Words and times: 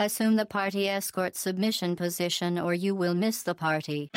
Assume 0.00 0.36
the 0.36 0.46
party 0.46 0.88
escort 0.88 1.36
submission 1.36 1.94
position 1.94 2.58
or 2.58 2.72
you 2.72 2.94
will 2.94 3.12
miss 3.12 3.42
the 3.42 3.54
party. 3.54 4.10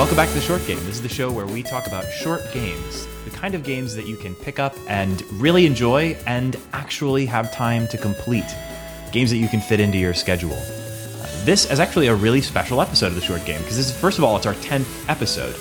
Welcome 0.00 0.16
back 0.16 0.28
to 0.28 0.34
the 0.34 0.40
Short 0.40 0.66
Game. 0.66 0.78
This 0.86 0.94
is 0.94 1.02
the 1.02 1.10
show 1.10 1.30
where 1.30 1.44
we 1.44 1.62
talk 1.62 1.86
about 1.86 2.06
short 2.06 2.40
games, 2.54 3.06
the 3.26 3.30
kind 3.30 3.54
of 3.54 3.62
games 3.62 3.94
that 3.94 4.06
you 4.06 4.16
can 4.16 4.34
pick 4.34 4.58
up 4.58 4.74
and 4.88 5.22
really 5.32 5.66
enjoy 5.66 6.16
and 6.26 6.56
actually 6.72 7.26
have 7.26 7.52
time 7.52 7.86
to 7.88 7.98
complete. 7.98 8.46
Games 9.12 9.28
that 9.28 9.36
you 9.36 9.46
can 9.46 9.60
fit 9.60 9.78
into 9.78 9.98
your 9.98 10.14
schedule. 10.14 10.54
Uh, 10.54 11.44
this 11.44 11.70
is 11.70 11.80
actually 11.80 12.06
a 12.06 12.14
really 12.14 12.40
special 12.40 12.80
episode 12.80 13.08
of 13.08 13.14
the 13.14 13.20
Short 13.20 13.44
Game 13.44 13.58
because 13.60 13.76
this 13.76 13.90
is, 13.90 14.00
first 14.00 14.16
of 14.16 14.24
all, 14.24 14.38
it's 14.38 14.46
our 14.46 14.54
10th 14.54 15.06
episode. 15.10 15.54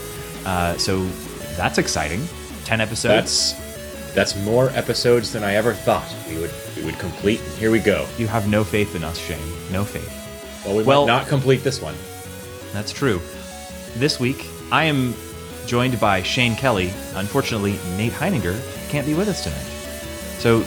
Uh, 0.45 0.77
so 0.77 1.05
that's 1.57 1.77
exciting. 1.77 2.25
10 2.63 2.79
episodes. 2.79 3.55
That's 3.57 4.13
that's 4.15 4.37
more 4.45 4.69
episodes 4.69 5.33
than 5.33 5.43
I 5.43 5.55
ever 5.55 5.73
thought 5.73 6.15
we 6.29 6.39
would 6.39 6.51
we 6.77 6.85
would 6.85 6.97
complete. 6.97 7.41
And 7.41 7.57
here 7.57 7.71
we 7.71 7.79
go. 7.79 8.07
You 8.17 8.27
have 8.27 8.47
no 8.47 8.63
faith 8.63 8.95
in 8.95 9.03
us, 9.03 9.17
Shane. 9.17 9.37
No 9.69 9.83
faith. 9.83 10.63
Well, 10.65 10.77
we 10.77 10.83
might 10.85 11.07
not 11.07 11.27
complete 11.27 11.61
this 11.61 11.81
one. 11.81 11.95
That's 12.71 12.93
true. 12.93 13.19
This 13.95 14.19
week, 14.19 14.45
I 14.71 14.85
am 14.85 15.13
joined 15.65 15.99
by 15.99 16.21
Shane 16.23 16.55
Kelly. 16.55 16.91
Unfortunately, 17.15 17.77
Nate 17.97 18.13
Heininger 18.13 18.57
can't 18.89 19.05
be 19.05 19.13
with 19.13 19.27
us 19.27 19.43
tonight. 19.43 19.65
So, 20.39 20.63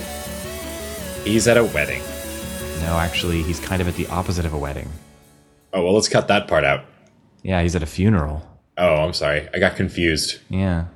He's 1.25 1.47
at 1.47 1.57
a 1.57 1.65
wedding. 1.65 2.03
no, 2.81 2.99
actually, 2.99 3.43
he's 3.45 3.61
kind 3.61 3.81
of 3.81 3.87
at 3.87 3.95
the 3.95 4.09
opposite 4.09 4.45
of 4.45 4.53
a 4.53 4.59
wedding. 4.59 4.91
Oh 5.73 5.83
well, 5.85 5.95
let's 5.95 6.09
cut 6.09 6.27
that 6.29 6.49
part 6.49 6.65
out. 6.65 6.85
Yeah, 7.43 7.63
he's 7.63 7.77
at 7.77 7.83
a 7.83 7.87
funeral. 7.87 8.47
Oh, 8.77 8.97
I'm 8.97 9.13
sorry. 9.13 9.49
I 9.55 9.59
got 9.61 9.77
confused. 9.77 10.41
Yeah. 10.49 10.87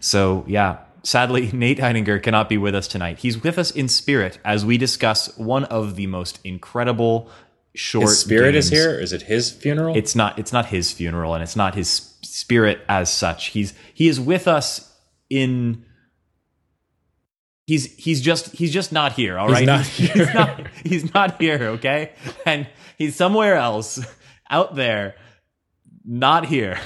So, 0.00 0.44
yeah, 0.48 0.78
sadly, 1.04 1.50
Nate 1.52 1.78
Heininger 1.78 2.20
cannot 2.22 2.48
be 2.48 2.58
with 2.58 2.74
us 2.74 2.88
tonight. 2.88 3.18
He's 3.20 3.40
with 3.42 3.58
us 3.58 3.70
in 3.70 3.88
spirit 3.88 4.38
as 4.44 4.64
we 4.64 4.76
discuss 4.76 5.36
one 5.38 5.64
of 5.64 5.94
the 5.94 6.08
most 6.08 6.40
incredible 6.44 7.30
short 7.76 8.04
His 8.08 8.18
spirit 8.18 8.54
is 8.54 8.70
here. 8.70 8.98
Is 8.98 9.12
it 9.12 9.22
his 9.22 9.50
funeral? 9.50 9.96
it's 9.96 10.14
not 10.14 10.38
it's 10.38 10.52
not 10.52 10.66
his 10.66 10.92
funeral 10.92 11.34
and 11.34 11.42
it's 11.42 11.56
not 11.56 11.74
his 11.74 11.88
spirit 12.22 12.80
as 12.88 13.10
such 13.12 13.46
he's 13.48 13.72
he 13.94 14.08
is 14.08 14.20
with 14.20 14.46
us 14.48 14.92
in 15.30 15.84
he's 17.66 17.94
he's 17.96 18.20
just 18.20 18.52
he's 18.52 18.72
just 18.72 18.92
not 18.92 19.12
here 19.12 19.38
all 19.38 19.48
He's 19.48 19.54
right 19.56 19.66
not 19.66 19.86
he's, 19.86 20.12
here. 20.12 20.24
he's 20.24 20.34
not 20.34 20.66
he's 20.84 21.14
not 21.14 21.40
here 21.40 21.62
okay 21.74 22.12
and 22.44 22.66
he's 22.98 23.16
somewhere 23.16 23.54
else 23.56 23.98
out 24.50 24.74
there 24.74 25.14
not 26.04 26.46
here 26.46 26.78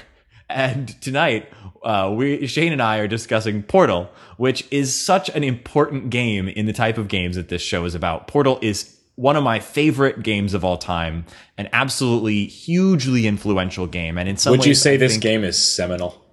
and 0.49 1.01
tonight 1.01 1.49
uh, 1.83 2.13
we 2.15 2.47
Shane 2.47 2.73
and 2.73 2.83
I 2.83 2.99
are 2.99 3.09
discussing 3.09 3.63
Portal, 3.63 4.11
which 4.37 4.67
is 4.71 4.95
such 4.95 5.31
an 5.31 5.43
important 5.43 6.11
game 6.11 6.47
in 6.47 6.67
the 6.67 6.75
type 6.75 6.99
of 6.99 7.09
games 7.09 7.37
that 7.37 7.49
this 7.49 7.63
show 7.63 7.87
is 7.87 7.95
about. 7.95 8.29
Portal 8.29 8.59
is 8.61 9.00
one 9.21 9.37
of 9.37 9.45
my 9.45 9.61
favorite 9.61 10.23
games 10.23 10.55
of 10.55 10.65
all 10.65 10.79
time, 10.79 11.27
an 11.59 11.69
absolutely 11.75 12.47
hugely 12.47 13.27
influential 13.27 13.87
game, 13.87 14.17
and 14.17 14.27
in 14.27 14.39
some 14.39 14.53
Would 14.53 14.65
you 14.65 14.75
say 14.75 14.95
I 14.95 14.97
this 14.97 15.19
game 15.19 15.45
is 15.45 15.63
seminal? 15.63 16.25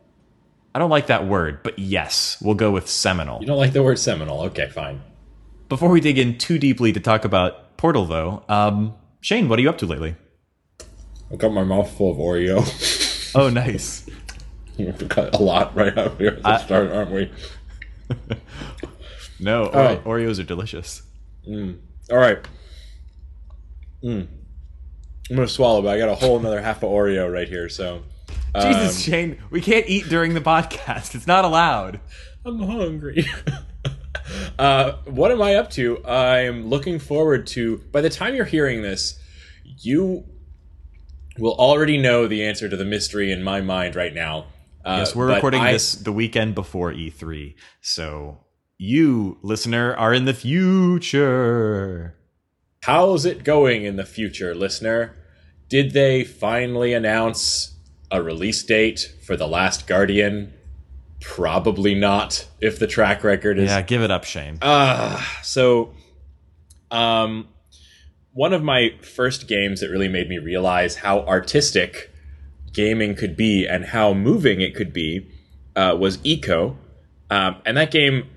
I 0.74 0.80
don't 0.80 0.90
like 0.90 1.08
that 1.08 1.28
word, 1.28 1.64
but 1.64 1.78
yes, 1.78 2.38
we'll 2.42 2.56
go 2.56 2.72
with 2.72 2.88
seminal. 2.88 3.42
You 3.42 3.48
don't 3.48 3.58
like 3.58 3.74
the 3.74 3.84
word 3.84 4.00
seminal? 4.00 4.42
Okay, 4.44 4.70
fine. 4.70 5.02
Before 5.68 5.90
we 5.90 6.00
dig 6.00 6.18
in 6.18 6.38
too 6.38 6.58
deeply 6.58 6.94
to 6.94 7.02
talk 7.02 7.26
about 7.26 7.76
Portal, 7.76 8.06
though, 8.06 8.44
um, 8.48 8.96
Shane, 9.20 9.50
what 9.50 9.60
are 9.60 9.62
you 9.62 9.70
up 9.70 9.80
to 9.80 9.86
lately? 9.86 10.16
I 11.30 11.36
got 11.36 11.52
my 11.52 11.66
mouth 11.66 11.92
full 11.98 12.12
of 12.12 12.18
Oreo. 12.18 13.36
Oh, 13.36 13.50
nice. 13.50 14.10
We've 14.78 15.08
got 15.10 15.36
a 15.36 15.44
lot 15.44 15.76
right 15.76 15.98
out 15.98 16.18
here 16.20 16.30
at 16.30 16.44
the 16.44 16.58
start, 16.60 16.92
aren't 16.92 17.12
we? 17.12 17.32
No. 19.40 19.70
Oreos 20.04 20.40
are 20.40 20.44
delicious. 20.44 21.04
All 21.48 22.18
right. 22.18 22.40
Mm. 24.04 24.28
I'm 25.30 25.36
gonna 25.36 25.48
swallow, 25.48 25.82
but 25.82 25.90
I 25.90 25.98
got 25.98 26.10
a 26.10 26.16
whole 26.16 26.38
another 26.38 26.62
half 26.62 26.78
of 26.84 26.90
Oreo 26.90 27.32
right 27.32 27.48
here. 27.50 27.68
So 27.70 28.04
Jesus, 28.56 28.96
Um, 28.98 29.02
Shane, 29.12 29.38
we 29.50 29.62
can't 29.62 29.86
eat 29.88 30.08
during 30.10 30.34
the 30.34 30.42
podcast. 30.42 31.16
It's 31.16 31.28
not 31.28 31.44
allowed. 31.46 32.00
I'm 32.46 32.60
hungry. 32.60 33.26
uh, 34.60 34.94
what 35.06 35.32
am 35.32 35.42
I 35.42 35.56
up 35.56 35.70
to? 35.72 36.04
I'm 36.06 36.68
looking 36.68 37.00
forward 37.00 37.48
to. 37.48 37.78
By 37.92 38.02
the 38.02 38.10
time 38.10 38.36
you're 38.36 38.46
hearing 38.46 38.82
this, 38.82 39.20
you 39.80 40.24
will 41.38 41.56
already 41.56 41.98
know 41.98 42.28
the 42.28 42.46
answer 42.46 42.68
to 42.70 42.76
the 42.78 42.86
mystery 42.86 43.32
in 43.32 43.44
my 43.44 43.62
mind 43.62 43.96
right 43.96 44.14
now. 44.14 44.48
Uh, 44.86 44.98
Yes, 45.00 45.16
we're 45.16 45.28
recording 45.34 45.62
I- 45.62 45.74
this 45.74 45.96
the 45.96 46.14
weekend 46.14 46.56
before 46.56 46.94
E3. 46.94 47.56
So 47.82 48.40
you, 48.78 49.38
listener, 49.42 49.94
are 49.96 50.14
in 50.14 50.26
the 50.26 50.34
future. 50.34 52.17
How's 52.88 53.26
it 53.26 53.44
going 53.44 53.84
in 53.84 53.98
the 53.98 54.06
future, 54.06 54.56
listener? 54.56 55.14
Did 55.68 55.92
they 55.92 56.24
finally 56.24 56.94
announce 56.94 57.74
a 58.10 58.24
release 58.24 58.64
date 58.64 59.14
for 59.26 59.36
The 59.36 59.46
Last 59.46 59.88
Guardian? 59.88 60.54
Probably 61.20 61.96
not, 61.96 62.48
if 62.62 62.80
the 62.80 62.88
track 62.88 63.26
record 63.26 63.60
is 63.60 63.72
Yeah, 63.72 63.82
give 63.82 64.04
it 64.04 64.10
up, 64.10 64.24
Shane. 64.24 64.58
Uh, 64.62 65.22
so, 65.44 65.96
um, 66.90 67.50
one 68.32 68.54
of 68.54 68.64
my 68.64 68.92
first 69.02 69.50
games 69.50 69.82
that 69.82 69.90
really 69.90 70.08
made 70.08 70.30
me 70.30 70.38
realize 70.38 70.96
how 70.96 71.26
artistic 71.26 72.10
gaming 72.72 73.16
could 73.16 73.36
be 73.36 73.68
and 73.68 73.88
how 73.88 74.14
moving 74.14 74.62
it 74.62 74.74
could 74.74 74.94
be 74.94 75.28
uh, 75.76 75.94
was 76.00 76.20
Ico. 76.20 76.78
Um, 77.30 77.58
and 77.66 77.76
that 77.76 77.92
game 77.92 78.30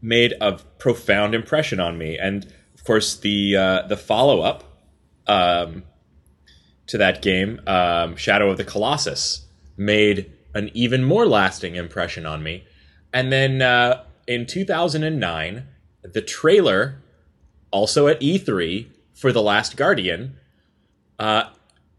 made 0.00 0.34
a 0.40 0.52
profound 0.78 1.34
impression 1.34 1.80
on 1.80 1.98
me. 1.98 2.16
And 2.16 2.46
course, 2.90 3.14
the 3.14 3.56
uh, 3.56 3.86
the 3.86 3.96
follow 3.96 4.40
up 4.40 4.64
um, 5.28 5.84
to 6.88 6.98
that 6.98 7.22
game, 7.22 7.60
um, 7.68 8.16
Shadow 8.16 8.50
of 8.50 8.56
the 8.56 8.64
Colossus, 8.64 9.46
made 9.76 10.32
an 10.54 10.72
even 10.74 11.04
more 11.04 11.24
lasting 11.24 11.76
impression 11.76 12.26
on 12.26 12.42
me. 12.42 12.64
And 13.12 13.32
then 13.32 13.62
uh, 13.62 14.02
in 14.26 14.44
2009, 14.44 15.68
the 16.02 16.20
trailer, 16.20 17.00
also 17.70 18.08
at 18.08 18.20
E3 18.20 18.88
for 19.14 19.30
The 19.30 19.42
Last 19.42 19.76
Guardian, 19.76 20.36
uh, 21.20 21.44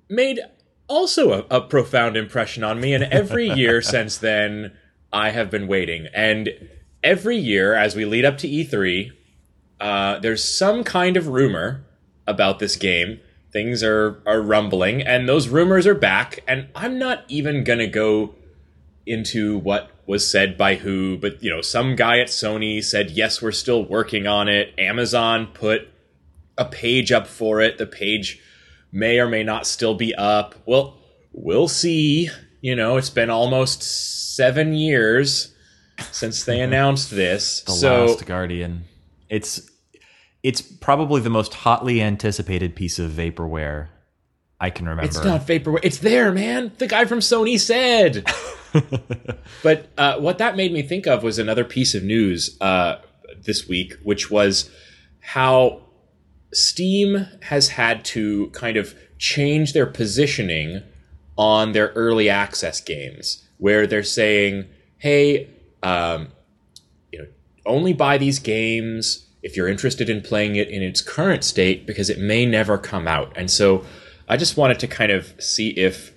made 0.10 0.42
also 0.90 1.32
a, 1.32 1.60
a 1.60 1.62
profound 1.62 2.18
impression 2.18 2.66
on 2.66 2.82
me. 2.82 2.94
And 2.94 3.06
every 3.06 3.48
year 3.62 3.82
since 3.82 4.18
then, 4.18 4.74
I 5.14 5.30
have 5.30 5.50
been 5.50 5.70
waiting. 5.70 6.08
And 6.14 6.50
every 7.02 7.38
year, 7.38 7.76
as 7.76 7.96
we 7.96 8.04
lead 8.04 8.26
up 8.26 8.38
to 8.40 8.50
E3, 8.50 9.14
uh, 9.82 10.20
there's 10.20 10.44
some 10.44 10.84
kind 10.84 11.18
of 11.18 11.28
rumor 11.28 11.84
about 12.28 12.60
this 12.60 12.76
game. 12.76 13.20
Things 13.52 13.84
are 13.84 14.22
are 14.26 14.42
rumbling, 14.42 15.02
and 15.02 15.28
those 15.28 15.50
rumors 15.50 15.88
are 15.88 15.96
back. 15.96 16.40
And 16.48 16.70
I'm 16.76 17.00
not 17.00 17.26
even 17.28 17.64
gonna 17.64 17.88
go 17.88 18.36
into 19.06 19.58
what 19.58 19.90
was 20.06 20.30
said 20.30 20.58
by 20.58 20.76
who, 20.76 21.18
but 21.18 21.44
you 21.44 21.50
know, 21.50 21.62
some 21.62 21.96
guy 21.96 22.20
at 22.20 22.28
Sony 22.28 22.84
said, 22.84 23.10
"Yes, 23.12 23.42
we're 23.42 23.52
still 23.52 23.84
working 23.84 24.28
on 24.28 24.48
it." 24.48 24.74
Amazon 24.78 25.48
put 25.48 25.90
a 26.58 26.66
page 26.66 27.12
up 27.12 27.26
for 27.26 27.60
it. 27.60 27.80
The 27.80 27.88
page 27.88 28.40
may 28.92 29.20
or 29.20 29.28
may 29.28 29.44
not 29.44 29.66
still 29.66 29.96
be 29.96 30.14
up. 30.14 30.56
Well, 30.66 30.98
we'll 31.34 31.68
see. 31.68 32.30
You 32.62 32.76
know, 32.76 32.98
it's 32.98 33.10
been 33.10 33.32
almost 33.32 33.82
seven 34.36 34.76
years 34.76 35.56
since 36.12 36.44
they 36.44 36.62
announced 36.62 37.10
this. 37.10 37.62
The 37.62 37.72
so 37.72 38.06
Last 38.06 38.26
Guardian. 38.28 38.84
It's 39.28 39.71
it's 40.44 40.62
probably 40.62 41.22
the 41.22 41.30
most 41.30 41.54
hotly 41.54 42.02
anticipated 42.02 42.76
piece 42.76 43.00
of 43.00 43.12
vaporware 43.12 43.90
I 44.62 44.70
can 44.70 44.88
remember. 44.88 45.06
It's 45.06 45.24
not 45.24 45.48
vaporware. 45.48 45.80
It's 45.82 45.98
there, 45.98 46.32
man. 46.32 46.72
The 46.78 46.86
guy 46.86 47.06
from 47.06 47.20
Sony 47.20 47.60
said. 47.60 48.24
but 49.64 49.90
uh, 49.98 50.20
what 50.20 50.38
that 50.38 50.56
made 50.56 50.72
me 50.72 50.84
think 50.84 51.08
of 51.08 51.24
was 51.24 51.40
another 51.40 51.66
piece 51.66 51.96
of 51.96 52.04
news 52.04 52.58
uh, 52.62 52.98
this 53.44 53.68
week, 53.68 53.96
which 54.04 54.30
was 54.30 54.70
how 55.20 55.82
Steam 56.54 57.26
has 57.42 57.70
had 57.70 58.06
to 58.06 58.50
kind 58.50 58.78
of 58.78 58.94
change 59.18 59.74
their 59.74 59.88
positioning 59.88 60.84
on 61.40 61.72
their 61.72 61.88
early 61.96 62.30
access 62.30 62.80
games, 62.80 63.44
where 63.58 63.88
they're 63.88 64.04
saying, 64.04 64.68
"Hey, 65.00 65.50
um, 65.82 66.28
you 67.12 67.18
know, 67.18 67.28
only 67.66 67.94
buy 67.94 68.20
these 68.20 68.38
games 68.38 69.26
if 69.44 69.58
you're 69.58 69.68
interested 69.68 70.10
in 70.10 70.22
playing 70.22 70.56
it 70.56 70.70
in 70.70 70.82
its 70.82 71.02
current 71.02 71.44
state 71.44 71.86
because 71.86 72.10
it 72.10 72.20
may 72.20 72.46
never 72.46 72.78
come 72.78 73.08
out. 73.08 73.32
And 73.36 73.50
so 73.50 73.86
I 74.30 74.38
just 74.38 74.58
wanted 74.58 74.80
to 74.80 74.88
kind 74.88 75.12
of 75.12 75.34
see 75.40 75.70
if 75.70 76.14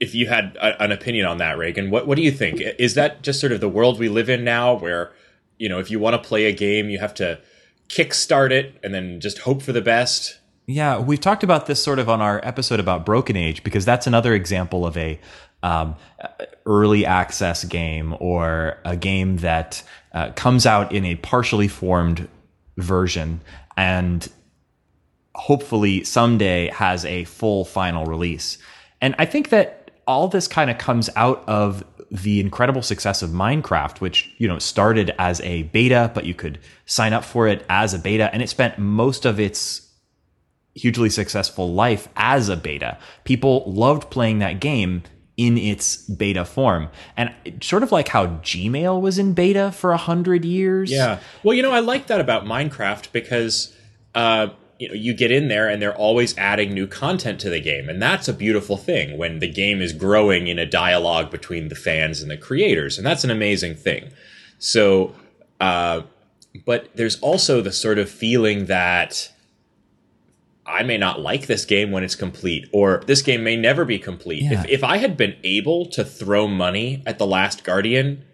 if 0.00 0.14
you 0.14 0.26
had 0.26 0.56
a, 0.56 0.82
an 0.82 0.92
opinion 0.92 1.26
on 1.26 1.38
that, 1.38 1.58
Reagan. 1.58 1.90
What 1.90 2.06
what 2.06 2.16
do 2.16 2.22
you 2.22 2.32
think? 2.32 2.60
Is 2.78 2.94
that 2.94 3.22
just 3.22 3.40
sort 3.40 3.52
of 3.52 3.60
the 3.60 3.68
world 3.68 3.98
we 3.98 4.08
live 4.08 4.28
in 4.28 4.44
now 4.44 4.74
where 4.74 5.12
you 5.62 5.68
know, 5.68 5.78
if 5.78 5.92
you 5.92 6.00
want 6.00 6.20
to 6.20 6.28
play 6.28 6.46
a 6.46 6.52
game, 6.52 6.90
you 6.90 6.98
have 6.98 7.14
to 7.14 7.38
kickstart 7.88 8.50
it 8.50 8.74
and 8.82 8.92
then 8.92 9.20
just 9.20 9.38
hope 9.38 9.62
for 9.62 9.70
the 9.72 9.80
best? 9.80 10.40
Yeah, 10.66 10.98
we've 10.98 11.20
talked 11.20 11.44
about 11.44 11.66
this 11.66 11.80
sort 11.80 12.00
of 12.00 12.08
on 12.08 12.20
our 12.20 12.40
episode 12.42 12.80
about 12.80 13.06
Broken 13.06 13.36
Age 13.36 13.62
because 13.62 13.84
that's 13.84 14.06
another 14.06 14.34
example 14.34 14.84
of 14.84 14.96
a 14.96 15.20
um, 15.62 15.96
early 16.66 17.06
access 17.06 17.64
game 17.64 18.14
or 18.20 18.78
a 18.84 18.96
game 18.96 19.36
that 19.38 19.82
uh, 20.12 20.30
comes 20.32 20.66
out 20.66 20.92
in 20.92 21.04
a 21.04 21.16
partially 21.16 21.68
formed 21.68 22.28
version 22.76 23.40
and 23.76 24.28
hopefully 25.34 26.04
someday 26.04 26.68
has 26.68 27.04
a 27.04 27.24
full 27.24 27.64
final 27.64 28.04
release. 28.06 28.58
And 29.00 29.14
I 29.18 29.24
think 29.24 29.48
that 29.48 29.90
all 30.06 30.28
this 30.28 30.48
kind 30.48 30.70
of 30.70 30.78
comes 30.78 31.08
out 31.16 31.42
of 31.48 31.84
the 32.10 32.40
incredible 32.40 32.82
success 32.82 33.22
of 33.22 33.30
Minecraft, 33.30 34.00
which, 34.00 34.30
you 34.36 34.46
know, 34.46 34.58
started 34.58 35.14
as 35.18 35.40
a 35.40 35.62
beta, 35.64 36.10
but 36.14 36.26
you 36.26 36.34
could 36.34 36.58
sign 36.84 37.14
up 37.14 37.24
for 37.24 37.48
it 37.48 37.64
as 37.70 37.94
a 37.94 37.98
beta 37.98 38.28
and 38.32 38.42
it 38.42 38.50
spent 38.50 38.78
most 38.78 39.24
of 39.24 39.40
its 39.40 39.88
hugely 40.74 41.08
successful 41.08 41.72
life 41.72 42.08
as 42.16 42.48
a 42.48 42.56
beta. 42.56 42.98
People 43.24 43.64
loved 43.66 44.10
playing 44.10 44.40
that 44.40 44.60
game 44.60 45.02
in 45.36 45.56
its 45.56 45.96
beta 45.96 46.44
form. 46.44 46.88
And 47.16 47.32
sort 47.62 47.82
of 47.82 47.92
like 47.92 48.08
how 48.08 48.26
Gmail 48.26 49.00
was 49.00 49.18
in 49.18 49.32
beta 49.32 49.72
for 49.72 49.92
a 49.92 49.96
hundred 49.96 50.44
years. 50.44 50.90
Yeah. 50.90 51.20
Well, 51.42 51.54
you 51.54 51.62
know, 51.62 51.72
I 51.72 51.80
like 51.80 52.06
that 52.08 52.20
about 52.20 52.44
Minecraft 52.44 53.12
because 53.12 53.74
uh, 54.14 54.48
you 54.78 54.88
know, 54.88 54.94
you 54.94 55.14
get 55.14 55.30
in 55.30 55.48
there 55.48 55.68
and 55.68 55.80
they're 55.80 55.96
always 55.96 56.36
adding 56.36 56.74
new 56.74 56.86
content 56.86 57.40
to 57.40 57.50
the 57.50 57.60
game. 57.60 57.88
And 57.88 58.02
that's 58.02 58.28
a 58.28 58.32
beautiful 58.32 58.76
thing 58.76 59.16
when 59.16 59.38
the 59.38 59.48
game 59.48 59.80
is 59.80 59.92
growing 59.92 60.48
in 60.48 60.58
a 60.58 60.66
dialogue 60.66 61.30
between 61.30 61.68
the 61.68 61.74
fans 61.74 62.20
and 62.20 62.30
the 62.30 62.36
creators. 62.36 62.98
And 62.98 63.06
that's 63.06 63.24
an 63.24 63.30
amazing 63.30 63.76
thing. 63.76 64.10
So, 64.58 65.14
uh, 65.60 66.02
but 66.66 66.90
there's 66.94 67.18
also 67.20 67.60
the 67.60 67.72
sort 67.72 67.98
of 67.98 68.10
feeling 68.10 68.66
that 68.66 69.31
I 70.64 70.82
may 70.82 70.96
not 70.96 71.20
like 71.20 71.46
this 71.46 71.64
game 71.64 71.90
when 71.90 72.04
it's 72.04 72.14
complete, 72.14 72.68
or 72.72 73.02
this 73.06 73.22
game 73.22 73.42
may 73.42 73.56
never 73.56 73.84
be 73.84 73.98
complete. 73.98 74.42
Yeah. 74.42 74.60
If, 74.60 74.68
if 74.68 74.84
I 74.84 74.98
had 74.98 75.16
been 75.16 75.36
able 75.42 75.86
to 75.86 76.04
throw 76.04 76.46
money 76.46 77.02
at 77.04 77.18
The 77.18 77.26
Last 77.26 77.64
Guardian 77.64 78.24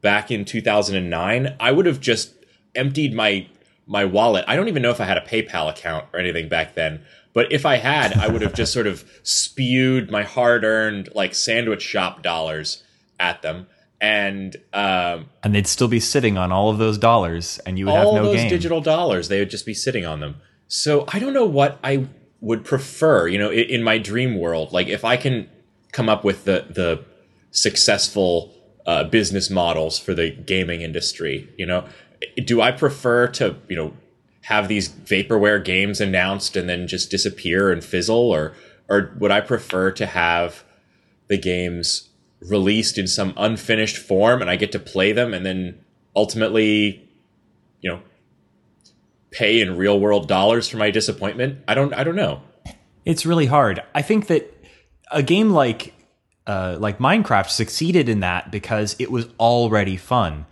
back 0.00 0.30
in 0.30 0.44
2009, 0.44 1.56
I 1.58 1.72
would 1.72 1.86
have 1.86 2.00
just 2.00 2.34
emptied 2.74 3.14
my 3.14 3.48
my 3.86 4.04
wallet. 4.04 4.44
I 4.46 4.54
don't 4.54 4.68
even 4.68 4.82
know 4.82 4.90
if 4.90 5.00
I 5.00 5.04
had 5.04 5.18
a 5.18 5.22
PayPal 5.22 5.68
account 5.68 6.06
or 6.12 6.20
anything 6.20 6.48
back 6.48 6.74
then, 6.74 7.02
but 7.32 7.50
if 7.50 7.66
I 7.66 7.76
had, 7.76 8.12
I 8.12 8.28
would 8.28 8.42
have 8.42 8.54
just 8.54 8.72
sort 8.72 8.86
of 8.86 9.04
spewed 9.24 10.10
my 10.12 10.22
hard-earned 10.22 11.08
like 11.14 11.34
sandwich 11.34 11.82
shop 11.82 12.22
dollars 12.22 12.84
at 13.18 13.42
them 13.42 13.66
and 14.00 14.56
um, 14.72 15.26
and 15.42 15.54
they'd 15.54 15.66
still 15.66 15.88
be 15.88 16.00
sitting 16.00 16.38
on 16.38 16.50
all 16.52 16.70
of 16.70 16.78
those 16.78 16.96
dollars 16.98 17.58
and 17.66 17.78
you 17.78 17.86
would 17.86 17.92
all 17.92 18.14
have 18.14 18.22
no 18.22 18.28
those 18.30 18.36
game. 18.36 18.48
digital 18.48 18.80
dollars 18.80 19.28
they 19.28 19.38
would 19.38 19.50
just 19.50 19.66
be 19.66 19.74
sitting 19.74 20.06
on 20.06 20.20
them 20.20 20.36
so 20.70 21.04
i 21.08 21.18
don't 21.18 21.34
know 21.34 21.44
what 21.44 21.78
i 21.82 22.06
would 22.40 22.64
prefer 22.64 23.26
you 23.26 23.38
know 23.38 23.50
in, 23.50 23.68
in 23.68 23.82
my 23.82 23.98
dream 23.98 24.38
world. 24.38 24.72
Like 24.72 24.86
if 24.86 25.04
i 25.04 25.16
can 25.16 25.48
come 25.92 26.08
up 26.08 26.24
with 26.24 26.44
the 26.44 26.66
the 26.70 27.04
successful 27.50 28.54
uh, 28.86 29.04
business 29.04 29.50
models 29.50 29.98
for 29.98 30.14
the 30.14 30.30
gaming 30.30 30.80
industry 30.82 31.52
you 31.58 31.66
know 31.66 31.84
do 32.44 32.60
i 32.60 32.70
prefer 32.70 33.26
to 33.26 33.56
you 33.68 33.76
know 33.76 33.92
have 34.42 34.68
these 34.68 34.88
vaporware 34.88 35.62
games 35.62 36.00
announced 36.00 36.56
and 36.56 36.68
then 36.68 36.86
just 36.86 37.10
disappear 37.10 37.70
and 37.70 37.84
fizzle? 37.84 38.30
Or 38.30 38.54
or 38.88 39.14
would 39.18 39.30
i 39.30 39.40
prefer 39.40 39.90
to 39.90 40.06
have 40.06 40.64
the 41.28 41.36
games 41.36 42.10
released 42.40 42.96
in 42.98 43.06
some 43.06 43.34
unfinished 43.36 43.96
form 43.96 44.40
and 44.40 44.50
I 44.50 44.56
get 44.56 44.72
to 44.72 44.78
play 44.78 45.12
them 45.12 45.34
and 45.34 45.44
then 45.44 45.78
ultimately, 46.16 47.08
you 47.80 47.90
know, 47.90 48.00
pay 49.30 49.60
in 49.60 49.76
real 49.76 49.98
world 49.98 50.28
dollars 50.28 50.68
for 50.68 50.76
my 50.76 50.90
disappointment. 50.90 51.60
I 51.68 51.74
don't 51.74 51.94
I 51.94 52.04
don't 52.04 52.16
know. 52.16 52.42
It's 53.04 53.24
really 53.24 53.46
hard. 53.46 53.82
I 53.94 54.02
think 54.02 54.26
that 54.26 54.52
a 55.10 55.22
game 55.22 55.50
like 55.50 55.94
uh, 56.46 56.76
like 56.80 56.98
Minecraft 56.98 57.48
succeeded 57.48 58.08
in 58.08 58.20
that 58.20 58.50
because 58.50 58.96
it 58.98 59.10
was 59.10 59.28
already 59.38 59.96
fun. 59.96 60.46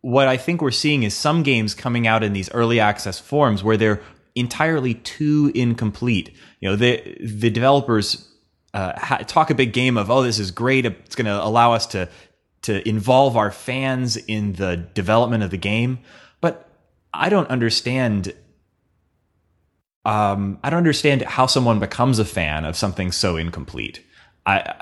What 0.00 0.26
I 0.26 0.36
think 0.36 0.60
we're 0.60 0.70
seeing 0.70 1.02
is 1.02 1.14
some 1.14 1.42
games 1.42 1.74
coming 1.74 2.06
out 2.06 2.24
in 2.24 2.32
these 2.32 2.50
early 2.50 2.80
access 2.80 3.18
forms 3.18 3.62
where 3.62 3.76
they're 3.76 4.02
entirely 4.34 4.94
too 4.94 5.52
incomplete. 5.54 6.30
You 6.60 6.70
know, 6.70 6.76
the 6.76 7.16
the 7.20 7.50
developers 7.50 8.28
uh, 8.74 8.98
ha- 8.98 9.18
talk 9.18 9.50
a 9.50 9.54
big 9.54 9.72
game 9.72 9.96
of, 9.96 10.10
oh, 10.10 10.22
this 10.22 10.38
is 10.38 10.50
great. 10.50 10.84
It's 10.84 11.14
going 11.14 11.26
to 11.26 11.42
allow 11.42 11.72
us 11.72 11.86
to 11.88 12.08
to 12.62 12.86
involve 12.88 13.36
our 13.36 13.50
fans 13.50 14.16
in 14.16 14.54
the 14.54 14.76
development 14.76 15.44
of 15.44 15.50
the 15.50 15.58
game. 15.58 15.98
I 17.14 17.28
don't 17.28 17.48
understand. 17.48 18.34
Um, 20.04 20.58
I 20.62 20.70
don't 20.70 20.78
understand 20.78 21.22
how 21.22 21.46
someone 21.46 21.80
becomes 21.80 22.18
a 22.18 22.24
fan 22.24 22.64
of 22.64 22.76
something 22.76 23.12
so 23.12 23.36
incomplete. 23.36 24.04
I 24.44 24.74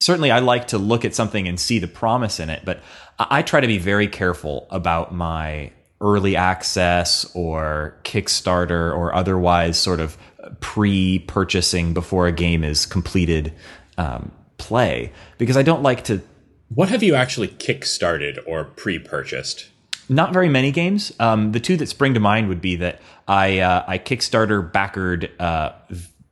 certainly 0.00 0.30
I 0.30 0.40
like 0.40 0.68
to 0.68 0.78
look 0.78 1.04
at 1.04 1.14
something 1.14 1.46
and 1.46 1.60
see 1.60 1.78
the 1.78 1.86
promise 1.86 2.40
in 2.40 2.50
it, 2.50 2.62
but 2.64 2.82
I, 3.18 3.26
I 3.30 3.42
try 3.42 3.60
to 3.60 3.66
be 3.66 3.78
very 3.78 4.08
careful 4.08 4.66
about 4.70 5.14
my 5.14 5.70
early 6.00 6.34
access 6.34 7.30
or 7.34 7.96
Kickstarter 8.02 8.92
or 8.92 9.14
otherwise 9.14 9.78
sort 9.78 10.00
of 10.00 10.18
pre-purchasing 10.60 11.94
before 11.94 12.26
a 12.26 12.32
game 12.32 12.64
is 12.64 12.84
completed 12.84 13.52
um, 13.98 14.32
play 14.58 15.12
because 15.38 15.56
I 15.56 15.62
don't 15.62 15.82
like 15.82 16.04
to. 16.04 16.20
What 16.68 16.88
have 16.88 17.02
you 17.02 17.14
actually 17.14 17.48
kickstarted 17.48 18.38
or 18.46 18.64
pre-purchased? 18.64 19.68
Not 20.12 20.32
very 20.32 20.48
many 20.48 20.72
games. 20.72 21.12
Um, 21.18 21.52
the 21.52 21.60
two 21.60 21.76
that 21.78 21.88
spring 21.88 22.14
to 22.14 22.20
mind 22.20 22.48
would 22.48 22.60
be 22.60 22.76
that 22.76 23.00
I 23.26 23.60
uh, 23.60 23.84
I 23.86 23.98
Kickstarter 23.98 24.70
backered 24.70 25.30
uh, 25.40 25.72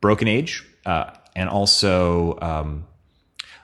Broken 0.01 0.29
Age 0.29 0.65
uh, 0.85 1.11
and 1.35 1.49
also 1.49 2.39
um, 2.43 2.87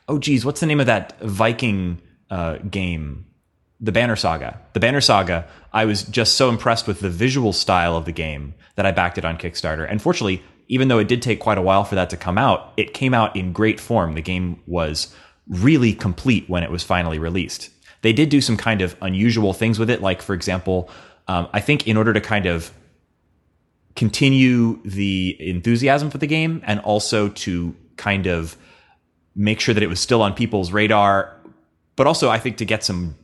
oh 0.08 0.18
geez, 0.18 0.44
what's 0.44 0.60
the 0.60 0.66
name 0.66 0.80
of 0.80 0.86
that 0.86 1.20
Viking 1.20 2.00
uh, 2.30 2.56
game? 2.58 3.26
The 3.78 3.92
Banner 3.92 4.16
Saga. 4.16 4.58
The 4.72 4.80
Banner 4.80 5.02
Saga. 5.02 5.46
I 5.72 5.84
was 5.84 6.02
just 6.05 6.36
so 6.36 6.48
impressed 6.48 6.86
with 6.86 7.00
the 7.00 7.10
visual 7.10 7.52
style 7.52 7.94
of 7.94 8.06
the 8.06 8.12
game 8.12 8.55
that 8.76 8.86
I 8.86 8.93
backed 8.93 9.19
it 9.19 9.26
on 9.26 9.36
Kickstarter. 9.36 9.86
And 9.88 10.00
fortunately, 10.00 10.43
even 10.69 10.88
though 10.88 10.98
it 10.98 11.08
did 11.08 11.20
take 11.20 11.41
quite 11.41 11.58
a 11.58 11.62
while 11.62 11.84
for 11.84 11.94
that 11.94 12.08
to 12.10 12.17
come 12.17 12.38
out, 12.38 12.72
it 12.79 12.94
came 12.94 13.12
out 13.12 13.36
in 13.36 13.52
great 13.52 13.79
form. 13.79 14.14
The 14.14 14.22
game 14.22 14.62
was 14.67 15.14
really 15.46 15.93
complete 15.93 16.48
when 16.48 16.62
it 16.62 16.70
was 16.70 16.82
finally 16.82 17.19
released. 17.19 17.69
They 18.06 18.13
did 18.13 18.29
do 18.29 18.41
some 18.41 18.56
kind 18.56 18.82
of 18.82 18.94
unusual 19.03 19.53
things 19.53 19.81
with 19.81 19.91
it, 19.91 20.01
like, 20.01 20.22
for 20.22 20.32
example, 20.32 20.89
um, 21.27 21.48
I 21.53 21.60
think 21.60 21.89
in 21.89 21.96
order 21.96 22.13
to 22.13 22.20
kind 22.20 22.46
of 22.46 22.70
continue 23.96 24.81
the 24.84 25.36
enthusiasm 25.41 26.10
for 26.10 26.19
the 26.19 26.29
game 26.29 26.63
and 26.65 26.79
also 26.79 27.31
to 27.31 27.75
kind 27.96 28.29
of 28.29 28.56
make 29.34 29.58
sure 29.58 29.75
that 29.75 29.82
it 29.82 29.89
was 29.89 29.98
still 29.98 30.22
on 30.22 30.34
people's 30.34 30.70
radar, 30.70 31.36
but 31.96 32.06
also 32.06 32.31
I 32.31 32.39
think 32.39 32.58
to 32.58 32.65
get 32.65 32.84
some 32.84 33.17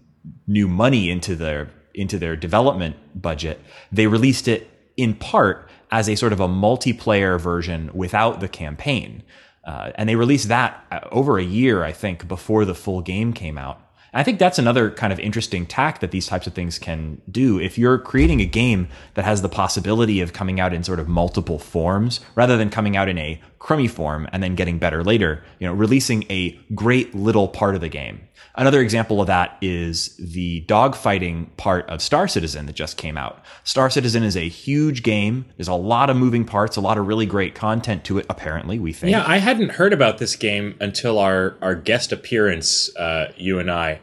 new 0.49 0.67
money 0.67 1.11
into 1.11 1.37
their 1.37 1.71
into 1.95 2.19
their 2.19 2.35
development 2.35 2.97
budget, 3.15 3.61
they 3.93 4.09
released 4.09 4.49
it 4.49 4.69
in 4.97 5.15
part 5.15 5.71
as 5.93 6.09
a 6.09 6.17
sort 6.17 6.33
of 6.33 6.41
a 6.41 6.49
multiplayer 6.49 7.41
version 7.41 7.89
without 7.95 8.41
the 8.41 8.49
campaign. 8.49 9.23
Uh, 9.63 9.93
and 9.95 10.09
they 10.09 10.17
released 10.17 10.49
that 10.49 10.85
uh, 10.91 10.99
over 11.13 11.39
a 11.39 11.45
year, 11.45 11.85
I 11.85 11.93
think, 11.93 12.27
before 12.27 12.65
the 12.65 12.75
full 12.75 13.01
game 13.01 13.33
came 13.33 13.57
out. 13.57 13.81
I 14.15 14.23
think 14.23 14.39
that's 14.39 14.59
another 14.59 14.91
kind 14.91 15.13
of 15.13 15.19
interesting 15.19 15.65
tack 15.65 16.01
that 16.01 16.11
these 16.11 16.27
types 16.27 16.47
of 16.47 16.53
things 16.53 16.79
can 16.79 17.23
do. 17.31 17.59
If 17.59 17.79
you're 17.79 17.99
creating 17.99 18.41
a 18.41 18.47
game 18.47 18.89
that 19.15 19.25
has 19.25 19.41
the 19.41 19.49
possibility 19.49 20.21
of 20.21 20.35
coming 20.35 20.61
out 20.61 20.75
in 20.75 20.85
sort 20.85 21.01
of 21.01 21.09
multiple 21.09 21.59
forms, 21.59 22.21
rather 22.35 22.59
than 22.59 22.69
coming 22.69 22.95
out 22.95 23.09
in 23.09 23.17
a 23.17 23.41
crummy 23.59 23.89
form 23.89 24.29
and 24.33 24.43
then 24.43 24.55
getting 24.55 24.79
better 24.79 25.03
later, 25.03 25.43
you 25.59 25.67
know, 25.67 25.73
releasing 25.73 26.25
a 26.31 26.59
great 26.75 27.15
little 27.15 27.49
part 27.49 27.75
of 27.75 27.81
the 27.81 27.89
game. 27.89 28.21
Another 28.55 28.83
example 28.83 29.21
of 29.21 29.29
that 29.29 29.57
is 29.63 30.15
the 30.19 30.63
dogfighting 30.67 31.57
part 31.57 31.89
of 31.89 32.03
Star 32.03 32.29
Citizen 32.29 32.67
that 32.67 32.75
just 32.75 32.99
came 32.99 33.17
out. 33.17 33.43
Star 33.65 33.89
Citizen 33.89 34.23
is 34.23 34.37
a 34.37 34.47
huge 34.47 35.03
game. 35.03 35.47
There's 35.57 35.69
a 35.69 35.75
lot 35.75 36.11
of 36.11 36.17
moving 36.19 36.45
parts, 36.45 36.77
a 36.77 36.83
lot 36.83 36.99
of 36.99 37.07
really 37.07 37.25
great 37.25 37.55
content 37.55 38.05
to 38.05 38.19
it, 38.19 38.27
apparently, 38.29 38.79
we 38.79 38.93
think. 38.93 39.13
Yeah, 39.13 39.25
I 39.27 39.39
hadn't 39.39 39.71
heard 39.71 39.95
about 39.95 40.19
this 40.19 40.37
game 40.37 40.77
until 40.81 41.19
our, 41.19 41.57
our 41.63 41.75
guest 41.75 42.13
appearance, 42.13 42.95
uh, 42.97 43.33
you 43.39 43.59
and 43.59 43.71
I. 43.71 44.01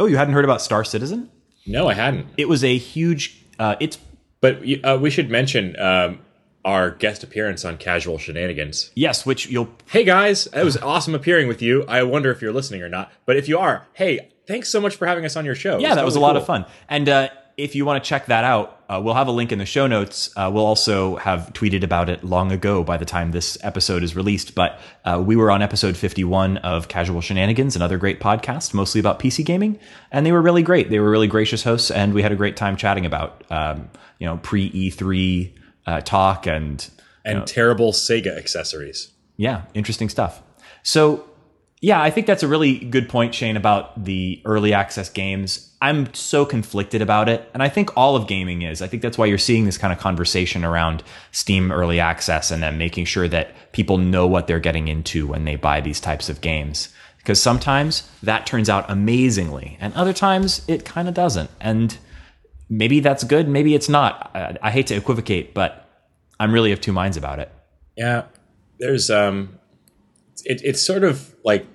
Oh, 0.00 0.06
you 0.06 0.16
hadn't 0.16 0.32
heard 0.32 0.44
about 0.46 0.62
Star 0.62 0.82
Citizen? 0.82 1.30
No, 1.66 1.88
I 1.88 1.94
hadn't. 1.94 2.28
It 2.38 2.48
was 2.48 2.64
a 2.64 2.78
huge, 2.78 3.44
uh, 3.58 3.76
it's 3.78 3.98
But 4.40 4.62
uh, 4.82 4.98
we 5.00 5.10
should 5.10 5.30
mention 5.30 5.78
um, 5.78 6.20
our 6.64 6.90
guest 6.90 7.22
appearance 7.22 7.64
on 7.64 7.76
Casual 7.76 8.18
Shenanigans. 8.18 8.90
Yes, 8.94 9.26
which 9.26 9.48
you'll 9.48 9.68
Hey 9.86 10.04
guys, 10.04 10.46
it 10.46 10.64
was 10.64 10.76
awesome 10.76 11.14
appearing 11.14 11.48
with 11.48 11.62
you. 11.62 11.84
I 11.88 12.02
wonder 12.02 12.30
if 12.30 12.40
you're 12.40 12.52
listening 12.52 12.82
or 12.82 12.88
not. 12.88 13.12
But 13.26 13.36
if 13.36 13.48
you 13.48 13.58
are, 13.58 13.86
hey, 13.94 14.30
thanks 14.46 14.68
so 14.68 14.80
much 14.80 14.96
for 14.96 15.06
having 15.06 15.24
us 15.24 15.36
on 15.36 15.44
your 15.44 15.54
show. 15.54 15.78
Yeah, 15.78 15.94
that 15.94 16.04
was 16.04 16.14
a 16.14 16.18
totally 16.18 16.22
lot 16.22 16.32
cool. 16.32 16.40
of 16.40 16.46
fun. 16.46 16.72
And 16.88 17.08
uh, 17.08 17.28
if 17.56 17.74
you 17.74 17.84
want 17.84 18.02
to 18.02 18.08
check 18.08 18.26
that 18.26 18.44
out, 18.44 18.80
uh, 18.88 19.00
we'll 19.02 19.14
have 19.14 19.28
a 19.28 19.32
link 19.32 19.52
in 19.52 19.58
the 19.58 19.66
show 19.66 19.86
notes. 19.86 20.30
Uh, 20.36 20.50
we'll 20.52 20.66
also 20.66 21.16
have 21.16 21.52
tweeted 21.52 21.82
about 21.82 22.08
it 22.08 22.22
long 22.22 22.52
ago 22.52 22.84
by 22.84 22.96
the 22.96 23.04
time 23.04 23.32
this 23.32 23.58
episode 23.62 24.02
is 24.02 24.14
released. 24.14 24.54
But 24.54 24.78
uh, 25.04 25.22
we 25.24 25.36
were 25.36 25.50
on 25.50 25.62
episode 25.62 25.96
51 25.96 26.58
of 26.58 26.88
Casual 26.88 27.20
Shenanigans, 27.20 27.76
another 27.76 27.98
great 27.98 28.20
podcast, 28.20 28.74
mostly 28.74 29.00
about 29.00 29.18
PC 29.18 29.44
gaming. 29.44 29.78
And 30.10 30.24
they 30.24 30.32
were 30.32 30.42
really 30.42 30.62
great. 30.62 30.90
They 30.90 31.00
were 31.00 31.10
really 31.10 31.28
gracious 31.28 31.62
hosts, 31.62 31.90
and 31.90 32.14
we 32.14 32.22
had 32.22 32.32
a 32.32 32.36
great 32.36 32.56
time 32.56 32.76
chatting 32.76 33.06
about, 33.06 33.44
um, 33.50 33.90
you 34.18 34.26
know, 34.26 34.38
pre 34.38 34.70
E3 34.70 35.52
uh, 35.86 36.00
talk 36.00 36.46
and 36.46 36.88
And 37.24 37.46
terrible 37.46 37.92
Sega 37.92 38.36
accessories. 38.36 39.10
yeah, 39.36 39.62
interesting 39.74 40.08
stuff. 40.08 40.42
So, 40.82 41.24
yeah, 41.80 42.00
I 42.00 42.10
think 42.10 42.26
that's 42.26 42.42
a 42.44 42.48
really 42.48 42.78
good 42.78 43.08
point, 43.08 43.34
Shane, 43.34 43.56
about 43.56 44.04
the 44.04 44.40
early 44.44 44.72
access 44.72 45.08
games. 45.08 45.68
I'm 45.80 46.14
so 46.14 46.44
conflicted 46.44 47.02
about 47.02 47.28
it. 47.28 47.48
And 47.54 47.62
I 47.62 47.68
think 47.68 47.96
all 47.96 48.14
of 48.14 48.28
gaming 48.28 48.62
is. 48.62 48.80
I 48.80 48.86
think 48.86 49.02
that's 49.02 49.18
why 49.18 49.26
you're 49.26 49.36
seeing 49.38 49.64
this 49.64 49.78
kind 49.78 49.92
of 49.92 49.98
conversation 49.98 50.64
around 50.64 51.02
Steam 51.32 51.72
early 51.72 51.98
access 51.98 52.52
and 52.52 52.62
then 52.62 52.78
making 52.78 53.06
sure 53.06 53.26
that 53.28 53.72
people 53.72 53.98
know 53.98 54.28
what 54.28 54.46
they're 54.46 54.60
getting 54.60 54.86
into 54.86 55.26
when 55.26 55.44
they 55.44 55.56
buy 55.56 55.80
these 55.80 55.98
types 55.98 56.28
of 56.28 56.40
games. 56.40 56.88
Because 57.18 57.40
sometimes 57.42 58.08
that 58.22 58.46
turns 58.46 58.68
out 58.68 58.88
amazingly, 58.88 59.76
and 59.80 59.92
other 59.94 60.12
times 60.12 60.62
it 60.68 60.84
kind 60.84 61.08
of 61.08 61.14
doesn't. 61.14 61.50
And 61.60 61.98
maybe 62.72 63.00
that's 63.00 63.22
good, 63.24 63.48
maybe 63.48 63.74
it's 63.74 63.88
not. 63.88 64.30
I, 64.34 64.56
I 64.62 64.70
hate 64.70 64.86
to 64.88 64.94
equivocate, 64.96 65.52
but 65.54 65.88
I'm 66.40 66.52
really 66.52 66.72
of 66.72 66.80
two 66.80 66.92
minds 66.92 67.16
about 67.16 67.38
it. 67.38 67.52
Yeah, 67.96 68.24
there's 68.78 69.10
um, 69.10 69.58
it, 70.44 70.62
it's 70.64 70.80
sort 70.80 71.04
of 71.04 71.34
like 71.44 71.66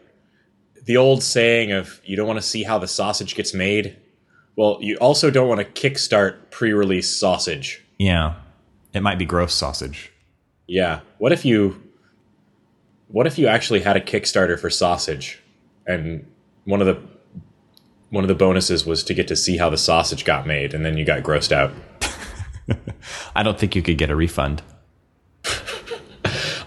the 0.86 0.98
old 0.98 1.22
saying 1.22 1.72
of 1.72 2.01
you 2.04 2.16
don't 2.16 2.27
want 2.27 2.39
to 2.39 2.46
see 2.46 2.63
how 2.63 2.80
the 2.80 2.88
sausage 2.88 3.36
gets 3.36 3.54
made. 3.54 3.98
Well, 4.56 4.80
you 4.82 4.98
also 4.98 5.30
don't 5.30 5.48
want 5.48 5.60
to 5.60 5.89
kickstart 5.89 6.50
pre-release 6.50 7.16
sausage. 7.16 7.84
Yeah. 8.00 8.36
It 8.94 9.01
might 9.01 9.20
be 9.20 9.25
gross 9.25 9.54
sausage. 9.54 10.12
Yeah. 10.66 11.01
What 11.20 11.32
if 11.32 11.46
you 11.46 11.84
what 13.10 13.27
if 13.27 13.38
you 13.38 13.48
actually 13.48 13.82
had 13.82 13.96
a 13.96 14.01
Kickstarter 14.01 14.60
for 14.60 14.70
sausage 14.70 15.42
and 15.86 16.25
one 16.66 16.82
of 16.82 16.88
the 16.88 17.01
one 18.10 18.24
of 18.24 18.28
the 18.28 18.36
bonuses 18.36 18.86
was 18.86 19.04
to 19.04 19.14
get 19.14 19.28
to 19.28 19.36
see 19.36 19.58
how 19.58 19.70
the 19.70 19.78
sausage 19.78 20.26
got 20.26 20.48
made 20.48 20.74
and 20.74 20.86
then 20.86 20.98
you 20.98 21.06
got 21.06 21.24
grossed 21.24 21.52
out. 21.52 21.72
I 23.36 23.44
don't 23.44 23.60
think 23.60 23.76
you 23.76 23.82
could 23.82 23.98
get 23.98 24.10
a 24.10 24.16
refund. 24.16 24.62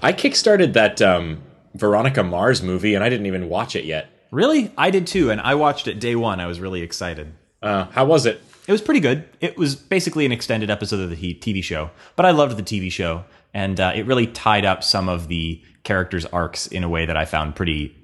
I 0.02 0.12
kickstarted 0.12 0.72
that 0.74 1.02
um, 1.02 1.42
Veronica 1.74 2.22
Mars 2.22 2.62
movie 2.62 2.94
and 2.94 3.04
I 3.04 3.08
didn't 3.08 3.26
even 3.26 3.48
watch 3.48 3.76
it 3.76 3.84
yet. 3.84 4.10
Really? 4.30 4.72
I 4.78 4.90
did 4.90 5.06
too, 5.06 5.30
and 5.30 5.40
I 5.40 5.56
watched 5.56 5.88
it 5.88 5.98
day 5.98 6.14
one. 6.14 6.38
I 6.40 6.46
was 6.46 6.60
really 6.60 6.82
excited. 6.82 7.32
Uh, 7.62 7.86
how 7.86 8.04
was 8.04 8.26
it? 8.26 8.40
It 8.68 8.72
was 8.72 8.80
pretty 8.80 9.00
good. 9.00 9.28
It 9.40 9.56
was 9.58 9.74
basically 9.74 10.24
an 10.24 10.32
extended 10.32 10.70
episode 10.70 11.00
of 11.00 11.10
the 11.10 11.16
he- 11.16 11.34
TV 11.34 11.64
show, 11.64 11.90
but 12.14 12.24
I 12.24 12.30
loved 12.30 12.56
the 12.56 12.62
TV 12.62 12.92
show, 12.92 13.24
and 13.52 13.80
uh, 13.80 13.92
it 13.94 14.06
really 14.06 14.28
tied 14.28 14.64
up 14.64 14.84
some 14.84 15.08
of 15.08 15.26
the 15.26 15.60
characters' 15.82 16.26
arcs 16.26 16.68
in 16.68 16.84
a 16.84 16.88
way 16.88 17.06
that 17.06 17.16
I 17.16 17.24
found 17.24 17.56
pretty, 17.56 17.96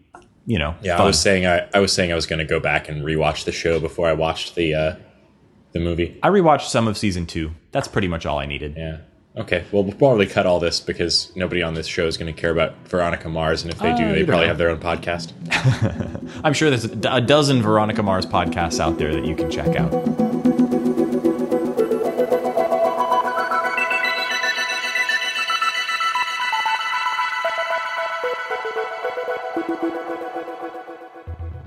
you 0.47 0.59
know, 0.59 0.75
Yeah, 0.83 1.01
I 1.01 1.05
was 1.05 1.21
saying 1.21 1.45
I, 1.47 1.69
I 1.75 1.81
was 1.81 1.93
saying 1.93 2.13
I 2.13 2.15
was 2.15 2.27
going 2.27 2.39
to 2.39 2.45
go 2.45 2.61
back 2.61 2.89
and 2.89 3.03
rewatch 3.05 3.45
the 3.45 3.53
show 3.53 3.81
before 3.81 4.09
I 4.09 4.13
watched 4.13 4.55
the 4.55 4.75
uh, 4.75 4.97
the 5.73 5.81
movie. 5.81 6.19
I 6.23 6.29
rewatched 6.29 6.69
some 6.69 6.89
of 6.89 6.97
season 6.97 7.27
two. 7.27 7.53
That's 7.73 7.89
pretty 7.89 8.09
much 8.09 8.25
all 8.27 8.39
I 8.39 8.47
needed. 8.47 8.75
Yeah. 8.77 8.99
Okay. 9.37 9.65
Well, 9.71 9.85
we'll 9.85 9.93
probably 9.95 10.27
cut 10.27 10.47
all 10.47 10.59
this 10.61 10.81
because 10.81 11.31
nobody 11.37 11.63
on 11.63 11.75
this 11.75 11.87
show 11.87 12.07
is 12.07 12.17
going 12.17 12.33
to 12.35 12.41
care 12.41 12.51
about 12.51 12.75
Veronica 12.89 13.29
Mars, 13.29 13.63
and 13.65 13.71
if 13.73 13.79
they 13.81 13.91
Uh, 13.91 13.97
do, 13.99 14.13
they 14.15 14.25
probably 14.25 14.45
know. 14.47 14.49
have 14.49 14.57
their 14.59 14.71
own 14.71 14.79
podcast. 14.81 15.33
I'm 16.45 16.55
sure 16.55 16.71
there's 16.71 16.85
a 16.87 17.21
dozen 17.21 17.61
Veronica 17.61 18.03
Mars 18.03 18.25
podcasts 18.25 18.81
out 18.81 18.97
there 18.97 19.13
that 19.13 19.27
you 19.27 19.37
can 19.37 19.51
check 19.51 19.77
out. 19.77 19.93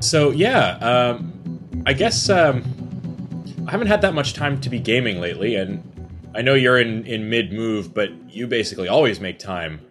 So 0.10 0.32
yeah, 0.32 0.72
um, 0.78 1.84
I 1.86 1.94
guess 1.94 2.30
um, 2.32 2.64
I 3.68 3.70
haven't 3.72 3.86
had 3.86 4.02
that 4.02 4.16
much 4.16 4.34
time 4.34 4.60
to 4.62 4.70
be 4.70 4.80
gaming 4.80 5.22
lately, 5.22 5.54
and 5.54 5.84
I 6.34 6.42
know 6.42 6.56
you're 6.56 6.80
in 6.80 7.06
in 7.06 7.30
mid 7.30 7.54
move, 7.54 7.94
but 7.94 8.10
you 8.28 8.48
basically 8.48 8.88
always 8.88 9.20
make 9.20 9.38
time 9.38 9.82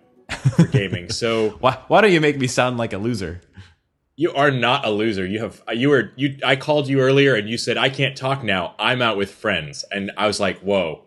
for 0.56 0.66
gaming. 0.72 1.10
so 1.10 1.50
Why, 1.60 1.78
why 1.86 2.00
don't 2.00 2.10
you 2.10 2.20
make 2.20 2.36
me 2.36 2.48
sound 2.48 2.78
like 2.78 2.92
a 2.92 2.98
loser? 2.98 3.42
you 4.16 4.32
are 4.32 4.50
not 4.50 4.84
a 4.84 4.90
loser. 4.90 5.24
You 5.24 5.38
have 5.38 5.62
you 5.72 5.90
were 5.90 6.10
you. 6.16 6.36
I 6.44 6.56
called 6.56 6.88
you 6.88 6.98
earlier, 6.98 7.36
and 7.36 7.48
you 7.48 7.56
said 7.56 7.76
I 7.76 7.88
can't 7.88 8.16
talk 8.16 8.42
now. 8.42 8.74
I'm 8.76 9.00
out 9.00 9.16
with 9.16 9.30
friends, 9.30 9.84
and 9.92 10.10
I 10.16 10.26
was 10.26 10.40
like, 10.40 10.58
whoa, 10.58 11.04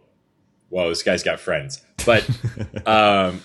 whoa, 0.70 0.88
this 0.88 1.04
guy's 1.04 1.22
got 1.22 1.42
friends. 1.42 1.84
But 2.06 2.26
um, 2.88 3.42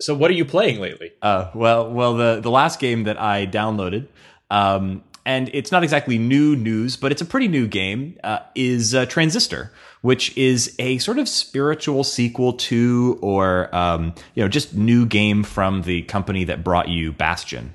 so 0.00 0.14
what 0.14 0.30
are 0.30 0.34
you 0.34 0.44
playing 0.44 0.80
lately? 0.80 1.12
Uh, 1.22 1.50
well, 1.54 1.90
well, 1.90 2.14
the 2.14 2.40
the 2.40 2.50
last 2.50 2.78
game 2.80 3.04
that 3.04 3.20
I 3.20 3.46
downloaded, 3.46 4.08
um, 4.50 5.02
and 5.24 5.50
it's 5.52 5.72
not 5.72 5.82
exactly 5.82 6.18
new 6.18 6.54
news, 6.56 6.96
but 6.96 7.12
it's 7.12 7.22
a 7.22 7.24
pretty 7.24 7.48
new 7.48 7.66
game, 7.66 8.18
uh, 8.22 8.40
is 8.54 8.94
uh, 8.94 9.06
Transistor, 9.06 9.72
which 10.02 10.36
is 10.36 10.74
a 10.78 10.98
sort 10.98 11.18
of 11.18 11.28
spiritual 11.28 12.04
sequel 12.04 12.52
to, 12.52 13.18
or 13.22 13.74
um, 13.74 14.14
you 14.34 14.42
know, 14.42 14.48
just 14.48 14.74
new 14.74 15.06
game 15.06 15.42
from 15.42 15.82
the 15.82 16.02
company 16.02 16.44
that 16.44 16.62
brought 16.62 16.88
you 16.88 17.12
Bastion. 17.12 17.74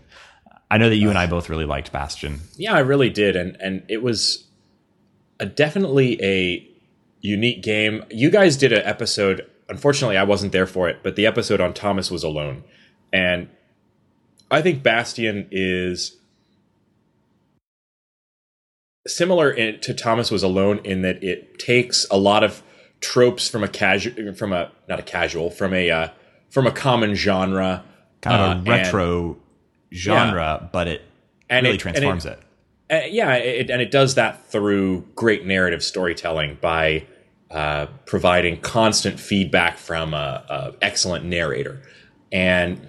I 0.70 0.78
know 0.78 0.88
that 0.88 0.96
you 0.96 1.10
and 1.10 1.18
I 1.18 1.28
both 1.28 1.50
really 1.50 1.66
liked 1.66 1.92
Bastion. 1.92 2.40
Yeah, 2.56 2.74
I 2.74 2.80
really 2.80 3.10
did, 3.10 3.36
and 3.36 3.58
and 3.60 3.84
it 3.90 4.02
was 4.02 4.46
a 5.40 5.46
definitely 5.46 6.24
a 6.24 6.68
unique 7.20 7.64
game. 7.64 8.06
You 8.10 8.30
guys 8.30 8.58
did 8.58 8.72
an 8.72 8.84
episode. 8.86 9.46
Unfortunately, 9.72 10.18
I 10.18 10.24
wasn't 10.24 10.52
there 10.52 10.68
for 10.68 10.88
it, 10.90 11.00
but 11.02 11.16
the 11.16 11.26
episode 11.26 11.60
on 11.62 11.74
Thomas 11.74 12.12
was 12.12 12.24
alone, 12.24 12.64
and 13.12 13.48
I 14.52 14.62
think 14.62 14.84
Bastion 14.84 15.48
is 15.50 16.18
similar 19.08 19.50
in, 19.50 19.80
to 19.82 19.94
Thomas 19.94 20.30
was 20.30 20.44
alone 20.44 20.80
in 20.84 21.02
that 21.02 21.24
it 21.24 21.58
takes 21.58 22.06
a 22.12 22.18
lot 22.18 22.44
of 22.44 22.62
tropes 23.00 23.48
from 23.50 23.64
a 23.64 23.68
casual 23.68 24.34
from 24.36 24.54
a 24.54 24.72
not 24.88 25.00
a 25.00 25.04
casual 25.04 25.50
from 25.50 25.74
a 25.74 25.90
uh, 25.90 26.08
from 26.50 26.68
a 26.68 26.72
common 26.72 27.16
genre 27.16 27.84
Kind 28.22 28.36
of 28.36 28.42
uh, 28.42 28.52
a 28.52 28.56
and- 28.58 28.68
retro 28.68 29.38
genre, 29.94 30.70
but 30.72 30.88
it 30.88 31.02
and 31.50 31.64
really 31.64 31.78
it- 31.78 31.86
and 31.86 31.96
transforms 31.96 32.26
it- 32.26 32.40
it. 32.40 32.40
Uh, 32.92 33.08
yeah, 33.10 33.36
it, 33.36 33.70
and 33.70 33.82
it 33.82 33.90
does 33.90 34.16
that 34.16 34.46
through 34.52 35.08
great 35.16 35.46
narrative 35.46 35.82
storytelling 35.82 36.58
by 36.60 37.06
uh, 37.52 37.88
providing 38.06 38.60
constant 38.62 39.20
feedback 39.20 39.78
from 39.78 40.14
a, 40.14 40.44
a 40.50 40.74
excellent 40.82 41.26
narrator. 41.26 41.82
And 42.32 42.88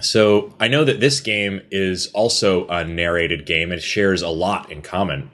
so 0.00 0.54
I 0.58 0.68
know 0.68 0.84
that 0.84 1.00
this 1.00 1.20
game 1.20 1.60
is 1.70 2.08
also 2.08 2.66
a 2.68 2.84
narrated 2.84 3.46
game. 3.46 3.72
It 3.72 3.82
shares 3.82 4.22
a 4.22 4.28
lot 4.28 4.72
in 4.72 4.82
common 4.82 5.30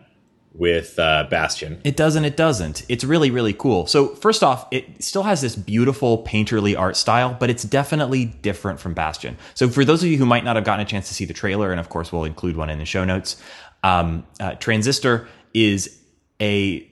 with 0.53 0.99
uh, 0.99 1.27
Bastion. 1.31 1.81
It 1.85 1.97
doesn't. 1.97 2.25
it 2.25 2.37
doesn't. 2.37 2.85
It's 2.89 3.05
really, 3.05 3.31
really 3.31 3.53
cool. 3.53 3.87
So, 3.87 4.15
first 4.15 4.43
off, 4.43 4.67
it 4.71 5.03
still 5.03 5.23
has 5.23 5.43
this 5.43 5.55
beautiful 5.55 6.25
painterly 6.25 6.79
art 6.79 6.97
style, 6.97 7.37
but 7.39 7.51
it's 7.51 7.63
definitely 7.63 8.25
different 8.25 8.81
from 8.81 8.95
Bastion. 8.95 9.37
So, 9.55 9.69
for 9.69 9.85
those 9.85 10.03
of 10.03 10.09
you 10.09 10.17
who 10.17 10.27
might 10.27 10.45
not 10.45 10.57
have 10.57 10.65
gotten 10.65 10.85
a 10.85 10.89
chance 10.89 11.09
to 11.09 11.15
see 11.15 11.27
the 11.27 11.35
trailer, 11.35 11.71
and 11.71 11.79
of 11.79 11.91
course, 11.91 12.11
we'll 12.11 12.25
include 12.25 12.57
one 12.57 12.71
in 12.71 12.79
the 12.79 12.87
show 12.87 13.05
notes, 13.05 13.37
um, 13.83 14.27
uh, 14.41 14.55
Transistor 14.55 15.29
is 15.53 16.01
a 16.41 16.91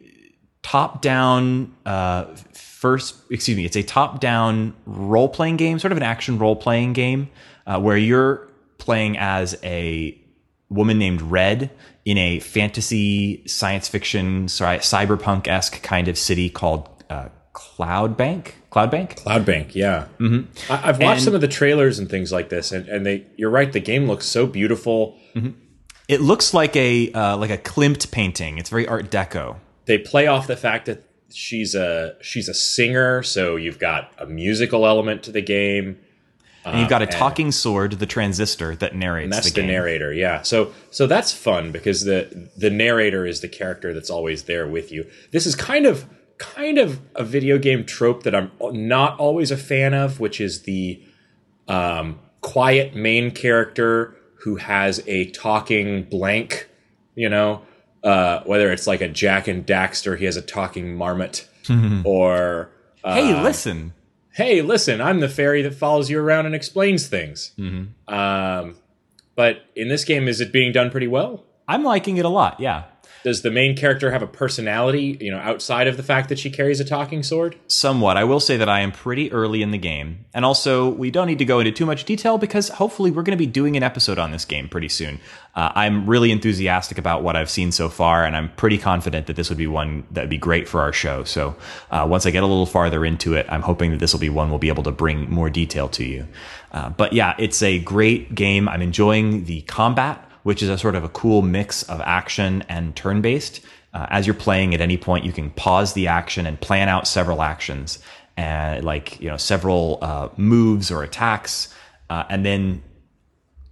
top 0.64 1.00
down, 1.02 1.73
uh, 1.87 2.25
first, 2.54 3.14
excuse 3.30 3.56
me, 3.56 3.64
it's 3.64 3.76
a 3.76 3.83
top 3.85 4.18
down 4.18 4.75
role 4.87 5.28
playing 5.28 5.56
game, 5.59 5.78
sort 5.78 5.92
of 5.92 5.99
an 5.99 6.02
action 6.02 6.38
role 6.38 6.56
playing 6.56 6.94
game, 6.94 7.28
uh, 7.68 7.78
where 7.80 7.97
you're 7.97 8.49
playing 8.78 9.16
as 9.18 9.56
a 9.62 10.18
woman 10.71 10.99
named 10.99 11.23
Red 11.23 11.71
in 12.04 12.18
a 12.18 12.40
fantasy 12.40 13.47
science 13.47 13.87
fiction 13.88 14.49
sorry, 14.49 14.78
cyberpunk 14.78 15.47
esque 15.47 15.80
kind 15.83 16.09
of 16.09 16.18
city 16.18 16.50
called 16.50 16.88
uh, 17.09 17.28
Cloudbank. 17.52 18.52
Cloud 18.71 18.90
Bank. 18.90 19.14
Cloudbank, 19.16 19.75
yeah. 19.76 20.06
Mm-hmm. 20.18 20.73
I, 20.73 20.88
I've 20.88 20.99
watched 20.99 21.18
And- 21.18 21.23
some 21.23 21.35
of 21.37 21.40
the 21.40 21.47
trailers 21.49 22.00
and 22.00 22.11
things 22.11 22.33
like 22.33 22.49
this, 22.49 22.73
and, 22.73 22.88
and 22.88 23.06
they. 23.06 23.25
You're 23.37 23.50
right. 23.50 23.73
The 23.73 23.78
game 23.78 24.09
looks 24.09 24.26
so 24.26 24.47
beautiful. 24.49 25.16
It 26.09 26.21
looks 26.21 26.52
like 26.52 26.75
a 26.75 27.12
uh, 27.12 27.37
like 27.37 27.50
a 27.50 27.59
Klimt 27.59 28.11
painting. 28.11 28.59
It's 28.59 28.71
very 28.71 28.88
Art 28.88 29.11
Deco. 29.12 29.59
They 29.87 29.99
play 29.99 30.26
off 30.26 30.47
the 30.47 30.57
fact 30.57 30.87
that 30.87 31.05
she's 31.33 31.75
a 31.75 32.17
she's 32.21 32.49
a 32.49 32.55
singer, 32.55 33.23
so 33.23 33.57
you've 33.57 33.79
got 33.79 34.12
a 34.19 34.26
musical 34.26 34.87
element 34.87 35.23
to 35.25 35.33
the 35.33 35.43
game. 35.43 35.99
And 36.67 36.81
you've 36.81 36.88
got 36.88 37.03
a 37.03 37.05
and- 37.05 37.12
talking 37.12 37.53
sword, 37.53 37.93
the 37.93 38.07
transistor 38.07 38.75
that 38.76 38.95
narrates 38.95 39.35
that's 39.35 39.50
the 39.53 39.61
the, 39.61 39.67
narrator, 39.67 40.14
yeah. 40.14 40.41
So 40.43 40.73
so 40.91 41.07
that's 41.07 41.33
fun 41.33 41.73
because 41.73 42.05
the 42.05 42.50
the 42.57 42.71
narrator 42.71 43.26
is 43.26 43.41
the 43.41 43.49
character 43.49 43.93
that's 43.93 44.09
always 44.11 44.45
there 44.45 44.67
with 44.67 44.91
you. 44.91 45.09
This 45.31 45.45
is 45.47 45.55
kind 45.55 45.85
of 45.85 46.07
kind 46.38 46.79
of 46.79 47.00
a 47.14 47.25
video 47.25 47.59
game 47.59 47.85
trope 47.85 48.23
that 48.23 48.35
I'm 48.35 48.50
not 48.61 49.19
always 49.19 49.50
a 49.50 49.57
fan 49.57 49.93
of, 49.95 50.21
which 50.21 50.41
is 50.41 50.62
the 50.62 51.03
um, 51.69 52.19
quiet 52.41 52.95
main 52.95 53.31
character 53.31 54.17
who 54.41 54.57
has 54.57 55.03
a 55.07 55.31
talking 55.31 56.05
blank, 56.05 56.69
you 57.14 57.29
know, 57.29 57.62
uh, 58.04 58.42
whether 58.44 58.70
it's 58.70 58.87
like 58.87 59.00
a 59.00 59.08
Jak 59.08 59.49
and 59.49 59.66
Daxter, 59.66 60.16
he 60.16 60.26
has 60.26 60.37
a 60.37 60.42
talking 60.42 60.94
marmot, 60.94 61.49
or 62.04 62.70
uh, 63.02 63.14
hey, 63.14 63.42
listen. 63.42 63.94
hey, 64.34 64.62
listen, 64.62 65.00
I'm 65.00 65.20
the 65.20 65.28
fairy 65.28 65.62
that 65.62 65.75
follows 65.75 66.11
you 66.11 66.20
around 66.20 66.46
and 66.46 66.54
explains 66.54 67.08
things. 67.08 67.52
Mm-hmm. 67.58 68.14
Um, 68.14 68.76
but 69.34 69.64
in 69.75 69.88
this 69.88 70.04
game, 70.04 70.28
is 70.28 70.40
it 70.40 70.52
being 70.52 70.70
done 70.73 70.90
pretty 70.90 71.08
well? 71.08 71.44
I'm 71.66 71.82
liking 71.82 72.18
it 72.18 72.25
a 72.25 72.28
lot. 72.28 72.61
Yeah. 72.61 72.84
Does 73.25 73.40
the 73.40 73.50
main 73.50 73.75
character 73.75 74.11
have 74.11 74.21
a 74.21 74.26
personality, 74.26 75.16
you 75.19 75.31
know, 75.31 75.38
outside 75.38 75.88
of 75.88 75.97
the 75.97 76.02
fact 76.02 76.28
that 76.28 76.38
she 76.38 76.50
carries 76.50 76.78
a 76.78 76.85
talking 76.85 77.23
sword? 77.23 77.57
Somewhat. 77.69 78.19
I 78.19 78.25
will 78.25 78.38
say 78.38 78.59
that 78.59 78.69
I 78.69 78.81
am 78.81 78.93
pretty 78.93 79.33
early 79.33 79.62
in 79.62 79.71
the 79.71 79.78
game. 79.78 80.26
And 80.35 80.45
also, 80.45 80.90
we 80.90 81.11
don't 81.11 81.26
need 81.26 81.38
to 81.38 81.47
go 81.47 81.59
into 81.59 81.73
too 81.73 81.87
much 81.87 82.04
detail 82.04 82.37
because 82.37 82.69
hopefully 82.69 83.11
we're 83.11 83.23
going 83.23 83.37
to 83.37 83.43
be 83.43 83.47
doing 83.47 83.78
an 83.78 83.83
episode 83.83 84.19
on 84.19 84.31
this 84.31 84.45
game 84.45 84.69
pretty 84.69 84.90
soon. 84.90 85.21
Uh, 85.57 85.73
I'm 85.75 86.04
really 86.07 86.33
enthusiastic 86.33 86.99
about 86.99 87.23
what 87.23 87.35
I've 87.35 87.49
seen 87.49 87.73
so 87.73 87.88
far, 87.88 88.26
and 88.26 88.37
I'm 88.37 88.50
pretty 88.57 88.76
confident 88.76 89.26
that 89.28 89.37
this 89.37 89.49
would 89.49 89.57
be 89.57 89.66
one 89.66 90.04
that 90.11 90.21
would 90.21 90.31
be 90.31 90.37
great 90.37 90.69
for 90.69 90.83
our 90.83 90.93
show. 90.93 91.25
So 91.25 91.57
uh, 91.90 92.07
once 92.07 92.26
I 92.26 92.31
get 92.31 92.43
a 92.43 92.47
little 92.47 92.66
farther 92.66 93.07
into 93.07 93.37
it, 93.37 93.47
I'm 93.49 93.62
hoping 93.62 93.90
that 93.93 94.00
this 94.00 94.12
will 94.12 94.21
be 94.21 94.28
one 94.28 94.50
we'll 94.50 94.59
be 94.59 94.69
able 94.69 94.83
to 94.83 94.93
bring 94.93 95.31
more 95.31 95.49
detail 95.49 95.88
to 95.88 96.04
you. 96.04 96.28
Uh, 96.73 96.90
but 96.90 97.14
yeah, 97.14 97.35
it's 97.38 97.62
a 97.62 97.78
great 97.78 98.35
game. 98.35 98.69
I'm 98.69 98.83
enjoying 98.83 99.45
the 99.47 99.62
combat 99.62 100.28
which 100.44 100.62
is 100.62 100.68
a 100.68 100.78
sort 100.78 100.94
of 100.94 101.02
a 101.02 101.08
cool 101.08 101.42
mix 101.42 101.82
of 101.82 102.00
action 102.02 102.64
and 102.68 102.94
turn 102.94 103.20
based. 103.20 103.60
Uh, 103.92 104.06
as 104.10 104.26
you're 104.26 104.34
playing 104.34 104.74
at 104.74 104.80
any 104.80 104.96
point, 104.96 105.24
you 105.24 105.32
can 105.32 105.50
pause 105.50 105.92
the 105.92 106.06
action 106.06 106.46
and 106.46 106.60
plan 106.60 106.88
out 106.88 107.06
several 107.06 107.42
actions 107.42 107.98
and 108.36 108.84
like, 108.84 109.20
you 109.20 109.28
know, 109.28 109.36
several 109.36 109.98
uh, 110.02 110.28
moves 110.36 110.90
or 110.90 111.02
attacks, 111.02 111.72
uh, 112.10 112.24
and 112.28 112.44
then 112.44 112.82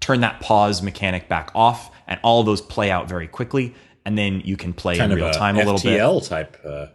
turn 0.01 0.21
that 0.21 0.41
pause 0.41 0.83
mechanic 0.83 1.29
back 1.29 1.51
off 1.55 1.91
and 2.07 2.21
all 2.23 2.43
those 2.43 2.61
play 2.61 2.91
out 2.91 3.09
very 3.09 3.29
quickly. 3.29 3.75
And 4.05 4.19
then 4.19 4.41
you 4.45 4.57
can 4.57 4.73
play 4.73 4.97
Kind 4.99 5.13
in 5.13 5.19
real 5.19 5.31
time 5.31 5.57
a 5.57 5.59
little 5.59 5.75
bit. 5.75 6.01
FTL 6.01 6.29
type 6.29 6.57
uh, 6.65 6.87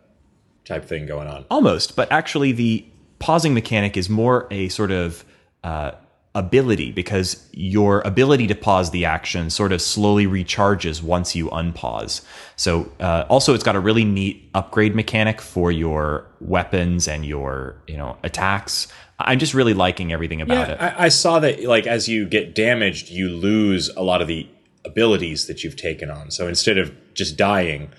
type 0.65 0.86
thing 0.86 1.05
going 1.05 1.27
on. 1.27 1.46
Almost, 1.50 1.96
but 1.96 2.12
actually, 2.12 2.51
the 2.51 2.86
pausing 3.19 3.53
mechanic 3.53 3.96
is 3.96 4.10
more 4.10 4.48
a 4.51 4.69
sort 4.69 4.91
of 4.91 5.24
uh, 5.63 5.91
ability 6.38 6.91
because 6.91 7.50
your 7.51 8.01
ability 8.01 8.46
to 8.48 8.56
pause 8.56 8.91
the 8.91 9.03
action 9.03 9.50
sort 9.50 9.72
of 9.72 9.82
slowly 9.82 10.27
recharges 10.27 11.01
once 11.01 11.36
you 11.36 11.48
unpause. 11.48 12.22
So, 12.56 12.91
uh, 13.00 13.25
also, 13.27 13.53
it's 13.56 13.63
got 13.63 13.75
a 13.75 13.79
really 13.79 14.06
neat 14.06 14.50
upgrade 14.53 14.96
mechanic 14.96 15.41
for 15.41 15.72
your 15.72 16.27
weapons 16.39 17.08
and 17.08 17.25
your 17.25 17.75
you 17.88 17.98
know 17.98 18.17
attacks. 18.24 18.88
I'm 19.20 19.39
just 19.39 19.56
really 19.56 19.74
liking 19.74 20.13
everything 20.13 20.41
about 20.41 20.67
Yeah, 20.67 20.74
it. 20.74 20.82
I, 20.82 21.06
I 21.06 21.10
saw 21.10 21.39
that. 21.39 21.63
Like 21.63 21.88
as 21.88 22.08
you 22.08 22.27
get 22.27 22.53
damaged, 22.53 23.10
you 23.10 23.29
lose 23.29 23.89
a 23.98 24.03
lot 24.03 24.22
of 24.22 24.27
the 24.27 24.48
abilities 24.86 25.48
that 25.48 25.63
you've 25.63 25.75
taken 25.75 26.12
on. 26.12 26.29
So 26.29 26.48
instead 26.48 26.77
of 26.77 26.94
just 27.15 27.36
dying, 27.36 27.91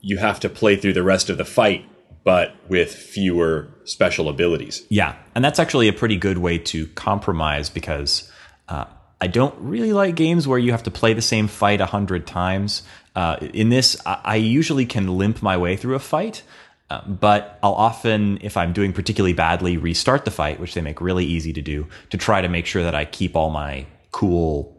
you 0.00 0.16
have 0.16 0.40
to 0.40 0.48
play 0.48 0.76
through 0.76 0.94
the 0.94 1.02
rest 1.02 1.28
of 1.28 1.36
the 1.36 1.44
fight, 1.44 1.84
but 2.24 2.54
with 2.68 2.94
fewer 2.94 3.68
special 3.84 4.28
abilities. 4.28 4.84
Yeah, 4.88 5.16
and 5.34 5.44
that's 5.44 5.58
actually 5.58 5.88
a 5.88 5.92
pretty 5.92 6.16
good 6.16 6.38
way 6.38 6.58
to 6.58 6.86
compromise 6.88 7.68
because 7.68 8.30
uh, 8.68 8.84
I 9.20 9.26
don't 9.26 9.54
really 9.58 9.92
like 9.92 10.14
games 10.14 10.46
where 10.46 10.58
you 10.58 10.72
have 10.72 10.82
to 10.84 10.90
play 10.90 11.14
the 11.14 11.22
same 11.22 11.48
fight 11.48 11.80
a 11.80 11.86
hundred 11.86 12.26
times. 12.26 12.82
Uh, 13.14 13.36
in 13.40 13.68
this, 13.68 14.00
I, 14.06 14.20
I 14.24 14.36
usually 14.36 14.86
can 14.86 15.06
limp 15.18 15.42
my 15.42 15.56
way 15.56 15.76
through 15.76 15.94
a 15.94 16.00
fight, 16.00 16.42
uh, 16.90 17.06
but 17.06 17.58
I'll 17.62 17.74
often, 17.74 18.38
if 18.40 18.56
I'm 18.56 18.72
doing 18.72 18.92
particularly 18.92 19.34
badly, 19.34 19.76
restart 19.76 20.24
the 20.24 20.30
fight, 20.30 20.60
which 20.60 20.74
they 20.74 20.80
make 20.80 21.00
really 21.00 21.24
easy 21.24 21.52
to 21.52 21.62
do, 21.62 21.88
to 22.10 22.16
try 22.16 22.40
to 22.40 22.48
make 22.48 22.66
sure 22.66 22.82
that 22.82 22.94
I 22.94 23.04
keep 23.04 23.36
all 23.36 23.50
my 23.50 23.86
cool 24.12 24.76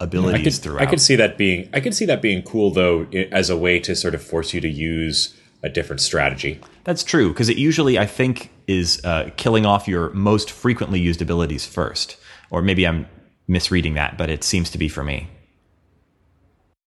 I 0.00 0.04
abilities 0.04 0.58
could, 0.58 0.62
throughout. 0.62 0.82
I 0.82 0.86
could 0.86 1.00
see 1.00 1.16
that 1.16 1.36
being. 1.36 1.68
I 1.72 1.80
could 1.80 1.94
see 1.94 2.06
that 2.06 2.22
being 2.22 2.42
cool 2.42 2.70
though, 2.70 3.06
as 3.32 3.50
a 3.50 3.56
way 3.56 3.78
to 3.80 3.94
sort 3.94 4.14
of 4.14 4.22
force 4.22 4.54
you 4.54 4.60
to 4.60 4.68
use 4.68 5.37
a 5.62 5.68
different 5.68 6.00
strategy. 6.00 6.60
That's 6.84 7.02
true 7.02 7.28
because 7.28 7.48
it 7.48 7.56
usually 7.56 7.98
I 7.98 8.06
think 8.06 8.50
is 8.66 9.04
uh, 9.04 9.30
killing 9.36 9.66
off 9.66 9.88
your 9.88 10.10
most 10.10 10.50
frequently 10.50 11.00
used 11.00 11.20
abilities 11.22 11.66
first, 11.66 12.16
or 12.50 12.62
maybe 12.62 12.86
I'm 12.86 13.06
misreading 13.48 13.94
that, 13.94 14.18
but 14.18 14.30
it 14.30 14.44
seems 14.44 14.70
to 14.70 14.78
be 14.78 14.88
for 14.88 15.02
me. 15.02 15.28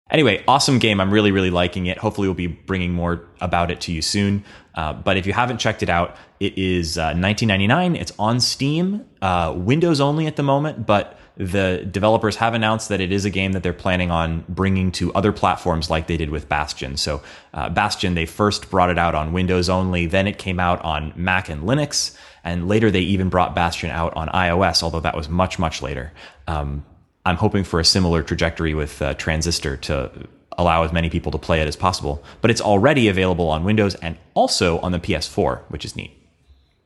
Anyway, 0.08 0.44
awesome 0.46 0.78
game. 0.78 1.00
I'm 1.00 1.10
really, 1.10 1.32
really 1.32 1.50
liking 1.50 1.86
it. 1.86 1.98
Hopefully, 1.98 2.28
we'll 2.28 2.34
be 2.34 2.46
bringing 2.46 2.92
more 2.92 3.24
about 3.40 3.72
it 3.72 3.80
to 3.82 3.92
you 3.92 4.00
soon. 4.00 4.44
Uh, 4.76 4.92
but 4.92 5.16
if 5.16 5.26
you 5.26 5.32
haven't 5.32 5.58
checked 5.58 5.82
it 5.82 5.88
out, 5.88 6.16
it 6.38 6.56
is 6.56 6.96
uh, 6.96 7.12
19.99. 7.14 8.00
It's 8.00 8.12
on 8.18 8.38
Steam, 8.38 9.04
uh, 9.20 9.52
Windows 9.56 10.00
only 10.00 10.28
at 10.28 10.36
the 10.36 10.44
moment. 10.44 10.86
But 10.86 11.18
the 11.36 11.86
developers 11.90 12.36
have 12.36 12.54
announced 12.54 12.88
that 12.88 13.00
it 13.00 13.12
is 13.12 13.26
a 13.26 13.30
game 13.30 13.52
that 13.52 13.62
they're 13.62 13.74
planning 13.74 14.10
on 14.10 14.44
bringing 14.48 14.90
to 14.92 15.12
other 15.12 15.32
platforms, 15.32 15.90
like 15.90 16.06
they 16.06 16.16
did 16.16 16.30
with 16.30 16.48
Bastion. 16.48 16.96
So, 16.96 17.22
uh, 17.52 17.68
Bastion, 17.68 18.14
they 18.14 18.24
first 18.24 18.70
brought 18.70 18.88
it 18.88 18.98
out 18.98 19.14
on 19.14 19.32
Windows 19.34 19.68
only, 19.68 20.06
then 20.06 20.26
it 20.26 20.38
came 20.38 20.58
out 20.58 20.80
on 20.82 21.12
Mac 21.14 21.50
and 21.50 21.62
Linux, 21.62 22.16
and 22.42 22.68
later 22.68 22.90
they 22.90 23.00
even 23.00 23.28
brought 23.28 23.54
Bastion 23.54 23.90
out 23.90 24.16
on 24.16 24.28
iOS, 24.28 24.82
although 24.82 25.00
that 25.00 25.14
was 25.14 25.28
much, 25.28 25.58
much 25.58 25.82
later. 25.82 26.12
Um, 26.46 26.84
I'm 27.26 27.36
hoping 27.36 27.64
for 27.64 27.80
a 27.80 27.84
similar 27.84 28.22
trajectory 28.22 28.72
with 28.72 29.02
uh, 29.02 29.12
Transistor 29.14 29.76
to 29.76 30.10
allow 30.56 30.84
as 30.84 30.92
many 30.92 31.10
people 31.10 31.32
to 31.32 31.38
play 31.38 31.60
it 31.60 31.68
as 31.68 31.76
possible. 31.76 32.24
But 32.40 32.50
it's 32.50 32.62
already 32.62 33.08
available 33.08 33.50
on 33.50 33.64
Windows 33.64 33.94
and 33.96 34.16
also 34.32 34.78
on 34.78 34.92
the 34.92 34.98
PS4, 34.98 35.60
which 35.68 35.84
is 35.84 35.96
neat. 35.96 36.12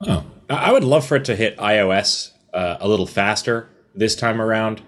Oh, 0.08 0.24
I 0.48 0.72
would 0.72 0.82
love 0.82 1.06
for 1.06 1.16
it 1.16 1.26
to 1.26 1.36
hit 1.36 1.56
iOS 1.58 2.32
uh, 2.52 2.78
a 2.80 2.88
little 2.88 3.06
faster 3.06 3.68
this 4.00 4.16
time 4.16 4.40
around, 4.40 4.82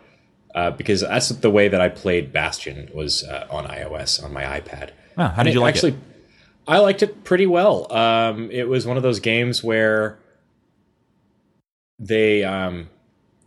uh, 0.54 0.70
because 0.72 1.02
that's 1.02 1.28
the 1.28 1.50
way 1.50 1.68
that 1.68 1.80
I 1.80 1.88
played 1.88 2.32
Bastion 2.32 2.90
was 2.92 3.22
uh, 3.22 3.46
on 3.50 3.66
iOS 3.66 4.22
on 4.24 4.32
my 4.32 4.42
iPad. 4.42 4.90
Wow, 5.16 5.28
how 5.28 5.42
did 5.42 5.50
And 5.50 5.54
you 5.54 5.60
like 5.60 5.74
actually, 5.76 5.92
it? 5.92 5.98
I 6.66 6.78
liked 6.78 7.02
it 7.02 7.22
pretty 7.22 7.46
well. 7.46 7.92
Um, 7.92 8.50
it 8.50 8.68
was 8.68 8.86
one 8.86 8.96
of 8.96 9.02
those 9.02 9.20
games 9.20 9.62
where 9.62 10.18
they 11.98 12.42
um, 12.42 12.88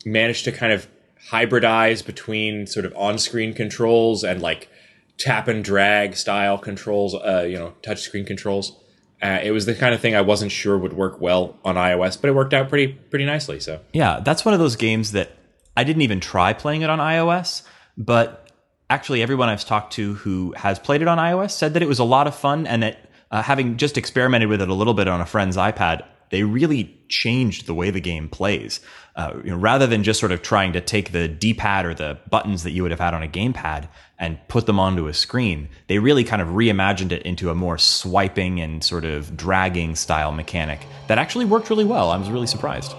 managed 0.05 0.45
to 0.45 0.51
kind 0.51 0.71
of 0.71 0.87
hybridize 1.31 2.05
between 2.05 2.67
sort 2.67 2.85
of 2.85 2.93
on-screen 2.95 3.53
controls 3.53 4.23
and 4.23 4.41
like 4.41 4.69
tap 5.17 5.47
and 5.47 5.63
drag 5.63 6.15
style 6.15 6.57
controls, 6.57 7.15
uh, 7.15 7.45
you 7.49 7.57
know, 7.57 7.73
touchscreen 7.81 8.27
controls. 8.27 8.77
Uh, 9.23 9.39
it 9.41 9.51
was 9.51 9.65
the 9.65 9.73
kind 9.73 9.95
of 9.95 10.01
thing 10.01 10.13
I 10.15 10.21
wasn't 10.21 10.51
sure 10.51 10.77
would 10.77 10.93
work 10.93 11.19
well 11.19 11.57
on 11.65 11.75
iOS, 11.75 12.19
but 12.21 12.27
it 12.29 12.33
worked 12.33 12.53
out 12.53 12.69
pretty 12.69 12.89
pretty 13.09 13.25
nicely. 13.25 13.59
So 13.59 13.79
Yeah, 13.93 14.19
that's 14.19 14.45
one 14.45 14.53
of 14.53 14.59
those 14.59 14.75
games 14.75 15.13
that 15.13 15.31
I 15.75 15.83
didn't 15.83 16.03
even 16.03 16.19
try 16.19 16.53
playing 16.53 16.81
it 16.81 16.89
on 16.89 16.99
iOS, 16.99 17.63
but 17.97 18.49
actually 18.89 19.21
everyone 19.21 19.49
I've 19.49 19.65
talked 19.65 19.93
to 19.93 20.13
who 20.15 20.53
has 20.57 20.79
played 20.79 21.01
it 21.01 21.07
on 21.07 21.17
iOS 21.17 21.51
said 21.51 21.73
that 21.73 21.81
it 21.81 21.87
was 21.87 21.99
a 21.99 22.03
lot 22.03 22.27
of 22.27 22.35
fun 22.35 22.67
and 22.67 22.83
that 22.83 23.09
uh, 23.31 23.41
having 23.41 23.77
just 23.77 23.97
experimented 23.97 24.49
with 24.49 24.61
it 24.61 24.69
a 24.69 24.73
little 24.73 24.93
bit 24.93 25.07
on 25.07 25.21
a 25.21 25.25
friend's 25.25 25.57
iPad, 25.57 26.05
they 26.29 26.43
really 26.43 26.97
changed 27.07 27.65
the 27.65 27.73
way 27.73 27.89
the 27.91 27.99
game 27.99 28.29
plays. 28.29 28.79
Uh, 29.15 29.33
you 29.43 29.51
know, 29.51 29.57
rather 29.57 29.87
than 29.87 30.03
just 30.03 30.19
sort 30.19 30.31
of 30.31 30.41
trying 30.41 30.73
to 30.73 30.81
take 30.81 31.11
the 31.11 31.27
D-pad 31.27 31.85
or 31.85 31.93
the 31.93 32.17
buttons 32.29 32.63
that 32.63 32.71
you 32.71 32.81
would 32.81 32.91
have 32.91 32.99
had 32.99 33.13
on 33.13 33.23
a 33.23 33.27
gamepad 33.27 33.87
and 34.19 34.37
put 34.47 34.65
them 34.65 34.79
onto 34.79 35.07
a 35.07 35.13
screen, 35.13 35.69
they 35.87 35.99
really 35.99 36.23
kind 36.23 36.41
of 36.41 36.49
reimagined 36.49 37.11
it 37.11 37.21
into 37.23 37.49
a 37.49 37.55
more 37.55 37.77
swiping 37.77 38.59
and 38.59 38.83
sort 38.83 39.05
of 39.05 39.35
dragging 39.37 39.95
style 39.95 40.31
mechanic 40.31 40.85
that 41.07 41.17
actually 41.17 41.45
worked 41.45 41.69
really 41.69 41.85
well. 41.85 42.09
I 42.11 42.17
was 42.17 42.29
really 42.29 42.47
surprised. 42.47 42.93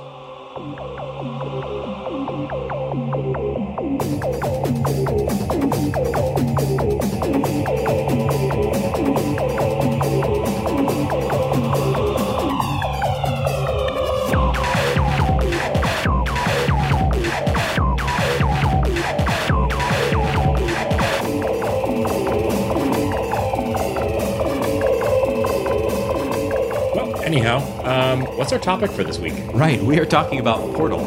Um, 28.22 28.36
what's 28.36 28.52
our 28.52 28.58
topic 28.58 28.90
for 28.90 29.04
this 29.04 29.18
week? 29.18 29.34
Right, 29.52 29.82
we 29.82 29.98
are 29.98 30.06
talking 30.06 30.40
about 30.40 30.60
Portal. 30.74 31.00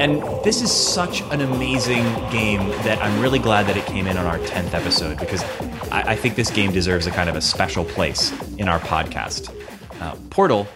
And 0.00 0.22
this 0.44 0.60
is 0.60 0.70
such 0.70 1.22
an 1.32 1.40
amazing 1.40 2.04
game 2.30 2.68
that 2.84 2.98
I'm 3.02 3.18
really 3.20 3.38
glad 3.38 3.66
that 3.66 3.76
it 3.76 3.86
came 3.86 4.06
in 4.06 4.16
on 4.18 4.26
our 4.26 4.38
10th 4.38 4.74
episode 4.74 5.18
because 5.18 5.42
I, 5.90 6.12
I 6.12 6.16
think 6.16 6.34
this 6.34 6.50
game 6.50 6.70
deserves 6.72 7.06
a 7.06 7.10
kind 7.10 7.30
of 7.30 7.36
a 7.36 7.40
special 7.40 7.84
place 7.84 8.32
in 8.58 8.68
our 8.68 8.78
podcast. 8.78 9.54
Uh, 10.00 10.14
Portal, 10.28 10.68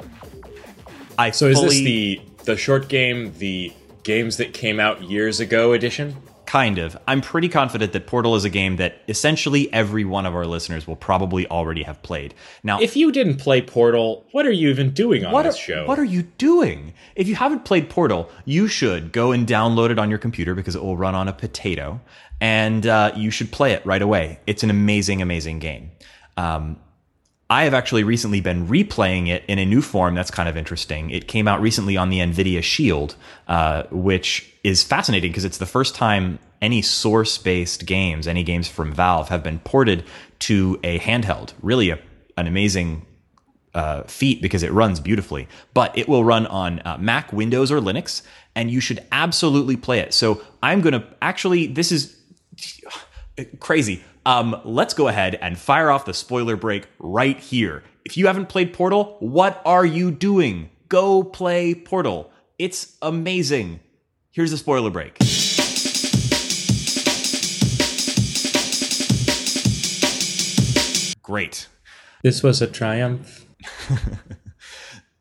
I 1.19 1.31
So 1.33 1.49
is 1.49 1.61
this 1.61 1.75
the 1.75 2.23
the 2.45 2.57
short 2.57 2.89
game, 2.89 3.35
the 3.37 3.75
games 4.03 4.39
that 4.39 4.55
came 4.55 4.81
out 4.81 5.03
years 5.03 5.41
ago 5.41 5.75
edition? 5.75 6.17
Kind 6.51 6.79
of. 6.79 6.99
I'm 7.07 7.21
pretty 7.21 7.49
confident 7.49 7.93
that 7.93 8.09
Portal 8.09 8.35
is 8.35 8.45
a 8.45 8.51
game 8.51 8.75
that 8.77 9.03
essentially 9.07 9.73
every 9.73 10.05
one 10.05 10.27
of 10.27 10.35
our 10.35 10.47
listeners 10.47 10.85
will 10.85 10.97
probably 10.97 11.47
already 11.47 11.85
have 11.85 12.03
played. 12.03 12.35
Now, 12.65 12.81
If 12.81 12.97
you 12.97 13.13
didn't 13.13 13.37
play 13.37 13.63
Portal, 13.63 14.27
what 14.33 14.45
are 14.47 14.51
you 14.51 14.69
even 14.69 14.91
doing 14.91 15.25
on 15.25 15.45
this 15.45 15.55
are, 15.55 15.59
show? 15.59 15.87
What 15.87 16.01
are 16.01 16.05
you 16.05 16.23
doing? 16.23 16.93
If 17.15 17.29
you 17.29 17.37
haven't 17.37 17.65
played 17.65 17.89
Portal, 17.89 18.29
you 18.47 18.67
should 18.67 19.13
go 19.13 19.31
and 19.31 19.47
download 19.47 19.91
it 19.91 19.99
on 20.01 20.11
your 20.11 20.19
computer 20.19 20.57
because 20.57 20.75
it 20.75 20.83
will 20.83 20.97
run 20.97 21.15
on 21.15 21.29
a 21.29 21.33
potato, 21.33 22.01
and 22.41 22.85
uh, 22.85 23.13
you 23.15 23.31
should 23.31 23.53
play 23.53 23.71
it 23.71 23.87
right 23.87 24.03
away. 24.03 24.41
It's 24.49 24.65
an 24.65 24.71
amazing, 24.71 25.23
amazing 25.23 25.61
game. 25.61 25.93
Um, 26.37 26.81
I 27.51 27.65
have 27.65 27.75
actually 27.75 28.05
recently 28.05 28.41
been 28.41 28.69
replaying 28.69 29.27
it 29.27 29.45
in 29.49 29.59
a 29.59 29.67
new 29.67 29.83
form 29.83 30.15
that's 30.15 30.31
kind 30.31 30.49
of 30.49 30.57
interesting. 30.57 31.11
It 31.11 31.27
came 31.27 31.49
out 31.49 31.61
recently 31.61 31.97
on 31.97 32.09
the 32.09 32.21
NVIDIA 32.21 32.63
Shield, 32.63 33.17
uh, 33.49 33.83
which 33.91 34.55
is 34.63 34.85
fascinating 34.85 35.33
because 35.33 35.45
it's 35.45 35.59
the 35.59 35.67
first 35.67 35.97
time 35.97 36.39
any 36.63 36.81
source 36.81 37.39
based 37.39 37.87
games, 37.87 38.29
any 38.29 38.45
games 38.45 38.69
from 38.69 38.93
Valve, 38.93 39.31
have 39.31 39.43
been 39.43 39.59
ported 39.59 40.05
to 40.41 40.79
a 40.85 41.01
handheld. 41.01 41.53
Really, 41.61 41.91
a, 41.91 41.99
an 42.37 42.47
amazing 42.47 43.05
uh, 43.75 44.05
feat 44.05 44.41
because 44.41 44.63
it 44.63 44.73
runs 44.73 45.01
beautifully. 45.01 45.49
But 45.75 45.97
it 45.99 46.09
will 46.09 46.23
run 46.23 46.47
on 46.47 46.81
uh, 46.85 46.99
Mac, 46.99 47.33
Windows, 47.33 47.73
or 47.73 47.81
Linux, 47.81 48.23
and 48.55 48.71
you 48.71 48.81
should 48.81 49.05
absolutely 49.11 49.77
play 49.77 49.99
it. 49.99 50.15
So 50.15 50.41
I'm 50.63 50.83
going 50.83 50.93
to 50.93 51.05
actually, 51.21 51.67
this 51.67 51.91
is 51.91 52.17
crazy. 53.59 54.05
Um, 54.27 54.61
let's 54.65 54.93
go 54.93 55.09
ahead 55.09 55.37
and 55.37 55.59
fire 55.59 55.91
off 55.91 56.05
the 56.05 56.13
spoiler 56.13 56.57
break 56.57 56.87
right 56.99 57.39
here. 57.39 57.83
If 58.05 58.17
you 58.17 58.27
haven't 58.27 58.49
played 58.49 58.73
Portal, 58.73 59.17
what 59.21 59.63
are 59.65 59.85
you 59.85 60.11
doing? 60.11 60.71
Go 60.89 61.23
play 61.23 61.75
Portal. 61.75 62.31
It's 62.59 62.97
amazing. 63.01 63.81
Here's 64.33 64.51
the 64.51 64.59
spoiler 64.59 64.91
break. 64.91 65.17
Great. 71.23 71.69
This 72.23 72.43
was 72.43 72.61
a 72.61 72.67
triumph. 72.67 73.47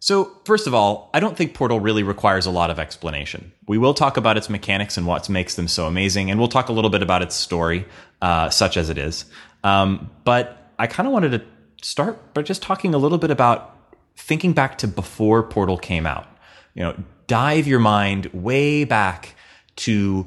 So, 0.10 0.32
first 0.44 0.66
of 0.66 0.74
all, 0.74 1.12
I 1.14 1.20
don't 1.20 1.38
think 1.38 1.54
Portal 1.54 1.80
really 1.80 2.02
requires 2.02 2.48
a 2.48 2.50
lot 2.50 2.72
of 2.72 2.80
explanation. 2.80 3.52
We 3.68 3.78
will 3.78 3.94
talk 3.94 4.18
about 4.18 4.38
its 4.38 4.50
mechanics 4.50 4.98
and 4.98 5.06
what 5.06 5.30
makes 5.30 5.54
them 5.54 5.68
so 5.68 5.86
amazing, 5.86 6.32
and 6.32 6.40
we'll 6.40 6.50
talk 6.50 6.70
a 6.70 6.72
little 6.74 6.90
bit 6.90 7.04
about 7.04 7.22
its 7.22 7.36
story, 7.36 7.86
uh, 8.20 8.50
such 8.50 8.76
as 8.76 8.90
it 8.90 8.98
is. 8.98 9.26
Um, 9.64 10.10
but 10.24 10.74
I 10.80 10.88
kind 10.88 11.06
of 11.06 11.14
wanted 11.14 11.34
to 11.34 11.46
start 11.84 12.34
by 12.34 12.42
just 12.42 12.64
talking 12.64 12.96
a 12.96 12.98
little 12.98 13.20
bit 13.20 13.30
about 13.30 13.78
thinking 14.16 14.54
back 14.54 14.80
to 14.80 14.88
before 14.88 15.44
Portal 15.44 15.78
came 15.78 16.08
out. 16.08 16.26
You 16.74 16.86
know, 16.86 16.96
dive 17.28 17.68
your 17.68 17.78
mind 17.80 18.32
way 18.34 18.86
back 18.86 19.36
to 19.76 20.26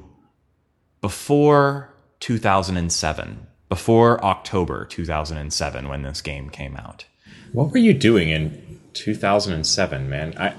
before 1.01 1.93
2007, 2.21 3.49
before 3.69 4.25
October 4.25 4.85
2007, 4.85 5.89
when 5.89 6.03
this 6.03 6.21
game 6.21 6.51
came 6.51 6.77
out. 6.77 7.05
What 7.51 7.73
were 7.73 7.79
you 7.79 7.93
doing 7.93 8.29
in 8.29 8.73
2007, 8.95 10.09
man? 10.09 10.35
I 10.39 10.55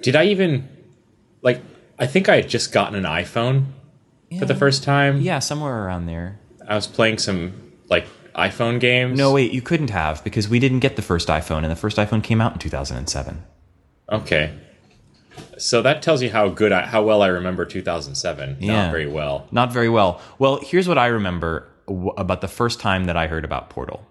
did 0.00 0.16
I 0.16 0.24
even 0.24 0.68
like 1.42 1.60
I 1.98 2.06
think 2.06 2.28
I 2.28 2.36
had 2.36 2.48
just 2.48 2.72
gotten 2.72 2.94
an 2.96 3.04
iPhone 3.04 3.66
for 4.38 4.44
the 4.44 4.54
first 4.54 4.82
time. 4.82 5.20
Yeah, 5.20 5.38
somewhere 5.38 5.84
around 5.84 6.06
there. 6.06 6.38
I 6.66 6.74
was 6.74 6.86
playing 6.86 7.18
some 7.18 7.72
like 7.88 8.06
iPhone 8.34 8.80
games. 8.80 9.18
No, 9.18 9.32
wait, 9.32 9.52
you 9.52 9.62
couldn't 9.62 9.90
have 9.90 10.24
because 10.24 10.48
we 10.48 10.58
didn't 10.58 10.80
get 10.80 10.96
the 10.96 11.02
first 11.02 11.28
iPhone, 11.28 11.58
and 11.58 11.70
the 11.70 11.76
first 11.76 11.96
iPhone 11.98 12.22
came 12.22 12.40
out 12.40 12.52
in 12.52 12.58
2007. 12.58 13.42
Okay. 14.10 14.58
So 15.58 15.82
that 15.82 16.02
tells 16.02 16.22
you 16.22 16.30
how 16.30 16.48
good 16.48 16.72
I, 16.72 16.82
how 16.82 17.02
well 17.02 17.22
I 17.22 17.28
remember 17.28 17.64
2007. 17.64 18.58
Yeah. 18.60 18.84
Not 18.84 18.90
very 18.90 19.06
well. 19.06 19.46
Not 19.50 19.72
very 19.72 19.88
well. 19.88 20.20
Well, 20.38 20.60
here's 20.62 20.88
what 20.88 20.98
I 20.98 21.06
remember 21.06 21.68
w- 21.86 22.10
about 22.16 22.40
the 22.40 22.48
first 22.48 22.80
time 22.80 23.04
that 23.04 23.16
I 23.16 23.26
heard 23.28 23.44
about 23.44 23.70
Portal. 23.70 24.06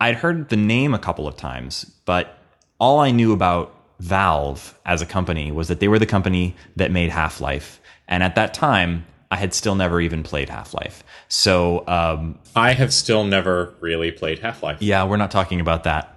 I'd 0.00 0.16
heard 0.16 0.48
the 0.48 0.56
name 0.56 0.94
a 0.94 0.98
couple 0.98 1.28
of 1.28 1.36
times, 1.36 1.84
but 2.04 2.36
all 2.82 2.98
I 2.98 3.12
knew 3.12 3.32
about 3.32 3.72
Valve 4.00 4.76
as 4.84 5.00
a 5.00 5.06
company 5.06 5.52
was 5.52 5.68
that 5.68 5.78
they 5.78 5.86
were 5.86 6.00
the 6.00 6.06
company 6.16 6.56
that 6.74 6.90
made 6.90 7.10
Half 7.10 7.40
Life. 7.40 7.80
And 8.08 8.22
at 8.24 8.34
that 8.34 8.52
time, 8.52 9.06
I 9.30 9.36
had 9.36 9.54
still 9.54 9.76
never 9.76 10.00
even 10.00 10.24
played 10.24 10.48
Half 10.48 10.74
Life. 10.74 11.04
So, 11.28 11.84
um, 11.86 12.38
I 12.56 12.72
have 12.72 12.92
still 12.92 13.22
never 13.24 13.72
really 13.80 14.10
played 14.10 14.40
Half 14.40 14.62
Life. 14.64 14.82
yeah, 14.82 15.04
we're 15.04 15.16
not 15.16 15.30
talking 15.30 15.60
about 15.60 15.84
that. 15.84 16.08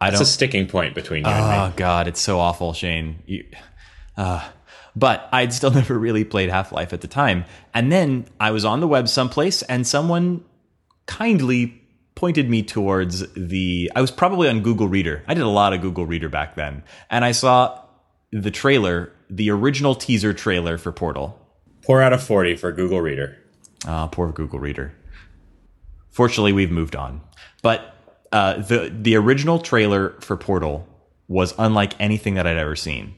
I 0.00 0.08
It's 0.08 0.18
don't. 0.18 0.22
a 0.22 0.26
sticking 0.26 0.68
point 0.68 0.94
between 0.94 1.24
you 1.24 1.30
and 1.30 1.48
me. 1.50 1.56
Oh 1.56 1.72
God, 1.76 2.06
it's 2.06 2.20
so 2.20 2.38
awful, 2.38 2.72
Shane. 2.72 3.22
You, 3.26 3.44
uh, 4.16 4.46
but 4.94 5.28
I'd 5.32 5.52
still 5.52 5.70
never 5.80 5.98
really 5.98 6.22
played 6.24 6.48
Half 6.50 6.70
Life 6.70 6.92
at 6.92 7.00
the 7.00 7.08
time. 7.08 7.44
And 7.74 7.90
then 7.90 8.26
I 8.38 8.52
was 8.52 8.64
on 8.64 8.78
the 8.80 8.86
web 8.88 9.08
someplace, 9.08 9.62
and 9.62 9.84
someone 9.86 10.44
kindly 11.06 11.82
pointed 12.16 12.50
me 12.50 12.64
towards 12.64 13.32
the. 13.34 13.92
I 13.94 14.00
was 14.00 14.10
probably 14.10 14.48
on 14.48 14.62
Google 14.62 14.88
Reader. 14.88 15.22
I 15.28 15.34
did 15.34 15.44
a 15.44 15.48
lot 15.48 15.72
of 15.72 15.80
Google 15.80 16.04
Reader 16.04 16.28
back 16.28 16.56
then, 16.56 16.82
and 17.08 17.24
I 17.24 17.30
saw 17.30 17.80
the 18.32 18.50
trailer, 18.50 19.12
the 19.30 19.50
original 19.50 19.94
teaser 19.94 20.34
trailer 20.34 20.76
for 20.78 20.90
Portal. 20.90 21.40
Four 21.82 22.02
out 22.02 22.12
of 22.12 22.22
40 22.22 22.56
for 22.56 22.72
Google 22.72 23.00
Reader. 23.00 23.38
Ah, 23.86 24.08
poor 24.08 24.32
Google 24.32 24.58
Reader. 24.58 24.92
Fortunately, 26.10 26.52
we've 26.52 26.72
moved 26.72 26.96
on. 26.96 27.20
But 27.62 27.94
uh, 28.32 28.62
the 28.62 28.92
the 28.92 29.14
original 29.16 29.60
trailer 29.60 30.16
for 30.20 30.36
Portal 30.36 30.88
was 31.28 31.54
unlike 31.58 31.94
anything 32.00 32.34
that 32.34 32.46
I'd 32.46 32.56
ever 32.56 32.76
seen. 32.76 33.14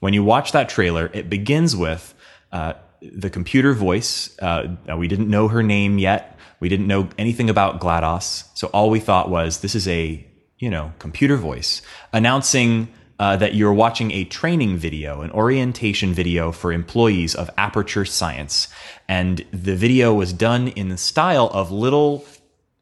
When 0.00 0.14
you 0.14 0.24
watch 0.24 0.52
that 0.52 0.68
trailer, 0.68 1.10
it 1.14 1.30
begins 1.30 1.76
with 1.76 2.14
uh, 2.50 2.74
the 3.00 3.30
computer 3.30 3.72
voice. 3.72 4.36
Uh, 4.40 4.76
we 4.96 5.08
didn't 5.08 5.28
know 5.30 5.48
her 5.48 5.62
name 5.62 5.98
yet. 5.98 6.31
We 6.62 6.68
didn't 6.68 6.86
know 6.86 7.08
anything 7.18 7.50
about 7.50 7.80
GLaDOS. 7.80 8.44
So 8.54 8.68
all 8.68 8.88
we 8.88 9.00
thought 9.00 9.28
was 9.28 9.60
this 9.62 9.74
is 9.74 9.88
a 9.88 10.24
you 10.58 10.70
know 10.70 10.92
computer 11.00 11.36
voice 11.36 11.82
announcing 12.12 12.86
uh, 13.18 13.36
that 13.36 13.56
you're 13.56 13.72
watching 13.72 14.12
a 14.12 14.22
training 14.24 14.76
video, 14.76 15.22
an 15.22 15.32
orientation 15.32 16.12
video 16.14 16.52
for 16.52 16.72
employees 16.72 17.34
of 17.34 17.50
Aperture 17.58 18.04
Science. 18.04 18.68
And 19.08 19.44
the 19.52 19.74
video 19.74 20.14
was 20.14 20.32
done 20.32 20.68
in 20.68 20.88
the 20.88 20.96
style 20.96 21.50
of 21.52 21.72
little 21.72 22.24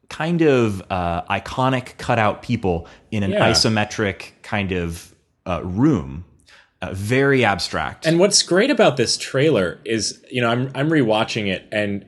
kind 0.09 0.43
of 0.43 0.83
uh, 0.91 1.23
iconic 1.23 1.97
cutout 1.97 2.43
people 2.43 2.87
in 3.09 3.23
an 3.23 3.31
Yeah. 3.31 3.49
isometric 3.49 4.33
kind 4.43 4.71
of 4.71 5.15
uh, 5.47 5.61
room. 5.63 6.25
Uh, 6.83 6.93
very 6.93 7.43
abstract. 7.43 8.05
And 8.05 8.19
what's 8.19 8.43
great 8.43 8.69
about 8.69 8.97
this 8.97 9.17
trailer 9.17 9.79
is, 9.85 10.23
you 10.31 10.41
know, 10.41 10.49
I'm 10.49 10.69
I'm 10.75 10.89
rewatching 10.89 11.47
it, 11.47 11.67
and 11.71 12.05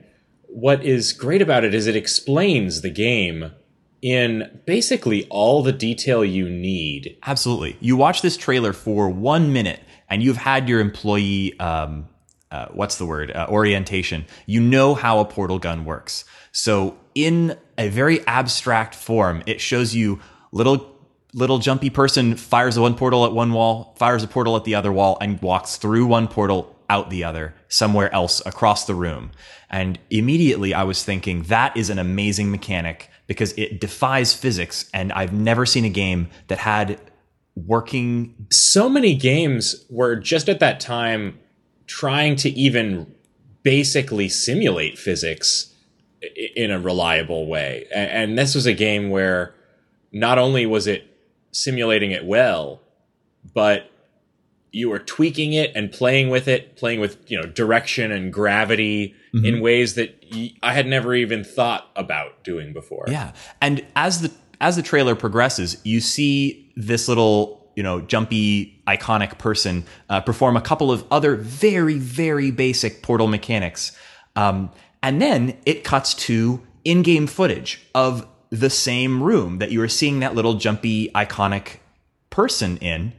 what 0.54 0.84
is 0.86 1.13
great 1.13 1.42
about 1.42 1.63
it 1.63 1.74
is 1.74 1.88
it 1.88 1.96
explains 1.96 2.82
the 2.82 2.89
game 2.89 3.52
in 4.04 4.62
basically 4.66 5.26
all 5.30 5.63
the 5.63 5.72
detail 5.72 6.24
you 6.24 6.50
need. 6.50 7.18
Absolutely. 7.26 7.78
You 7.80 7.96
watch 7.96 8.22
this 8.22 8.38
trailer 8.38 8.74
for 8.74 9.10
one 9.10 9.52
minute 9.52 9.80
and 10.10 10.22
you've 10.22 10.38
had 10.38 10.70
your 10.70 10.80
employee, 10.80 11.58
um, 11.60 12.08
uh, 12.52 12.68
what's 12.72 12.98
the 12.98 13.06
word, 13.06 13.32
uh, 13.32 13.48
orientation. 13.50 14.26
You 14.46 14.62
know 14.62 14.94
how 14.94 15.20
a 15.20 15.26
portal 15.26 15.58
gun 15.58 15.86
works. 15.86 16.26
So, 16.52 16.98
in 17.16 17.58
a 17.78 17.89
very 17.89 18.26
abstract 18.28 18.94
form, 18.94 19.42
it 19.48 19.60
shows 19.60 19.96
you 19.96 20.20
little 20.52 20.94
little 21.34 21.58
jumpy 21.58 21.89
person 21.89 22.36
fires 22.36 22.78
a 22.78 22.82
one 22.82 22.96
portal 22.96 23.26
at 23.26 23.34
one 23.34 23.54
wall, 23.54 23.96
fires 23.98 24.22
a 24.22 24.28
portal 24.28 24.56
at 24.56 24.66
the 24.66 24.76
other 24.76 24.92
wall, 24.92 25.18
and 25.20 25.42
walks 25.42 25.78
through 25.78 26.06
one 26.06 26.28
portal 26.28 26.73
out 26.94 27.10
the 27.10 27.24
other 27.24 27.56
somewhere 27.68 28.14
else 28.14 28.42
across 28.46 28.86
the 28.86 28.94
room. 28.94 29.32
And 29.70 29.98
immediately 30.12 30.74
I 30.76 30.84
was 30.84 31.04
thinking 31.04 31.44
that 31.44 31.76
is 31.76 31.90
an 31.90 31.98
amazing 31.98 32.52
mechanic 32.52 33.10
because 33.26 33.52
it 33.54 33.82
defies 33.82 34.34
physics. 34.34 34.88
And 34.94 35.12
I've 35.12 35.34
never 35.34 35.66
seen 35.66 35.86
a 35.86 35.90
game 35.90 36.30
that 36.50 36.60
had 36.60 37.00
working. 37.56 38.36
So 38.52 38.88
many 38.90 39.16
games 39.16 39.86
were 39.90 40.16
just 40.16 40.48
at 40.50 40.60
that 40.60 40.80
time 40.80 41.40
trying 41.88 42.36
to 42.38 42.50
even 42.52 43.12
basically 43.64 44.30
simulate 44.30 45.00
physics 45.00 45.74
in 46.56 46.70
a 46.70 46.80
reliable 46.80 47.48
way. 47.48 47.88
And 47.94 48.38
this 48.38 48.54
was 48.54 48.68
a 48.68 48.74
game 48.74 49.10
where 49.10 49.56
not 50.12 50.38
only 50.38 50.68
was 50.68 50.86
it 50.86 51.08
simulating 51.52 52.12
it 52.12 52.26
well, 52.26 52.82
but 53.54 53.90
you 54.74 54.90
were 54.90 55.00
tweaking 55.00 55.54
it 55.54 55.72
and 55.76 55.92
playing 55.92 56.30
with 56.30 56.50
it, 56.50 56.76
playing 56.76 57.00
with 57.00 57.18
you 57.28 57.40
know 57.40 57.48
direction 57.48 58.12
and 58.12 58.34
gravity 58.34 59.16
in 59.44 59.62
ways 59.62 59.96
that 59.96 60.24
y- 60.32 60.52
I 60.62 60.74
had 60.74 60.86
never 60.86 61.16
even 61.16 61.44
thought 61.44 61.90
about 61.96 62.44
doing 62.44 62.72
before. 62.72 63.06
Yeah. 63.08 63.32
And 63.62 63.84
as 63.96 64.22
the 64.22 64.32
as 64.62 64.76
the 64.76 64.84
trailer 64.84 65.16
progresses, 65.16 65.78
you 65.84 66.00
see 66.02 66.72
this 66.76 67.08
little, 67.08 67.72
you 67.76 67.84
know, 67.84 68.00
jumpy, 68.02 68.82
iconic 68.88 69.38
person 69.38 69.86
uh, 70.10 70.22
perform 70.22 70.56
a 70.56 70.62
couple 70.62 70.92
of 70.92 71.04
other 71.12 71.36
very, 71.36 71.98
very 71.98 72.52
basic 72.52 73.02
portal 73.02 73.28
mechanics. 73.28 73.92
Um, 74.36 74.72
and 75.02 75.22
then 75.22 75.58
it 75.66 75.84
cuts 75.84 76.14
to 76.14 76.62
in-game 76.86 77.28
footage 77.28 77.82
of 77.94 78.28
the 78.52 78.70
same 78.70 79.22
room 79.22 79.58
that 79.58 79.72
you 79.72 79.80
were 79.80 79.88
seeing 79.88 80.20
that 80.20 80.36
little 80.36 80.54
jumpy, 80.54 81.10
iconic 81.10 81.78
person 82.30 82.78
in. 82.78 83.14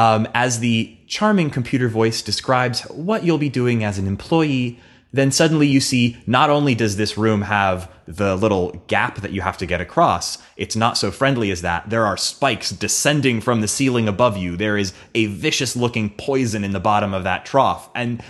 Um, 0.00 0.26
as 0.32 0.60
the 0.60 0.96
charming 1.06 1.50
computer 1.50 1.88
voice 1.88 2.22
describes 2.22 2.82
what 2.82 3.22
you'll 3.24 3.36
be 3.38 3.50
doing 3.50 3.84
as 3.84 3.98
an 3.98 4.06
employee 4.06 4.80
then 5.12 5.32
suddenly 5.32 5.66
you 5.66 5.80
see 5.80 6.16
not 6.26 6.50
only 6.50 6.74
does 6.74 6.96
this 6.96 7.18
room 7.18 7.42
have 7.42 7.90
the 8.06 8.36
little 8.36 8.70
gap 8.86 9.20
that 9.20 9.32
you 9.32 9.40
have 9.40 9.58
to 9.58 9.66
get 9.66 9.80
across, 9.80 10.38
it's 10.56 10.76
not 10.76 10.96
so 10.96 11.10
friendly 11.10 11.50
as 11.50 11.62
that. 11.62 11.90
There 11.90 12.06
are 12.06 12.16
spikes 12.16 12.70
descending 12.70 13.40
from 13.40 13.60
the 13.60 13.68
ceiling 13.68 14.06
above 14.06 14.36
you. 14.36 14.56
There 14.56 14.76
is 14.76 14.92
a 15.14 15.26
vicious 15.26 15.74
looking 15.74 16.10
poison 16.10 16.62
in 16.62 16.72
the 16.72 16.80
bottom 16.80 17.12
of 17.12 17.24
that 17.24 17.44
trough. 17.44 17.90
And 17.94 18.22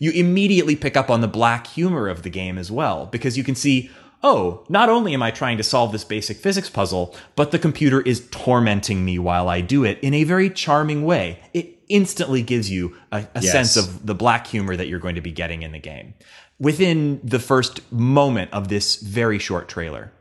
you 0.00 0.10
immediately 0.10 0.76
pick 0.76 0.96
up 0.96 1.10
on 1.10 1.20
the 1.20 1.28
black 1.28 1.66
humor 1.68 2.08
of 2.08 2.22
the 2.22 2.30
game 2.30 2.58
as 2.58 2.70
well, 2.70 3.06
because 3.06 3.36
you 3.36 3.44
can 3.44 3.54
see, 3.54 3.90
oh, 4.22 4.64
not 4.68 4.88
only 4.88 5.14
am 5.14 5.22
I 5.22 5.30
trying 5.30 5.56
to 5.58 5.62
solve 5.62 5.92
this 5.92 6.04
basic 6.04 6.36
physics 6.38 6.68
puzzle, 6.70 7.14
but 7.36 7.50
the 7.50 7.58
computer 7.58 8.00
is 8.00 8.26
tormenting 8.30 9.04
me 9.04 9.18
while 9.18 9.48
I 9.48 9.60
do 9.60 9.84
it 9.84 9.98
in 10.02 10.14
a 10.14 10.24
very 10.24 10.50
charming 10.50 11.04
way. 11.04 11.40
It 11.54 11.78
instantly 11.88 12.42
gives 12.42 12.70
you 12.70 12.96
a, 13.12 13.26
a 13.34 13.40
Yes. 13.40 13.52
sense 13.52 13.76
of 13.76 14.06
the 14.06 14.14
black 14.14 14.46
humor 14.46 14.76
that 14.76 14.88
you're 14.88 14.98
going 14.98 15.14
to 15.14 15.20
be 15.20 15.32
getting 15.32 15.62
in 15.62 15.72
the 15.72 15.78
game 15.78 16.14
within 16.58 17.20
the 17.22 17.38
first 17.38 17.80
moment 17.92 18.52
of 18.52 18.68
this 18.68 18.96
very 18.96 19.38
short 19.38 19.68
trailer. 19.68 20.12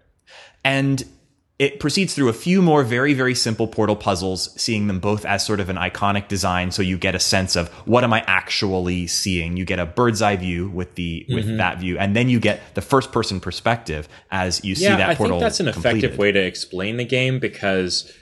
And 0.63 1.03
it 1.59 1.79
proceeds 1.79 2.13
through 2.13 2.29
a 2.29 2.33
few 2.33 2.61
more 2.61 2.83
very, 2.83 3.15
very 3.15 3.33
simple 3.33 3.67
portal 3.67 3.95
puzzles, 3.95 4.53
seeing 4.61 4.85
them 4.85 4.99
both 4.99 5.25
as 5.25 5.43
sort 5.43 5.59
of 5.59 5.69
an 5.69 5.75
iconic 5.75 6.27
design. 6.27 6.69
So 6.69 6.83
you 6.83 6.99
get 6.99 7.15
a 7.15 7.19
sense 7.19 7.55
of 7.55 7.69
what 7.85 8.03
am 8.03 8.13
I 8.13 8.23
actually 8.27 9.07
seeing? 9.07 9.57
You 9.57 9.65
get 9.65 9.79
a 9.79 9.85
bird's 9.85 10.21
eye 10.21 10.35
view 10.35 10.69
with 10.69 10.93
the 10.95 11.25
with 11.29 11.47
mm-hmm. 11.47 11.57
that 11.57 11.79
view, 11.79 11.97
and 11.97 12.15
then 12.15 12.29
you 12.29 12.39
get 12.39 12.61
the 12.75 12.81
first 12.81 13.11
person 13.11 13.39
perspective 13.39 14.07
as 14.29 14.63
you 14.63 14.75
see 14.75 14.85
that 14.85 15.09
I 15.09 15.15
portal. 15.15 15.37
I 15.37 15.39
think 15.39 15.41
that's 15.41 15.59
an 15.59 15.67
effective 15.67 16.17
way 16.17 16.31
to 16.31 16.39
explain 16.39 16.97
the 16.97 17.05
game 17.05 17.39
because 17.39 18.13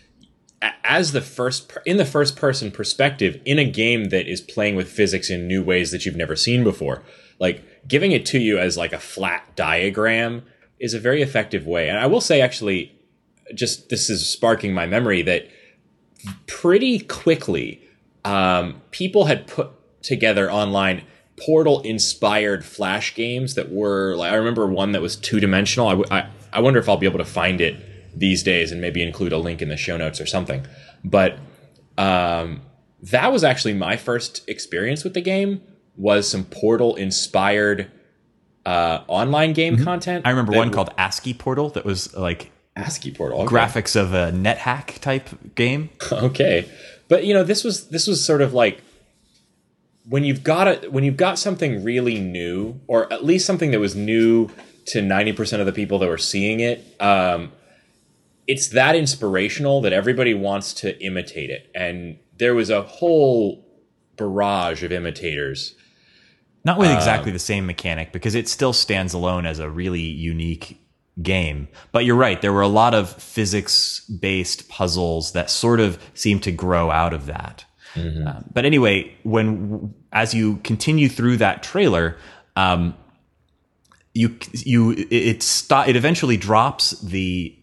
as 0.86 1.12
the 1.12 1.22
first 1.22 1.78
in 1.86 1.98
the 1.98 2.06
first 2.06 2.38
person 2.38 2.72
perspective 2.72 3.42
in 3.44 3.60
a 3.60 3.66
game 3.66 4.06
that 4.06 4.28
is 4.32 4.40
playing 4.40 4.78
with 4.78 4.90
physics 4.90 5.30
in 5.30 5.46
new 5.46 5.62
ways 5.62 5.92
that 5.92 6.06
you've 6.06 6.16
never 6.16 6.38
seen 6.38 6.64
before, 6.64 7.04
like 7.38 7.86
giving 7.86 8.14
it 8.14 8.26
to 8.28 8.40
you 8.40 8.58
as 8.58 8.78
like 8.78 8.94
a 8.94 8.98
flat 8.98 9.58
diagram 9.58 10.44
is 10.80 10.94
a 10.94 11.00
very 11.00 11.22
effective 11.22 11.66
way. 11.68 11.90
And 11.90 11.98
I 11.98 12.06
will 12.06 12.22
say 12.22 12.40
actually 12.40 12.95
just 13.54 13.90
this 13.90 14.10
is 14.10 14.28
sparking 14.28 14.74
my 14.74 14.86
memory 14.86 15.22
that 15.22 15.48
pretty 16.48 17.00
quickly 17.00 17.82
um, 18.24 18.82
people 18.92 19.26
had 19.26 19.46
put 19.48 19.70
together 20.02 20.52
online 20.52 21.04
portal 21.38 21.82
inspired 21.82 22.64
flash 22.64 23.14
games 23.14 23.56
that 23.56 23.72
were 23.72 24.16
like 24.16 24.32
i 24.32 24.36
remember 24.36 24.66
one 24.66 24.94
that 24.94 25.02
was 25.02 25.16
two 25.18 25.40
dimensional 25.40 25.88
I, 25.88 25.92
w- 25.92 26.08
I, 26.10 26.30
I 26.54 26.62
wonder 26.62 26.80
if 26.80 26.88
i'll 26.88 26.96
be 26.96 27.06
able 27.08 27.18
to 27.18 27.26
find 27.26 27.60
it 27.60 27.76
these 28.18 28.42
days 28.42 28.72
and 28.72 28.80
maybe 28.80 29.04
include 29.04 29.34
a 29.34 29.38
link 29.38 29.62
in 29.62 29.68
the 29.68 29.76
show 29.76 29.98
notes 29.98 30.22
or 30.22 30.26
something 30.26 30.66
but 31.04 31.38
um, 31.98 32.62
that 33.02 33.32
was 33.34 33.44
actually 33.44 33.74
my 33.74 33.98
first 33.98 34.48
experience 34.48 35.04
with 35.04 35.14
the 35.14 35.22
game 35.22 35.62
was 35.98 36.28
some 36.30 36.46
portal 36.46 36.96
inspired 36.96 37.92
uh, 38.66 39.02
online 39.08 39.54
game 39.54 39.78
content 39.84 40.24
Mm-hmm. 40.24 40.28
I 40.28 40.32
remember 40.32 40.54
one 40.54 40.72
w- 40.72 40.74
called 40.74 40.94
ASCII 40.98 41.34
Portal 41.34 41.70
that 41.72 41.84
was 41.86 42.16
like 42.16 42.52
ASCII 42.76 43.12
portal 43.12 43.42
okay. 43.42 43.56
graphics 43.56 43.96
of 43.96 44.14
a 44.14 44.32
NetHack 44.32 45.00
type 45.00 45.56
game. 45.56 45.90
okay 46.12 46.70
but 47.08 47.26
you 47.26 47.34
know 47.34 47.44
this 47.44 47.64
was 47.64 47.90
this 47.90 48.08
was 48.08 48.24
sort 48.24 48.42
of 48.42 48.54
like 48.54 48.82
when 50.08 50.24
you've 50.24 50.44
got 50.44 50.68
it 50.68 50.92
when 50.92 51.04
you've 51.04 51.18
got 51.18 51.40
something 51.40 51.84
really 51.84 52.20
new 52.20 52.80
or 52.88 53.12
at 53.12 53.24
least 53.24 53.46
something 53.46 53.72
that 53.72 53.80
was 53.80 53.96
new 53.96 54.50
to 54.86 55.00
90% 55.00 55.60
of 55.60 55.66
the 55.66 55.72
people 55.72 55.98
that 56.00 56.08
were 56.08 56.18
seeing 56.18 56.60
it 56.60 56.84
um, 57.00 57.52
it's 58.48 58.70
that 58.70 58.96
inspirational 58.96 59.82
that 59.82 59.94
everybody 59.94 60.34
wants 60.34 60.74
to 60.74 61.04
imitate 61.04 61.50
it 61.50 61.72
and 61.74 62.20
there 62.38 62.54
was 62.54 62.70
a 62.70 62.82
whole 62.84 63.66
barrage 64.16 64.84
of 64.84 64.92
imitators 64.92 65.76
Not 66.64 66.78
Um, 66.78 66.82
with 66.82 66.92
exactly 66.92 67.32
the 67.32 67.40
same 67.40 67.66
mechanic 67.66 68.12
because 68.12 68.36
it 68.36 68.48
still 68.48 68.74
stands 68.74 69.14
alone 69.14 69.46
as 69.46 69.60
a 69.60 69.70
really 69.70 70.02
unique 70.02 70.80
game. 71.22 71.68
But 71.92 72.06
you're 72.06 72.16
right, 72.16 72.42
there 72.42 72.54
were 72.54 72.62
a 72.62 72.68
lot 72.68 72.94
of 72.94 73.10
physics 73.12 74.02
based 74.02 74.70
puzzles 74.70 75.32
that 75.32 75.50
sort 75.50 75.80
of 75.80 76.00
seemed 76.14 76.44
to 76.44 76.52
grow 76.52 76.92
out 76.92 77.14
of 77.14 77.26
that. 77.28 77.66
Um, 78.28 78.46
but 78.54 78.66
anyway, 78.66 79.16
when 79.24 79.94
as 80.12 80.34
you 80.34 80.58
continue 80.58 81.08
through 81.08 81.38
that 81.38 81.64
trailer, 81.64 82.18
um, 82.56 82.96
you 84.14 84.38
you 84.54 84.92
it 84.92 85.12
it, 85.12 85.66
it 85.88 85.96
eventually 85.96 86.38
drops 86.38 86.92
the 87.02 87.56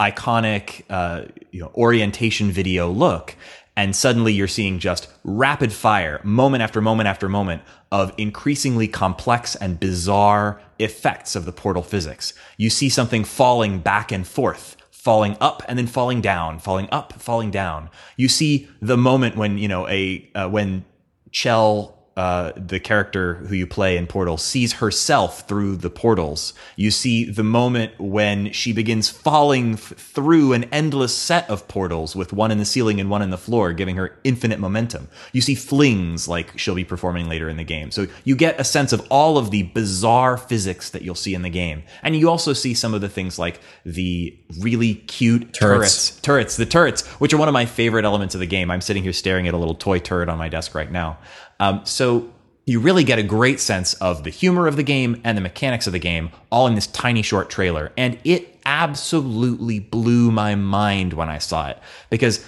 iconic 0.00 0.82
uh, 0.90 1.24
you 1.50 1.60
know 1.60 1.70
orientation 1.74 2.50
video 2.50 2.90
look 2.90 3.36
and 3.76 3.94
suddenly 3.94 4.32
you're 4.32 4.48
seeing 4.48 4.78
just 4.78 5.08
rapid 5.24 5.72
fire 5.72 6.20
moment 6.24 6.62
after 6.62 6.80
moment 6.80 7.06
after 7.06 7.28
moment 7.28 7.62
of 7.92 8.12
increasingly 8.18 8.88
complex 8.88 9.54
and 9.56 9.78
bizarre 9.78 10.60
effects 10.78 11.36
of 11.36 11.44
the 11.44 11.52
portal 11.52 11.82
physics. 11.82 12.32
You 12.56 12.70
see 12.70 12.88
something 12.88 13.24
falling 13.24 13.80
back 13.80 14.12
and 14.12 14.26
forth 14.26 14.76
falling 14.90 15.36
up 15.40 15.62
and 15.68 15.78
then 15.78 15.86
falling 15.86 16.20
down 16.20 16.58
falling 16.58 16.88
up 16.90 17.12
falling 17.14 17.50
down. 17.50 17.88
You 18.16 18.28
see 18.28 18.68
the 18.80 18.96
moment 18.96 19.36
when 19.36 19.56
you 19.58 19.68
know 19.68 19.88
a 19.88 20.30
uh, 20.34 20.48
when 20.48 20.84
Chell, 21.30 21.97
uh, 22.18 22.50
the 22.56 22.80
character 22.80 23.34
who 23.34 23.54
you 23.54 23.64
play 23.64 23.96
in 23.96 24.08
Portal, 24.08 24.36
sees 24.36 24.72
herself 24.74 25.46
through 25.46 25.76
the 25.76 25.88
portals. 25.88 26.52
You 26.74 26.90
see 26.90 27.24
the 27.24 27.44
moment 27.44 27.92
when 28.00 28.50
she 28.50 28.72
begins 28.72 29.08
falling 29.08 29.74
f- 29.74 29.92
through 29.96 30.52
an 30.52 30.64
endless 30.72 31.14
set 31.16 31.48
of 31.48 31.68
portals 31.68 32.16
with 32.16 32.32
one 32.32 32.50
in 32.50 32.58
the 32.58 32.64
ceiling 32.64 33.00
and 33.00 33.08
one 33.08 33.22
in 33.22 33.30
the 33.30 33.38
floor, 33.38 33.72
giving 33.72 33.94
her 33.94 34.18
infinite 34.24 34.58
momentum. 34.58 35.06
You 35.32 35.40
see 35.40 35.54
flings 35.54 36.26
like 36.26 36.58
she'll 36.58 36.74
be 36.74 36.84
performing 36.84 37.28
later 37.28 37.48
in 37.48 37.56
the 37.56 37.62
game. 37.62 37.92
So 37.92 38.08
you 38.24 38.34
get 38.34 38.58
a 38.58 38.64
sense 38.64 38.92
of 38.92 39.06
all 39.10 39.38
of 39.38 39.52
the 39.52 39.62
bizarre 39.62 40.36
physics 40.36 40.90
that 40.90 41.02
you'll 41.02 41.14
see 41.14 41.34
in 41.34 41.42
the 41.42 41.50
game. 41.50 41.84
And 42.02 42.16
you 42.16 42.28
also 42.28 42.52
see 42.52 42.74
some 42.74 42.94
of 42.94 43.00
the 43.00 43.08
things 43.08 43.38
like 43.38 43.60
the 43.86 44.36
really 44.58 44.96
cute 44.96 45.54
Turrets. 45.54 46.18
turrets 46.20 46.20
turrets, 46.20 46.56
the 46.56 46.66
turrets, 46.66 47.06
which 47.20 47.32
are 47.32 47.36
one 47.36 47.48
of 47.48 47.54
my 47.54 47.64
favorite 47.64 48.04
elements 48.04 48.34
of 48.34 48.40
the 48.40 48.46
game. 48.46 48.72
I'm 48.72 48.80
sitting 48.80 49.04
here 49.04 49.12
staring 49.12 49.46
at 49.46 49.54
a 49.54 49.56
little 49.56 49.76
toy 49.76 50.00
turret 50.00 50.28
on 50.28 50.36
my 50.36 50.48
desk 50.48 50.74
right 50.74 50.90
now. 50.90 51.18
Um, 51.60 51.84
so 51.84 52.32
you 52.66 52.80
really 52.80 53.04
get 53.04 53.18
a 53.18 53.22
great 53.22 53.60
sense 53.60 53.94
of 53.94 54.24
the 54.24 54.30
humor 54.30 54.66
of 54.66 54.76
the 54.76 54.82
game 54.82 55.20
and 55.24 55.36
the 55.36 55.42
mechanics 55.42 55.86
of 55.86 55.92
the 55.92 55.98
game 55.98 56.30
all 56.50 56.66
in 56.66 56.74
this 56.74 56.86
tiny 56.86 57.22
short 57.22 57.48
trailer. 57.48 57.92
And 57.96 58.18
it 58.24 58.58
absolutely 58.66 59.80
blew 59.80 60.30
my 60.30 60.54
mind 60.54 61.14
when 61.14 61.30
I 61.30 61.38
saw 61.38 61.68
it 61.68 61.78
because 62.10 62.44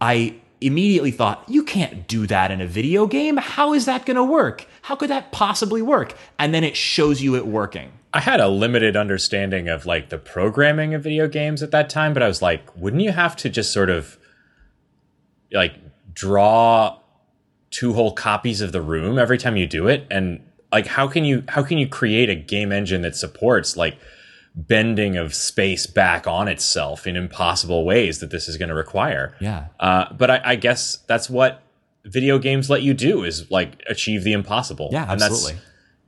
I 0.00 0.36
immediately 0.60 1.10
thought, 1.10 1.44
you 1.48 1.62
can't 1.62 2.06
do 2.06 2.26
that 2.26 2.50
in 2.50 2.60
a 2.60 2.66
video 2.66 3.06
game. 3.06 3.36
How 3.38 3.74
is 3.74 3.86
that 3.86 4.06
going 4.06 4.16
to 4.16 4.24
work? 4.24 4.66
How 4.82 4.96
could 4.96 5.10
that 5.10 5.32
possibly 5.32 5.82
work? 5.82 6.14
And 6.38 6.54
then 6.54 6.62
it 6.64 6.76
shows 6.76 7.22
you 7.22 7.34
it 7.36 7.46
working. 7.46 7.92
I 8.12 8.20
had 8.20 8.40
a 8.40 8.48
limited 8.48 8.96
understanding 8.96 9.68
of 9.68 9.86
like 9.86 10.10
the 10.10 10.18
programming 10.18 10.94
of 10.94 11.02
video 11.02 11.26
games 11.26 11.62
at 11.62 11.70
that 11.72 11.90
time, 11.90 12.14
but 12.14 12.22
I 12.22 12.28
was 12.28 12.40
like, 12.40 12.62
wouldn't 12.76 13.02
you 13.02 13.12
have 13.12 13.34
to 13.36 13.50
just 13.50 13.72
sort 13.72 13.90
of 13.90 14.18
like 15.52 15.74
draw 16.12 16.98
two 17.74 17.92
whole 17.92 18.12
copies 18.12 18.60
of 18.60 18.70
the 18.72 18.80
room 18.80 19.18
every 19.18 19.36
time 19.38 19.56
you 19.56 19.66
do 19.66 19.88
it? 19.88 20.06
And 20.10 20.40
like 20.70 20.86
how 20.86 21.08
can 21.08 21.24
you 21.24 21.42
how 21.48 21.62
can 21.62 21.76
you 21.78 21.88
create 21.88 22.28
a 22.30 22.34
game 22.34 22.70
engine 22.72 23.02
that 23.02 23.16
supports 23.16 23.76
like 23.76 23.96
bending 24.54 25.16
of 25.16 25.34
space 25.34 25.86
back 25.86 26.26
on 26.28 26.46
itself 26.46 27.06
in 27.06 27.16
impossible 27.16 27.84
ways 27.84 28.20
that 28.20 28.30
this 28.30 28.48
is 28.48 28.56
going 28.56 28.68
to 28.68 28.74
require? 28.74 29.34
Yeah. 29.40 29.66
Uh, 29.80 30.12
but 30.12 30.30
I, 30.30 30.40
I 30.44 30.56
guess 30.56 30.98
that's 31.08 31.28
what 31.28 31.62
video 32.04 32.38
games 32.38 32.70
let 32.70 32.82
you 32.82 32.94
do 32.94 33.24
is 33.24 33.50
like 33.50 33.82
achieve 33.88 34.22
the 34.24 34.32
impossible. 34.32 34.90
Yeah, 34.92 35.02
And 35.10 35.20
that's- 35.20 35.30
absolutely. 35.32 35.60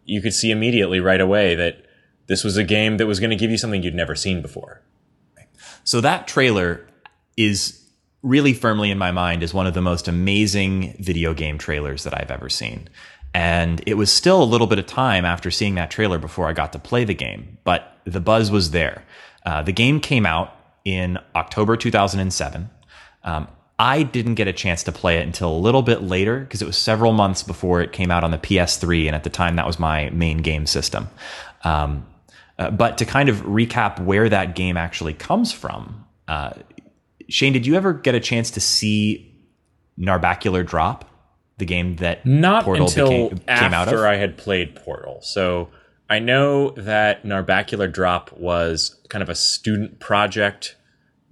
you 0.05 0.20
could 0.22 0.35
see 0.35 0.50
immediately 0.50 1.00
right 1.00 1.20
away 1.20 1.55
that 1.57 1.85
this 2.29 2.44
was 2.44 2.57
a 2.57 2.64
game 2.64 2.96
that 2.98 3.07
was 3.07 3.18
going 3.18 3.31
to 3.31 3.37
give 3.37 3.50
you 3.50 3.59
something 3.59 3.83
you'd 3.83 3.94
never 3.94 4.14
seen 4.14 4.40
before. 4.42 4.83
So 5.85 6.00
that 6.00 6.26
trailer 6.29 6.87
is 7.37 7.86
really 8.22 8.52
firmly 8.52 8.90
in 8.90 8.98
my 8.98 9.12
mind 9.12 9.42
as 9.42 9.55
one 9.55 9.66
of 9.66 9.74
the 9.74 9.83
most 9.83 10.09
amazing 10.09 10.96
video 10.98 11.35
game 11.35 11.59
trailers 11.59 12.05
that 12.05 12.18
I've 12.18 12.31
ever 12.31 12.48
seen. 12.48 12.88
And 13.35 13.83
it 13.87 13.94
was 13.94 14.11
still 14.11 14.42
a 14.42 14.44
little 14.44 14.66
bit 14.66 14.79
of 14.79 14.87
time 14.87 15.24
after 15.24 15.50
seeing 15.50 15.74
that 15.74 15.90
trailer 15.90 16.18
before 16.18 16.48
I 16.48 16.52
got 16.52 16.72
to 16.72 16.79
play 16.79 17.05
the 17.05 17.14
game, 17.14 17.59
but 17.64 17.98
the 18.05 18.20
buzz 18.20 18.50
was 18.50 18.70
there. 18.70 19.05
Uh, 19.44 19.62
the 19.62 19.72
game 19.72 20.00
came 20.00 20.24
out 20.24 20.57
in 20.85 21.18
October 21.35 21.76
2007. 21.76 22.70
Um, 23.24 23.48
I 23.79 24.05
didn't 24.05 24.37
get 24.37 24.48
a 24.48 24.52
chance 24.52 24.83
to 24.85 24.92
play 24.92 25.18
it 25.18 25.26
until 25.26 25.50
a 25.50 25.59
little 25.59 25.83
bit 25.83 26.02
later 26.02 26.40
because 26.40 26.62
it 26.62 26.66
was 26.66 26.79
several 26.79 27.12
months 27.12 27.42
before 27.42 27.83
it 27.83 27.92
came 27.92 28.11
out 28.11 28.24
on 28.24 28.31
the 28.31 28.38
PS3, 28.38 29.07
and 29.07 29.14
at 29.14 29.22
the 29.22 29.31
time 29.31 29.57
that 29.57 29.66
was 29.66 29.79
my 29.79 30.09
main 30.11 30.38
game 30.38 30.66
system. 30.66 31.09
Um, 31.62 32.07
uh, 32.59 32.70
but 32.70 32.96
to 32.98 33.05
kind 33.05 33.29
of 33.29 33.42
recap 33.42 34.02
where 34.02 34.29
that 34.31 34.55
game 34.55 34.79
actually 34.79 35.12
comes 35.12 35.52
from, 35.52 36.07
uh, 36.26 36.55
Shane, 37.29 37.53
did 37.53 37.67
you 37.67 37.75
ever 37.75 37.93
get 37.93 38.15
a 38.15 38.21
chance 38.21 38.51
to 38.53 38.61
see 38.61 39.35
Narbacular 39.99 40.65
Drop, 40.65 41.05
the 41.59 41.65
game 41.65 41.97
that 41.97 42.25
Not 42.25 42.65
Portal 42.65 42.87
until 42.87 43.09
became, 43.09 43.39
came 43.39 43.75
out 43.75 43.89
of? 43.89 43.95
after 43.95 44.07
I 44.07 44.17
had 44.17 44.37
played 44.37 44.77
Portal. 44.77 45.21
So 45.23 45.69
I 46.09 46.19
know 46.19 46.71
that 46.71 47.25
Narbacular 47.25 47.93
Drop 47.93 48.33
was 48.33 49.01
kind 49.09 49.23
of 49.23 49.29
a 49.29 49.35
student 49.35 49.99
project 49.99 50.77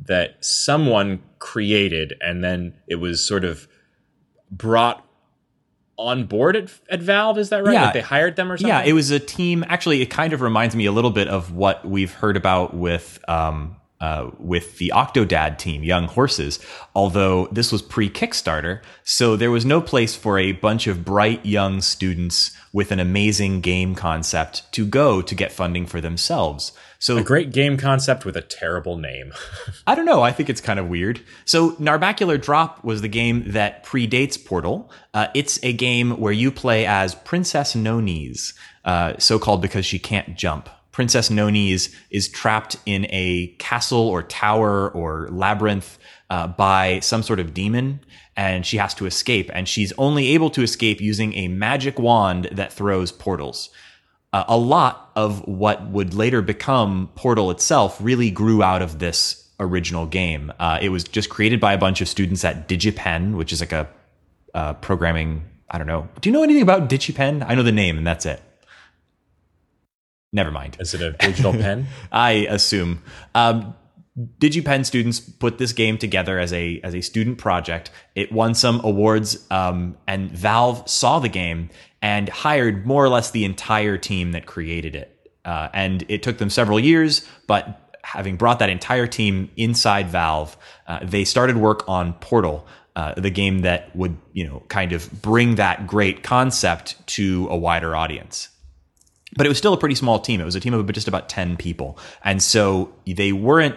that 0.01 0.45
someone 0.45 1.23
created, 1.39 2.15
and 2.21 2.43
then 2.43 2.75
it 2.89 2.97
was 2.97 3.25
sort 3.25 3.45
of 3.45 3.69
brought 4.51 5.05
on 5.97 6.25
board 6.25 6.57
at, 6.57 6.71
at 6.91 7.01
Valve. 7.01 7.39
Is 7.39 7.51
that 7.51 7.65
right? 7.65 7.75
Yeah. 7.75 7.85
Like 7.85 7.95
they 7.95 8.01
hired 8.01 8.35
them 8.35 8.51
or 8.51 8.57
something? 8.57 8.69
Yeah, 8.69 8.83
it 8.83 8.93
was 8.93 9.11
a 9.11 9.21
team. 9.21 9.65
Actually, 9.69 10.03
it 10.03 10.07
kind 10.07 10.33
of 10.33 10.41
reminds 10.41 10.75
me 10.75 10.87
a 10.87 10.93
little 10.93 11.13
bit 11.13 11.29
of 11.29 11.53
what 11.53 11.85
we've 11.89 12.13
heard 12.13 12.37
about 12.37 12.75
with 12.75 13.23
um, 13.29 13.77
uh, 14.05 14.31
with 14.39 14.77
the 14.77 14.93
Octodad 14.95 15.57
team, 15.57 15.83
Young 15.83 16.07
Horses. 16.09 16.59
Although 16.95 17.47
this 17.51 17.73
was 17.73 17.81
pre 17.81 18.11
Kickstarter, 18.11 18.83
so 19.03 19.35
there 19.35 19.51
was 19.51 19.65
no 19.65 19.81
place 19.81 20.15
for 20.15 20.39
a 20.39 20.53
bunch 20.53 20.87
of 20.87 21.07
bright 21.07 21.47
young 21.47 21.81
students 21.81 22.55
with 22.71 22.93
an 22.93 23.01
amazing 23.01 23.63
game 23.63 23.95
concept 23.95 24.71
to 24.73 24.85
go 24.85 25.23
to 25.23 25.35
get 25.35 25.53
funding 25.53 25.87
for 25.87 26.03
themselves. 26.03 26.73
So 26.99 27.17
a 27.17 27.23
great 27.23 27.51
game 27.51 27.79
concept 27.79 28.27
with 28.27 28.37
a 28.37 28.43
terrible 28.43 28.99
name. 28.99 29.33
I 29.87 29.95
don't 29.95 30.05
know. 30.05 30.23
I 30.23 30.33
think 30.33 30.51
it's 30.51 30.61
kind 30.61 30.79
of 30.79 30.89
weird. 30.89 31.23
So, 31.47 31.73
Narbacular 31.73 32.41
Drop 32.41 32.85
was 32.85 33.01
the 33.01 33.09
game 33.09 33.53
that 33.53 33.87
predates 33.87 34.43
Portal. 34.43 34.91
Uh, 35.15 35.29
it's 35.35 35.59
a 35.63 35.73
game 35.73 36.19
where 36.19 36.33
you 36.33 36.51
play 36.51 36.85
as 36.85 37.15
Princess 37.15 37.75
No 37.75 38.01
Knees, 38.01 38.53
uh, 38.85 39.15
so 39.19 39.39
called 39.39 39.63
because 39.63 39.87
she 39.87 39.99
can't 39.99 40.37
jump. 40.37 40.69
Princess 40.95 41.29
No 41.29 41.51
Knees 41.51 41.95
is 42.11 42.29
trapped 42.29 42.77
in 42.87 43.07
a 43.11 43.49
castle 43.59 44.09
or 44.09 44.23
tower 44.23 44.91
or 44.91 45.29
labyrinth 45.31 45.99
uh, 46.31 46.47
by 46.47 47.01
some 47.01 47.23
sort 47.23 47.39
of 47.39 47.53
demon, 47.53 48.01
and 48.35 48.65
she 48.65 48.79
has 48.79 48.95
to 48.95 49.05
escape. 49.05 49.51
And 49.53 49.69
she's 49.69 49.93
only 49.99 50.29
able 50.29 50.49
to 50.51 50.63
escape 50.63 51.03
using 51.03 51.35
a 51.35 51.49
magic 51.49 51.99
wand 51.99 52.49
that 52.53 52.73
throws 52.73 53.13
portals 53.13 53.69
uh, 54.35 54.45
a 54.49 54.57
lot 54.57 55.13
of 55.15 55.47
what 55.47 55.87
would 55.91 56.13
later 56.13 56.43
become 56.43 57.09
Portal 57.15 57.53
itself 57.53 57.97
really 58.01 58.33
grew 58.33 58.65
out 58.65 58.83
of 58.83 58.99
this 58.99 59.49
original 59.61 60.07
game. 60.07 60.53
Uh, 60.59 60.81
it 60.83 60.89
was 60.89 61.05
just 61.05 61.31
created 61.31 61.61
by 61.61 61.73
a 61.73 61.79
bunch 61.79 62.01
of 62.01 62.09
students 62.09 62.45
at 62.45 62.67
DigiPen, 62.69 63.37
which 63.37 63.53
is 63.53 63.61
like 63.61 63.71
a 63.71 63.89
uh, 64.53 64.73
programming. 64.75 65.45
I 65.71 65.79
don't 65.79 65.87
know. 65.87 66.09
Do 66.21 66.29
you 66.29 66.33
know 66.33 66.43
anything 66.43 66.63
about 66.63 66.89
DigiPen? 66.89 67.47
I 67.49 67.55
know 67.55 67.63
the 67.63 67.71
name, 67.71 67.97
and 67.97 68.05
that's 68.05 68.27
it. 68.27 68.43
Never 70.35 70.51
mind. 70.51 70.77
Is 70.81 70.93
it 70.95 71.01
a 71.01 71.13
digital 71.13 71.53
pen? 71.65 71.87
I 72.11 72.49
assume. 72.51 73.03
Um, 73.37 73.77
DigiPen 74.41 74.85
students 74.85 75.21
put 75.21 75.59
this 75.59 75.73
game 75.73 75.97
together 75.97 76.41
as 76.41 76.53
a 76.53 76.81
as 76.83 76.95
a 76.95 77.01
student 77.01 77.39
project. 77.39 77.91
It 78.17 78.33
won 78.33 78.55
some 78.55 78.81
awards, 78.85 79.47
um, 79.51 79.97
and 80.09 80.33
Valve 80.33 80.89
saw 80.91 81.21
the 81.21 81.29
game 81.29 81.71
and 82.03 82.29
hired 82.29 82.85
more 82.85 83.05
or 83.05 83.09
less 83.09 83.31
the 83.31 83.45
entire 83.45 83.97
team 83.97 84.33
that 84.33 84.45
created 84.45 84.97
it. 84.97 85.31
Uh, 85.45 85.69
and 85.73 86.05
it 86.09 86.23
took 86.25 86.39
them 86.39 86.51
several 86.51 86.81
years, 86.81 87.27
but 87.47 87.97
having 88.03 88.37
brought 88.37 88.59
that 88.59 88.71
entire 88.71 89.07
team 89.07 89.51
inside 89.57 90.09
Valve, 90.09 90.57
uh, 90.89 90.99
they 91.03 91.25
started 91.25 91.57
work 91.57 91.89
on 91.89 92.13
Portal, 92.15 92.67
uh, 92.97 93.15
the 93.15 93.31
game 93.31 93.61
that 93.61 93.95
would 93.95 94.17
you 94.33 94.45
know 94.45 94.65
kind 94.67 94.93
of 94.93 95.11
bring 95.23 95.55
that 95.57 95.87
great 95.87 96.25
concept 96.25 97.07
to 97.07 97.47
a 97.51 97.57
wider 97.57 97.95
audience 97.95 98.49
but 99.37 99.47
it 99.47 99.49
was 99.49 99.59
still 99.59 99.73
a 99.73 99.79
pretty 99.79 99.95
small 99.95 100.19
team. 100.19 100.41
It 100.41 100.45
was 100.45 100.55
a 100.55 100.61
team 100.61 100.75
of 100.75 100.91
just 100.93 101.09
about 101.09 101.29
10 101.29 101.57
people. 101.57 101.99
And 102.25 102.43
so 102.43 102.93
they 103.07 103.33
weren't 103.33 103.77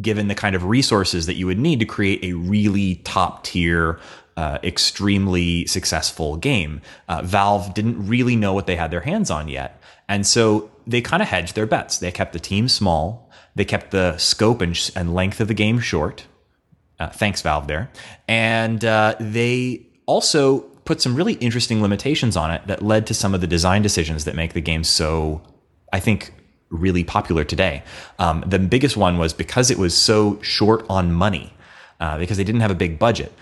given 0.00 0.28
the 0.28 0.34
kind 0.34 0.54
of 0.54 0.64
resources 0.64 1.26
that 1.26 1.34
you 1.34 1.46
would 1.46 1.58
need 1.58 1.80
to 1.80 1.84
create 1.84 2.22
a 2.24 2.34
really 2.34 2.96
top 2.96 3.44
tier, 3.44 3.98
uh, 4.36 4.58
extremely 4.62 5.66
successful 5.66 6.36
game. 6.36 6.80
Uh, 7.08 7.22
Valve 7.22 7.74
didn't 7.74 8.06
really 8.06 8.36
know 8.36 8.52
what 8.52 8.66
they 8.66 8.76
had 8.76 8.90
their 8.90 9.00
hands 9.00 9.30
on 9.30 9.48
yet. 9.48 9.82
And 10.08 10.26
so 10.26 10.70
they 10.86 11.00
kind 11.00 11.22
of 11.22 11.28
hedged 11.28 11.54
their 11.54 11.66
bets. 11.66 11.98
They 11.98 12.10
kept 12.10 12.32
the 12.32 12.40
team 12.40 12.68
small, 12.68 13.30
they 13.54 13.64
kept 13.64 13.90
the 13.90 14.16
scope 14.18 14.60
and, 14.60 14.76
sh- 14.76 14.90
and 14.94 15.14
length 15.14 15.40
of 15.40 15.48
the 15.48 15.54
game 15.54 15.80
short. 15.80 16.26
Uh, 16.98 17.08
thanks, 17.08 17.42
Valve, 17.42 17.66
there. 17.66 17.90
And 18.28 18.84
uh, 18.84 19.16
they 19.18 19.86
also 20.06 20.69
put 20.90 21.00
some 21.00 21.14
really 21.14 21.34
interesting 21.34 21.80
limitations 21.80 22.36
on 22.36 22.50
it 22.50 22.66
that 22.66 22.82
led 22.82 23.06
to 23.06 23.14
some 23.14 23.32
of 23.32 23.40
the 23.40 23.46
design 23.46 23.80
decisions 23.80 24.24
that 24.24 24.34
make 24.34 24.54
the 24.54 24.60
game 24.60 24.82
so, 24.82 25.40
I 25.92 26.00
think, 26.00 26.34
really 26.68 27.04
popular 27.04 27.44
today. 27.44 27.84
Um, 28.18 28.42
the 28.44 28.58
biggest 28.58 28.96
one 28.96 29.16
was 29.16 29.32
because 29.32 29.70
it 29.70 29.78
was 29.78 29.96
so 29.96 30.42
short 30.42 30.84
on 30.90 31.12
money, 31.12 31.52
uh, 32.00 32.18
because 32.18 32.38
they 32.38 32.42
didn't 32.42 32.62
have 32.62 32.72
a 32.72 32.80
big 32.86 32.98
budget, 32.98 33.32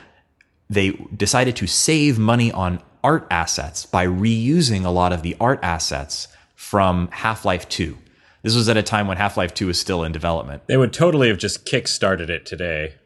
they 0.69 0.91
decided 1.17 1.57
to 1.57 1.67
save 1.67 2.19
money 2.19 2.53
on 2.53 2.83
art 3.03 3.27
assets 3.31 3.87
by 3.87 4.07
reusing 4.07 4.85
a 4.85 4.91
lot 4.91 5.15
of 5.15 5.23
the 5.23 5.35
art 5.41 5.59
assets 5.63 6.29
from 6.55 7.09
Half 7.13 7.47
Life 7.47 7.67
2. 7.71 7.97
This 8.43 8.55
was 8.55 8.69
at 8.69 8.77
a 8.77 8.83
time 8.83 9.09
when 9.09 9.17
Half 9.17 9.39
Life 9.39 9.55
2 9.55 9.69
was 9.69 9.81
still 9.81 10.05
in 10.05 10.13
development. 10.13 10.67
They 10.67 10.77
would 10.77 10.93
totally 10.93 11.29
have 11.29 11.39
just 11.39 11.65
kick-started 11.65 12.29
it 12.29 12.45
today. 12.45 12.97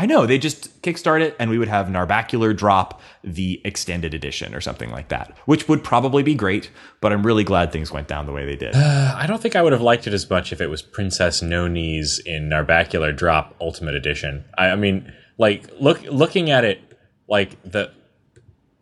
I 0.00 0.06
know 0.06 0.26
they 0.26 0.38
just 0.38 0.80
kickstart 0.82 1.22
it, 1.22 1.34
and 1.40 1.50
we 1.50 1.58
would 1.58 1.66
have 1.68 1.88
Narbacular 1.88 2.56
drop 2.56 3.00
the 3.24 3.60
extended 3.64 4.14
edition 4.14 4.54
or 4.54 4.60
something 4.60 4.90
like 4.92 5.08
that, 5.08 5.36
which 5.46 5.68
would 5.68 5.82
probably 5.82 6.22
be 6.22 6.34
great. 6.34 6.70
But 7.00 7.12
I'm 7.12 7.26
really 7.26 7.42
glad 7.42 7.72
things 7.72 7.90
went 7.90 8.06
down 8.06 8.26
the 8.26 8.32
way 8.32 8.46
they 8.46 8.54
did. 8.54 8.76
Uh, 8.76 9.14
I 9.16 9.26
don't 9.26 9.42
think 9.42 9.56
I 9.56 9.62
would 9.62 9.72
have 9.72 9.82
liked 9.82 10.06
it 10.06 10.12
as 10.14 10.30
much 10.30 10.52
if 10.52 10.60
it 10.60 10.68
was 10.68 10.82
Princess 10.82 11.42
No 11.42 11.66
Knees 11.66 12.20
in 12.24 12.48
Narbacular 12.48 13.14
Drop 13.16 13.56
Ultimate 13.60 13.94
Edition. 13.96 14.44
I, 14.56 14.68
I 14.68 14.76
mean, 14.76 15.12
like 15.36 15.68
look 15.80 16.00
looking 16.04 16.50
at 16.50 16.64
it, 16.64 16.80
like 17.28 17.60
the 17.64 17.90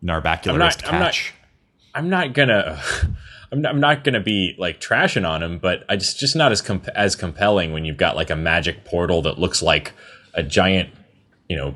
Narbacularist 0.03 0.85
I'm 0.87 0.99
not- 0.99 1.13
catch. 1.13 1.33
I'm 1.95 2.09
not 2.09 2.33
gonna. 2.33 2.79
I'm 3.51 3.61
not, 3.61 3.73
I'm 3.73 3.79
not 3.79 4.03
gonna 4.03 4.19
be 4.19 4.55
like 4.59 4.79
trashing 4.81 5.27
on 5.27 5.41
him, 5.41 5.57
but 5.57 5.83
I 5.89 5.95
just 5.95 6.19
just 6.19 6.35
not 6.35 6.51
as 6.51 6.61
comp- 6.61 6.89
as 6.89 7.15
compelling 7.15 7.71
when 7.73 7.85
you've 7.85 7.97
got 7.97 8.15
like 8.15 8.29
a 8.29 8.35
magic 8.35 8.83
portal 8.85 9.21
that 9.23 9.39
looks 9.39 9.61
like 9.63 9.93
a 10.33 10.43
giant, 10.43 10.89
you 11.49 11.55
know, 11.55 11.75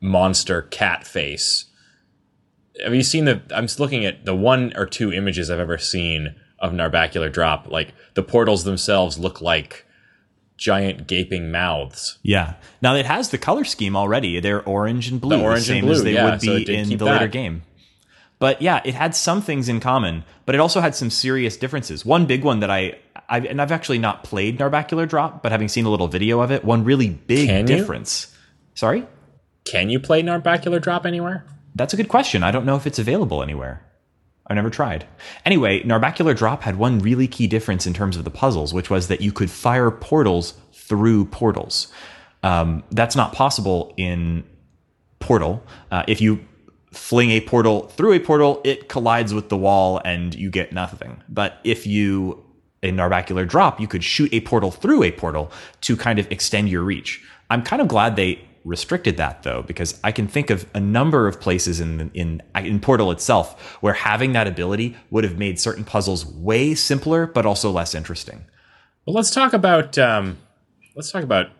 monster 0.00 0.62
cat 0.62 1.06
face. 1.06 1.66
Have 2.82 2.94
you 2.94 3.02
seen 3.02 3.24
the? 3.24 3.42
I'm 3.54 3.64
just 3.64 3.80
looking 3.80 4.04
at 4.04 4.24
the 4.24 4.34
one 4.34 4.72
or 4.76 4.86
two 4.86 5.12
images 5.12 5.50
I've 5.50 5.58
ever 5.58 5.78
seen 5.78 6.34
of 6.58 6.72
Narbacular 6.72 7.32
Drop. 7.32 7.68
Like 7.68 7.94
the 8.14 8.22
portals 8.22 8.64
themselves 8.64 9.18
look 9.18 9.40
like 9.40 9.86
giant 10.56 11.06
gaping 11.06 11.50
mouths. 11.50 12.18
Yeah. 12.22 12.54
Now 12.82 12.94
it 12.94 13.06
has 13.06 13.30
the 13.30 13.38
color 13.38 13.64
scheme 13.64 13.96
already. 13.96 14.40
They're 14.40 14.62
orange 14.62 15.10
and 15.10 15.20
blue, 15.20 15.38
The 15.38 15.42
orange 15.42 15.64
same 15.64 15.84
and 15.84 15.92
as 15.92 16.04
they 16.04 16.14
yeah, 16.14 16.30
would 16.30 16.40
be 16.40 16.64
did 16.64 16.90
in 16.90 16.98
the 16.98 17.04
later 17.06 17.28
game. 17.28 17.62
But 18.38 18.62
yeah, 18.62 18.80
it 18.84 18.94
had 18.94 19.14
some 19.14 19.42
things 19.42 19.68
in 19.68 19.80
common, 19.80 20.24
but 20.46 20.54
it 20.54 20.60
also 20.60 20.80
had 20.80 20.94
some 20.94 21.10
serious 21.10 21.56
differences. 21.58 22.06
One 22.06 22.24
big 22.24 22.42
one 22.42 22.60
that 22.60 22.70
I, 22.70 22.98
I've, 23.28 23.44
and 23.44 23.60
I've 23.60 23.72
actually 23.72 23.98
not 23.98 24.24
played 24.24 24.58
Narbacular 24.58 25.06
Drop, 25.06 25.42
but 25.42 25.52
having 25.52 25.68
seen 25.68 25.84
a 25.84 25.90
little 25.90 26.08
video 26.08 26.40
of 26.40 26.50
it, 26.50 26.64
one 26.64 26.84
really 26.84 27.10
big 27.10 27.48
Can 27.48 27.66
you? 27.68 27.84
Sorry, 28.74 29.06
Can 29.64 29.90
you 29.90 30.00
play 30.00 30.22
Narbacular 30.22 30.80
Drop 30.80 31.04
anywhere? 31.06 31.44
that's 31.74 31.94
a 31.94 31.96
good 31.96 32.08
question. 32.08 32.42
I 32.42 32.50
don't 32.50 32.66
know 32.66 32.76
if 32.76 32.86
it's 32.86 32.98
available 32.98 33.42
anywhere. 33.42 33.82
I've 34.46 34.56
never 34.56 34.70
tried. 34.70 35.06
Anyway, 35.44 35.82
Narbacular 35.84 36.36
Drop 36.36 36.62
had 36.62 36.76
one 36.76 36.98
really 36.98 37.28
key 37.28 37.46
difference 37.46 37.86
in 37.86 37.94
terms 37.94 38.16
of 38.16 38.24
the 38.24 38.30
puzzles, 38.30 38.74
which 38.74 38.90
was 38.90 39.06
that 39.08 39.20
you 39.20 39.30
could 39.32 39.50
fire 39.50 39.90
portals 39.92 40.54
through 40.72 41.26
portals. 41.26 41.86
Um, 42.42 42.82
that's 42.90 43.14
not 43.14 43.32
possible 43.32 43.94
in 43.96 44.44
Portal. 45.20 45.62
Uh, 45.92 46.02
if 46.08 46.20
you 46.20 46.40
fling 46.92 47.30
a 47.30 47.40
portal 47.42 47.82
through 47.88 48.14
a 48.14 48.18
portal, 48.20 48.60
it 48.64 48.88
collides 48.88 49.32
with 49.32 49.48
the 49.50 49.56
wall 49.56 50.00
and 50.04 50.34
you 50.34 50.50
get 50.50 50.72
nothing. 50.72 51.22
But 51.28 51.58
if 51.62 51.86
you 51.86 52.42
a 52.82 52.90
narbacular 52.90 53.46
drop, 53.46 53.78
you 53.78 53.86
could 53.86 54.02
shoot 54.02 54.32
a 54.32 54.40
portal 54.40 54.70
through 54.72 55.02
a 55.04 55.12
portal 55.12 55.52
to 55.82 55.96
kind 55.96 56.18
of 56.18 56.26
extend 56.32 56.68
your 56.70 56.82
reach. 56.82 57.22
I'm 57.50 57.62
kind 57.62 57.80
of 57.82 57.86
glad 57.88 58.16
they 58.16 58.40
restricted 58.64 59.16
that 59.16 59.42
though, 59.42 59.62
because 59.62 59.98
I 60.04 60.12
can 60.12 60.28
think 60.28 60.50
of 60.50 60.66
a 60.74 60.80
number 60.80 61.26
of 61.26 61.40
places 61.40 61.80
in 61.80 62.10
in 62.14 62.42
in 62.54 62.80
Portal 62.80 63.10
itself 63.10 63.78
where 63.80 63.94
having 63.94 64.32
that 64.32 64.46
ability 64.46 64.96
would 65.10 65.24
have 65.24 65.38
made 65.38 65.58
certain 65.58 65.84
puzzles 65.84 66.26
way 66.26 66.74
simpler, 66.74 67.26
but 67.26 67.46
also 67.46 67.70
less 67.70 67.94
interesting. 67.94 68.44
Well, 69.06 69.14
let's 69.14 69.30
talk 69.30 69.52
about 69.52 69.98
um, 69.98 70.38
let's 70.94 71.10
talk 71.10 71.22
about 71.22 71.50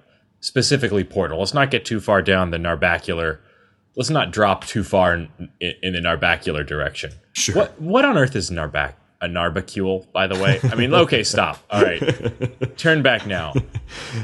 specifically 0.41 1.05
Portal. 1.05 1.39
Let's 1.39 1.55
not 1.55 1.71
get 1.71 1.85
too 1.85 2.01
far 2.01 2.23
down 2.23 2.51
the 2.51 2.59
Narbacular. 2.59 3.39
Let's 3.97 4.11
not 4.11 4.31
drop 4.31 4.67
too 4.67 4.85
far 4.85 5.15
in, 5.15 5.29
in, 5.61 5.75
in 5.83 5.93
the 5.95 6.01
Narbacular 6.01 6.67
direction. 6.67 7.13
Sure. 7.33 7.55
What 7.55 7.81
what 7.81 8.05
on 8.05 8.19
earth 8.19 8.37
is 8.37 8.51
Narbac 8.51 8.95
a 9.23 9.27
Narbacule? 9.27 10.11
By 10.13 10.27
the 10.27 10.39
way, 10.39 10.61
I 10.65 10.75
mean, 10.75 10.93
okay, 10.93 11.23
stop. 11.25 11.59
All 11.71 11.83
right, 11.83 12.77
turn 12.77 13.03
back 13.03 13.27
now. 13.27 13.55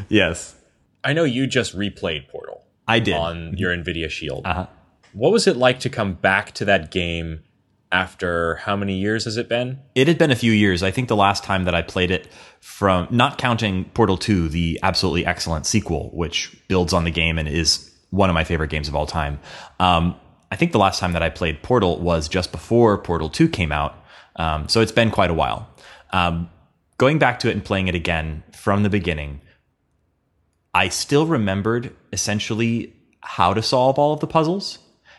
Yes, 0.09 0.55
I 1.03 1.13
know 1.13 1.25
you 1.25 1.47
just 1.47 1.77
replayed 1.77 2.29
Portal 2.29 2.66
I 2.89 3.01
did. 3.01 3.15
on 3.15 3.57
your 3.57 3.77
Nvidia 3.77 4.11
Shield. 4.11 4.47
Uh-huh. 4.47 4.67
What 5.13 5.33
was 5.33 5.47
it 5.47 5.57
like 5.57 5.81
to 5.81 5.91
come 5.91 6.15
back 6.15 6.53
to 6.53 6.65
that 6.67 6.91
game 6.91 7.43
after 7.93 8.57
how 8.57 8.77
many 8.77 8.99
years 8.99 9.25
has 9.25 9.37
it 9.37 9.49
been? 9.49 9.79
It 9.95 10.09
had 10.09 10.19
been 10.19 10.31
a 10.31 10.37
few 10.37 10.53
years. 10.53 10.83
I 10.83 10.91
think 10.91 11.09
the 11.09 11.17
last 11.17 11.45
time 11.45 11.65
that 11.65 11.75
I 11.75 11.83
played 11.83 12.11
it 12.11 12.29
from 12.61 13.09
not 13.11 13.39
counting 13.39 13.87
Portal 13.95 14.19
2, 14.19 14.49
the 14.49 14.79
absolutely 14.83 15.25
excellent 15.25 15.67
sequel, 15.67 16.11
which 16.13 16.57
builds 16.69 16.93
on 16.93 17.05
the 17.05 17.11
game 17.11 17.39
and 17.39 17.49
is 17.49 17.91
one 18.11 18.29
of 18.29 18.35
my 18.35 18.45
favorite 18.45 18.71
games 18.71 18.89
of 18.89 18.95
all 18.95 19.07
time. 19.07 19.39
Um, 19.81 20.17
I 20.51 20.57
think 20.57 20.73
the 20.73 20.79
last 20.79 21.01
time 21.01 21.13
that 21.13 21.23
I 21.23 21.31
played 21.31 21.63
Portal 21.63 21.99
was 21.99 22.29
just 22.29 22.53
before 22.53 22.99
Portal 22.99 23.29
2 23.29 23.49
came 23.49 23.73
out. 23.73 23.97
Um, 24.37 24.69
so 24.69 24.81
it's 24.81 24.93
been 24.93 25.11
quite 25.11 25.31
a 25.31 25.35
while. 25.35 25.69
Um, 26.13 26.51
going 26.99 27.19
back 27.19 27.39
to 27.41 27.49
it 27.49 27.53
and 27.53 27.65
playing 27.65 27.89
it 27.89 27.95
again 27.95 28.43
from 28.53 28.83
the 28.83 28.91
beginning, 28.91 29.41
I 30.75 30.89
still 30.89 31.27
remembered 31.27 31.95
essentially 32.17 32.93
how 33.21 33.53
to 33.53 33.63
solve 33.63 33.99
all 33.99 34.13
of 34.15 34.21
the 34.21 34.27
puzzles. 34.27 34.79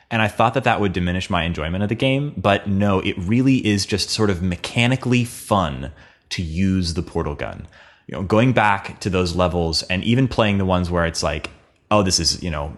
And 0.10 0.22
I 0.22 0.28
thought 0.28 0.54
that 0.56 0.64
that 0.64 0.80
would 0.82 0.94
diminish 0.94 1.30
my 1.30 1.44
enjoyment 1.44 1.84
of 1.84 1.90
the 1.90 1.96
game, 1.96 2.34
but 2.36 2.68
no, 2.68 3.00
it 3.02 3.16
really 3.18 3.58
is 3.66 3.86
just 3.86 4.10
sort 4.10 4.30
of 4.30 4.42
mechanically 4.42 5.24
fun 5.26 5.92
to 6.30 6.42
use 6.42 6.94
the 6.96 7.04
portal 7.04 7.36
gun. 7.36 7.68
You 8.08 8.16
know, 8.16 8.24
going 8.24 8.54
back 8.54 9.00
to 9.02 9.10
those 9.10 9.36
levels 9.36 9.84
and 9.84 10.04
even 10.04 10.28
playing 10.28 10.58
the 10.58 10.66
ones 10.66 10.90
where 10.90 11.06
it's 11.06 11.22
like, 11.24 11.50
oh, 11.92 12.04
this 12.04 12.20
is, 12.20 12.42
you 12.42 12.50
know, 12.50 12.76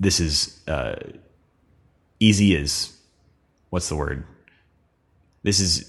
this 0.00 0.18
is 0.18 0.60
uh, 0.66 0.96
easy 2.18 2.56
as 2.56 2.96
what's 3.70 3.88
the 3.88 3.96
word? 3.96 4.24
This 5.42 5.60
is 5.60 5.88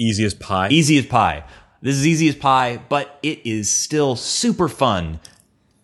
Easy 0.00 0.24
as 0.24 0.34
pie. 0.34 0.68
easy 0.70 0.96
as 0.98 1.06
pie. 1.06 1.42
This 1.82 1.96
is 1.96 2.06
easy 2.06 2.28
as 2.28 2.36
pie, 2.36 2.80
but 2.88 3.18
it 3.22 3.40
is 3.44 3.68
still 3.70 4.14
super 4.14 4.68
fun 4.68 5.18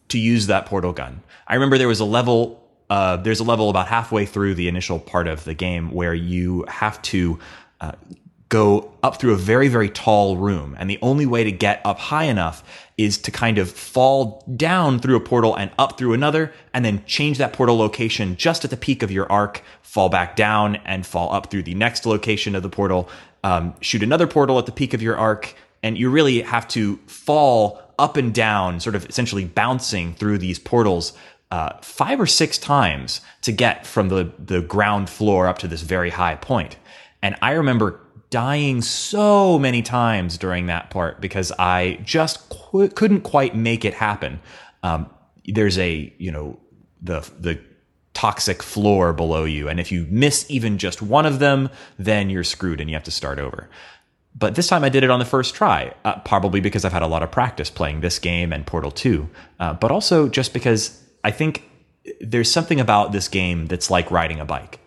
to 0.09 0.19
use 0.19 0.47
that 0.47 0.67
portal 0.67 0.93
gun. 0.93 1.23
I 1.47 1.55
remember 1.55 1.79
there 1.79 1.89
was 1.89 2.01
a 2.01 2.05
level. 2.05 2.61
Uh, 2.91 3.17
there's 3.17 3.41
a 3.41 3.45
level 3.45 3.71
about 3.71 3.89
halfway 3.89 4.27
through 4.27 4.55
the 4.55 4.69
initial 4.69 4.99
part 4.99 5.27
of 5.27 5.45
the 5.45 5.55
game 5.55 5.91
where 5.91 6.15
you 6.15 6.65
have 6.69 7.01
to 7.03 7.39
uh, 7.81 7.93
go 8.51 8.93
up 9.03 9.19
through 9.19 9.33
a 9.33 9.37
very 9.37 9.69
very 9.69 9.89
tall 9.89 10.37
room, 10.37 10.77
and 10.79 10.89
the 10.89 10.99
only 11.03 11.27
way 11.27 11.45
to 11.45 11.53
get 11.53 11.81
up 11.85 11.99
high 11.99 12.25
enough 12.25 12.63
is 12.97 13.19
to 13.19 13.31
kind 13.31 13.59
of 13.59 13.71
fall 13.71 14.45
down 14.57 14.99
through 15.01 15.17
a 15.17 15.21
portal 15.21 15.57
and 15.57 15.71
up 15.79 15.99
through 15.99 16.13
another, 16.13 16.53
and 16.73 16.85
then 16.85 17.03
change 17.07 17.39
that 17.39 17.53
portal 17.53 17.77
location 17.77 18.37
just 18.37 18.65
at 18.65 18.71
the 18.71 18.77
peak 18.77 19.03
of 19.03 19.11
your 19.11 19.31
arc, 19.33 19.63
fall 19.83 20.09
back 20.09 20.37
down, 20.37 20.77
and 20.85 21.07
fall 21.07 21.33
up 21.33 21.51
through 21.51 21.63
the 21.63 21.75
next 21.75 22.07
location 22.07 22.55
of 22.55 22.63
the 22.63 22.71
portal. 22.71 23.09
Um, 23.43 23.75
shoot 23.81 24.03
another 24.03 24.27
portal 24.27 24.59
at 24.59 24.67
the 24.67 24.73
peak 24.73 24.95
of 24.95 25.03
your 25.03 25.17
arc, 25.17 25.55
and 25.83 25.99
you 25.99 26.11
really 26.11 26.43
have 26.43 26.69
to 26.69 26.97
fall 27.07 27.83
up 27.99 28.17
and 28.17 28.35
down, 28.35 28.81
sort 28.81 28.95
of 28.95 29.09
essentially 29.09 29.45
bouncing 29.45 30.15
through 30.15 30.39
these 30.39 30.59
portals 30.59 31.13
uh, 31.55 31.79
five 31.83 32.21
or 32.21 32.27
six 32.27 32.59
times 32.59 33.21
to 33.41 33.53
get 33.53 33.87
from 33.87 34.09
the 34.09 34.33
the 34.41 34.61
ground 34.61 35.09
floor 35.09 35.47
up 35.47 35.59
to 35.59 35.69
this 35.69 35.83
very 35.83 36.11
high 36.11 36.35
point. 36.35 36.77
And 37.23 37.37
I 37.43 37.53
remember 37.53 38.01
dying 38.31 38.83
so 38.83 39.57
many 39.57 39.81
times 39.81 40.37
during 40.37 40.67
that 40.67 40.91
part 40.91 41.21
because 41.21 41.53
I 41.57 42.01
just 42.03 42.49
qu- 42.49 42.89
couldn't 42.89 43.21
quite 43.21 43.55
make 43.55 43.85
it 43.85 43.95
happen. 43.95 44.41
Um, 44.83 45.09
there's 45.47 45.79
a 45.79 46.13
you 46.19 46.33
know 46.33 46.59
the 47.01 47.21
the 47.39 47.61
toxic 48.15 48.61
floor 48.61 49.13
below 49.13 49.45
you, 49.45 49.69
and 49.69 49.79
if 49.79 49.93
you 49.93 50.09
miss 50.11 50.45
even 50.51 50.77
just 50.77 51.03
one 51.03 51.25
of 51.25 51.39
them, 51.39 51.71
then 52.01 52.31
you're 52.31 52.43
screwed 52.43 52.81
and 52.81 52.91
you 52.91 52.97
have 52.97 53.05
to 53.05 53.13
start 53.13 53.39
over. 53.39 53.71
But 54.35 54.57
this 54.57 54.67
time 54.67 54.83
I 54.83 54.89
did 54.89 55.05
it 55.05 55.11
on 55.11 55.21
the 55.21 55.25
first 55.25 55.55
try, 55.55 55.95
uh, 56.05 56.19
probably 56.25 56.61
because 56.61 56.85
I've 56.85 56.93
had 56.93 57.03
a 57.03 57.07
lot 57.07 57.23
of 57.23 57.31
practice 57.31 57.71
playing 57.71 58.01
this 58.01 58.19
game 58.19 58.53
and 58.53 58.67
Portal 58.67 58.91
2, 58.91 59.29
uh, 59.61 59.75
but 59.75 59.93
also 59.93 60.29
just 60.29 60.53
because 60.53 61.04
I 61.25 61.31
think 61.31 61.69
there's 62.21 62.53
something 62.53 62.79
about 62.79 63.13
this 63.13 63.29
game 63.29 63.67
that's 63.67 63.91
like 63.91 64.11
riding 64.11 64.39
a 64.39 64.45
bike. 64.45 64.79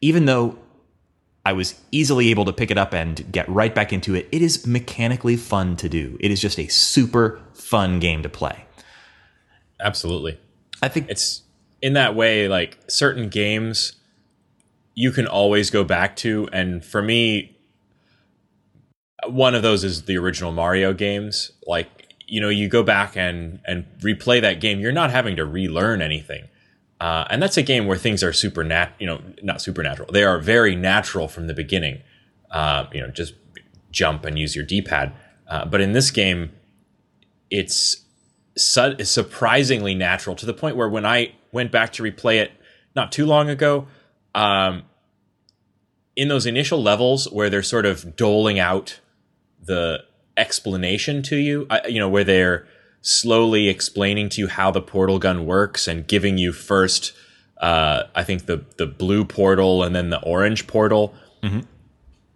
Even 0.00 0.24
though 0.24 0.56
I 1.44 1.52
was 1.52 1.78
easily 1.90 2.30
able 2.30 2.44
to 2.46 2.52
pick 2.52 2.70
it 2.70 2.78
up 2.78 2.94
and 2.94 3.30
get 3.32 3.48
right 3.48 3.74
back 3.74 3.92
into 3.92 4.14
it, 4.14 4.28
it 4.30 4.40
is 4.40 4.66
mechanically 4.66 5.36
fun 5.36 5.76
to 5.76 5.88
do. 5.88 6.16
It 6.20 6.30
is 6.30 6.40
just 6.40 6.58
a 6.58 6.68
super 6.68 7.40
fun 7.54 7.98
game 7.98 8.22
to 8.22 8.28
play. 8.28 8.64
Absolutely. 9.80 10.38
I 10.80 10.88
think 10.88 11.10
It's 11.10 11.42
in 11.82 11.94
that 11.94 12.14
way, 12.14 12.48
like 12.48 12.78
certain 12.88 13.28
games 13.28 13.94
you 14.94 15.10
can 15.10 15.26
always 15.26 15.70
go 15.70 15.82
back 15.82 16.16
to. 16.16 16.48
And 16.52 16.84
for 16.84 17.02
me, 17.02 17.56
one 19.26 19.54
of 19.54 19.62
those 19.62 19.84
is 19.84 20.02
the 20.02 20.16
original 20.18 20.52
Mario 20.52 20.92
games. 20.92 21.52
Like, 21.66 21.99
you 22.30 22.40
know, 22.40 22.48
you 22.48 22.68
go 22.68 22.82
back 22.82 23.16
and, 23.16 23.60
and 23.66 23.84
replay 23.98 24.40
that 24.40 24.60
game, 24.60 24.78
you're 24.80 24.92
not 24.92 25.10
having 25.10 25.36
to 25.36 25.44
relearn 25.44 26.00
anything. 26.00 26.48
Uh, 27.00 27.24
and 27.30 27.42
that's 27.42 27.56
a 27.56 27.62
game 27.62 27.86
where 27.86 27.98
things 27.98 28.22
are 28.22 28.32
super 28.32 28.62
nat, 28.62 28.92
you 28.98 29.06
know, 29.06 29.20
not 29.42 29.60
supernatural. 29.60 30.10
They 30.12 30.22
are 30.22 30.38
very 30.38 30.76
natural 30.76 31.28
from 31.28 31.46
the 31.46 31.54
beginning. 31.54 32.02
Uh, 32.50 32.86
you 32.92 33.00
know, 33.00 33.08
just 33.08 33.34
jump 33.90 34.24
and 34.24 34.38
use 34.38 34.54
your 34.54 34.64
D-pad. 34.64 35.12
Uh, 35.48 35.64
but 35.64 35.80
in 35.80 35.92
this 35.92 36.10
game, 36.10 36.52
it's 37.50 38.04
su- 38.56 39.02
surprisingly 39.02 39.94
natural 39.94 40.36
to 40.36 40.46
the 40.46 40.54
point 40.54 40.76
where 40.76 40.88
when 40.88 41.04
I 41.06 41.34
went 41.52 41.72
back 41.72 41.92
to 41.94 42.02
replay 42.02 42.40
it 42.40 42.52
not 42.94 43.10
too 43.10 43.26
long 43.26 43.48
ago, 43.48 43.88
um, 44.34 44.82
in 46.16 46.28
those 46.28 46.46
initial 46.46 46.82
levels 46.82 47.30
where 47.32 47.48
they're 47.50 47.62
sort 47.62 47.86
of 47.86 48.14
doling 48.14 48.58
out 48.58 49.00
the 49.62 50.04
explanation 50.36 51.22
to 51.24 51.36
you, 51.36 51.66
I, 51.70 51.86
you 51.88 51.98
know, 51.98 52.08
where 52.08 52.24
they're 52.24 52.66
slowly 53.02 53.68
explaining 53.68 54.28
to 54.30 54.42
you 54.42 54.48
how 54.48 54.70
the 54.70 54.82
portal 54.82 55.18
gun 55.18 55.46
works 55.46 55.88
and 55.88 56.06
giving 56.06 56.38
you 56.38 56.52
first, 56.52 57.12
uh, 57.58 58.04
I 58.14 58.24
think 58.24 58.46
the 58.46 58.64
the 58.76 58.86
blue 58.86 59.24
portal 59.24 59.82
and 59.82 59.94
then 59.94 60.10
the 60.10 60.20
orange 60.22 60.66
portal. 60.66 61.14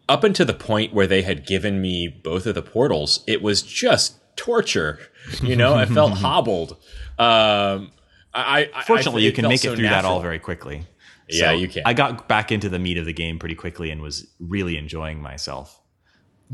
Up 0.06 0.22
until 0.22 0.44
the 0.44 0.54
point 0.54 0.92
where 0.92 1.06
they 1.06 1.22
had 1.22 1.46
given 1.46 1.80
me 1.80 2.08
both 2.08 2.46
of 2.46 2.54
the 2.54 2.62
portals, 2.62 3.24
it 3.26 3.40
was 3.42 3.62
just 3.62 4.16
torture. 4.36 4.98
You 5.42 5.56
know, 5.56 5.74
I 5.74 5.86
felt 5.86 6.12
hobbled. 6.18 6.72
Um, 7.18 7.90
I, 8.34 8.70
I 8.74 8.82
fortunately 8.82 9.22
I, 9.22 9.26
you 9.26 9.32
can 9.32 9.48
make 9.48 9.60
so 9.60 9.72
it 9.72 9.76
through 9.76 9.88
that 9.88 10.04
all 10.04 10.20
very 10.20 10.38
quickly. 10.38 10.86
Yeah, 11.28 11.52
you 11.52 11.68
can. 11.68 11.82
I 11.86 11.94
got 11.94 12.28
back 12.28 12.52
into 12.52 12.68
the 12.68 12.78
meat 12.78 12.98
of 12.98 13.06
the 13.06 13.12
game 13.12 13.38
pretty 13.38 13.54
quickly 13.54 13.90
and 13.90 14.02
was 14.02 14.26
really 14.38 14.76
enjoying 14.76 15.22
myself. 15.22 15.80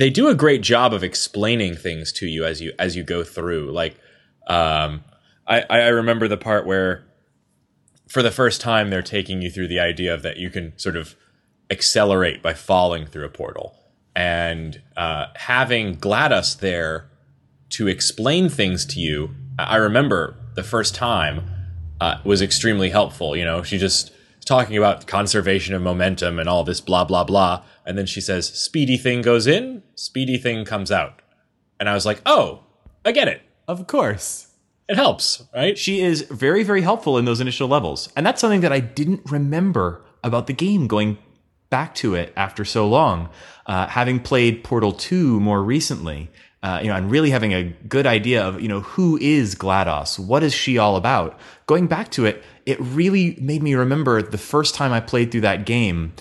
They 0.00 0.08
do 0.08 0.28
a 0.28 0.34
great 0.34 0.62
job 0.62 0.94
of 0.94 1.04
explaining 1.04 1.74
things 1.76 2.10
to 2.12 2.26
you 2.26 2.46
as 2.46 2.62
you 2.62 2.72
as 2.78 2.96
you 2.96 3.02
go 3.02 3.22
through. 3.22 3.70
Like, 3.70 3.96
um, 4.46 5.04
I 5.46 5.60
I 5.68 5.88
remember 5.88 6.26
the 6.26 6.38
part 6.38 6.64
where, 6.66 7.04
for 8.08 8.22
the 8.22 8.30
first 8.30 8.62
time, 8.62 8.88
they're 8.88 9.02
taking 9.02 9.42
you 9.42 9.50
through 9.50 9.68
the 9.68 9.78
idea 9.78 10.14
of 10.14 10.22
that 10.22 10.38
you 10.38 10.48
can 10.48 10.72
sort 10.78 10.96
of 10.96 11.16
accelerate 11.70 12.42
by 12.42 12.54
falling 12.54 13.04
through 13.04 13.26
a 13.26 13.28
portal, 13.28 13.76
and 14.16 14.80
uh, 14.96 15.26
having 15.36 15.96
GLaDOS 15.96 16.60
there 16.60 17.10
to 17.76 17.86
explain 17.86 18.48
things 18.48 18.86
to 18.86 19.00
you. 19.00 19.34
I 19.58 19.76
remember 19.76 20.34
the 20.54 20.62
first 20.62 20.94
time 20.94 21.44
uh, 22.00 22.20
was 22.24 22.40
extremely 22.40 22.88
helpful. 22.88 23.36
You 23.36 23.44
know, 23.44 23.62
she 23.62 23.76
just 23.76 24.12
talking 24.50 24.76
about 24.76 25.06
conservation 25.06 25.76
of 25.76 25.80
momentum 25.80 26.40
and 26.40 26.48
all 26.48 26.64
this 26.64 26.80
blah 26.80 27.04
blah 27.04 27.22
blah, 27.22 27.62
and 27.86 27.96
then 27.96 28.04
she 28.04 28.20
says, 28.20 28.48
"Speedy 28.48 28.96
thing 28.96 29.22
goes 29.22 29.46
in, 29.46 29.84
speedy 29.94 30.36
thing 30.36 30.64
comes 30.64 30.90
out," 30.90 31.22
and 31.78 31.88
I 31.88 31.94
was 31.94 32.04
like, 32.04 32.20
"Oh, 32.26 32.64
I 33.04 33.12
get 33.12 33.28
it. 33.28 33.42
Of 33.68 33.86
course. 33.86 34.48
It 34.88 34.96
helps, 34.96 35.44
right?" 35.54 35.78
She 35.78 36.00
is 36.00 36.22
very, 36.22 36.64
very 36.64 36.82
helpful 36.82 37.16
in 37.16 37.26
those 37.26 37.40
initial 37.40 37.68
levels. 37.68 38.08
And 38.16 38.26
that's 38.26 38.40
something 38.40 38.62
that 38.62 38.72
I 38.72 38.80
didn't 38.80 39.22
remember 39.30 40.04
about 40.24 40.48
the 40.48 40.52
game 40.52 40.88
going 40.88 41.18
back 41.70 41.94
to 42.02 42.16
it 42.16 42.32
after 42.36 42.64
so 42.64 42.88
long. 42.88 43.28
Uh, 43.66 43.86
having 43.86 44.18
played 44.18 44.64
Portal 44.64 44.90
2 44.90 45.38
more 45.38 45.62
recently, 45.62 46.28
uh, 46.62 46.80
you 46.82 46.88
know, 46.88 46.94
and 46.94 47.10
really 47.10 47.30
having 47.30 47.54
a 47.54 47.64
good 47.88 48.06
idea 48.06 48.46
of, 48.46 48.60
you 48.60 48.68
know, 48.68 48.80
who 48.80 49.18
is 49.18 49.54
GLaDOS? 49.54 50.18
What 50.18 50.42
is 50.42 50.52
she 50.52 50.76
all 50.76 50.96
about? 50.96 51.38
Going 51.66 51.86
back 51.86 52.10
to 52.12 52.26
it, 52.26 52.44
it 52.66 52.78
really 52.80 53.36
made 53.40 53.62
me 53.62 53.74
remember 53.74 54.20
the 54.20 54.38
first 54.38 54.74
time 54.74 54.92
I 54.92 55.00
played 55.00 55.32
through 55.32 55.40
that 55.42 55.64
game. 55.64 56.12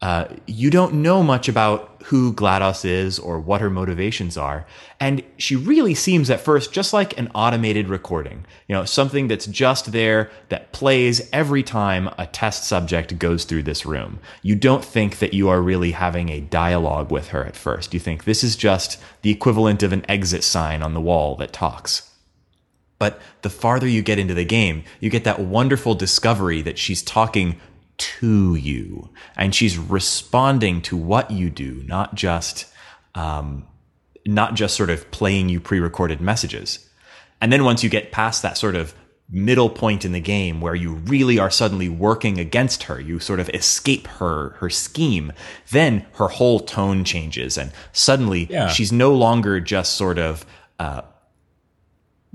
Uh, 0.00 0.26
you 0.46 0.70
don't 0.70 0.94
know 0.94 1.22
much 1.22 1.48
about 1.48 1.95
who 2.06 2.32
GLaDOS 2.32 2.84
is 2.84 3.18
or 3.18 3.40
what 3.40 3.60
her 3.60 3.68
motivations 3.68 4.36
are. 4.36 4.64
And 5.00 5.24
she 5.38 5.56
really 5.56 5.94
seems 5.94 6.30
at 6.30 6.40
first 6.40 6.72
just 6.72 6.92
like 6.92 7.18
an 7.18 7.28
automated 7.34 7.88
recording, 7.88 8.46
you 8.68 8.76
know, 8.76 8.84
something 8.84 9.26
that's 9.26 9.46
just 9.46 9.90
there 9.90 10.30
that 10.48 10.70
plays 10.70 11.28
every 11.32 11.64
time 11.64 12.08
a 12.16 12.26
test 12.26 12.62
subject 12.62 13.18
goes 13.18 13.44
through 13.44 13.64
this 13.64 13.84
room. 13.84 14.20
You 14.42 14.54
don't 14.54 14.84
think 14.84 15.18
that 15.18 15.34
you 15.34 15.48
are 15.48 15.60
really 15.60 15.90
having 15.90 16.28
a 16.28 16.40
dialogue 16.40 17.10
with 17.10 17.28
her 17.28 17.44
at 17.44 17.56
first. 17.56 17.92
You 17.92 17.98
think 17.98 18.22
this 18.22 18.44
is 18.44 18.54
just 18.54 19.00
the 19.22 19.30
equivalent 19.30 19.82
of 19.82 19.92
an 19.92 20.08
exit 20.08 20.44
sign 20.44 20.84
on 20.84 20.94
the 20.94 21.00
wall 21.00 21.34
that 21.36 21.52
talks. 21.52 22.08
But 23.00 23.20
the 23.42 23.50
farther 23.50 23.88
you 23.88 24.02
get 24.02 24.20
into 24.20 24.32
the 24.32 24.44
game, 24.44 24.84
you 25.00 25.10
get 25.10 25.24
that 25.24 25.40
wonderful 25.40 25.96
discovery 25.96 26.62
that 26.62 26.78
she's 26.78 27.02
talking 27.02 27.60
to 27.98 28.54
you 28.54 29.10
and 29.36 29.54
she's 29.54 29.78
responding 29.78 30.82
to 30.82 30.96
what 30.96 31.30
you 31.30 31.50
do, 31.50 31.82
not 31.86 32.14
just, 32.14 32.66
um, 33.14 33.66
not 34.26 34.54
just 34.54 34.76
sort 34.76 34.90
of 34.90 35.10
playing 35.10 35.48
you 35.48 35.60
pre-recorded 35.60 36.20
messages. 36.20 36.88
And 37.40 37.52
then 37.52 37.64
once 37.64 37.82
you 37.84 37.90
get 37.90 38.12
past 38.12 38.42
that 38.42 38.58
sort 38.58 38.74
of 38.74 38.94
middle 39.30 39.68
point 39.70 40.04
in 40.04 40.12
the 40.12 40.20
game 40.20 40.60
where 40.60 40.74
you 40.74 40.94
really 40.94 41.38
are 41.38 41.50
suddenly 41.50 41.88
working 41.88 42.38
against 42.38 42.84
her, 42.84 43.00
you 43.00 43.18
sort 43.18 43.40
of 43.40 43.48
escape 43.50 44.06
her, 44.06 44.50
her 44.58 44.70
scheme, 44.70 45.32
then 45.70 46.06
her 46.14 46.28
whole 46.28 46.60
tone 46.60 47.02
changes 47.04 47.58
and 47.58 47.72
suddenly 47.92 48.46
Yeah. 48.50 48.68
she's 48.68 48.92
no 48.92 49.14
longer 49.14 49.58
just 49.60 49.94
sort 49.94 50.18
of, 50.18 50.46
uh, 50.78 51.02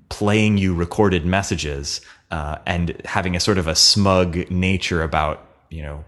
playing 0.09 0.57
you 0.57 0.73
recorded 0.73 1.25
messages 1.25 2.01
uh, 2.31 2.57
and 2.65 3.01
having 3.05 3.35
a 3.35 3.39
sort 3.39 3.57
of 3.57 3.67
a 3.67 3.75
smug 3.75 4.49
nature 4.49 5.01
about 5.03 5.45
you 5.71 5.81
know 5.81 6.03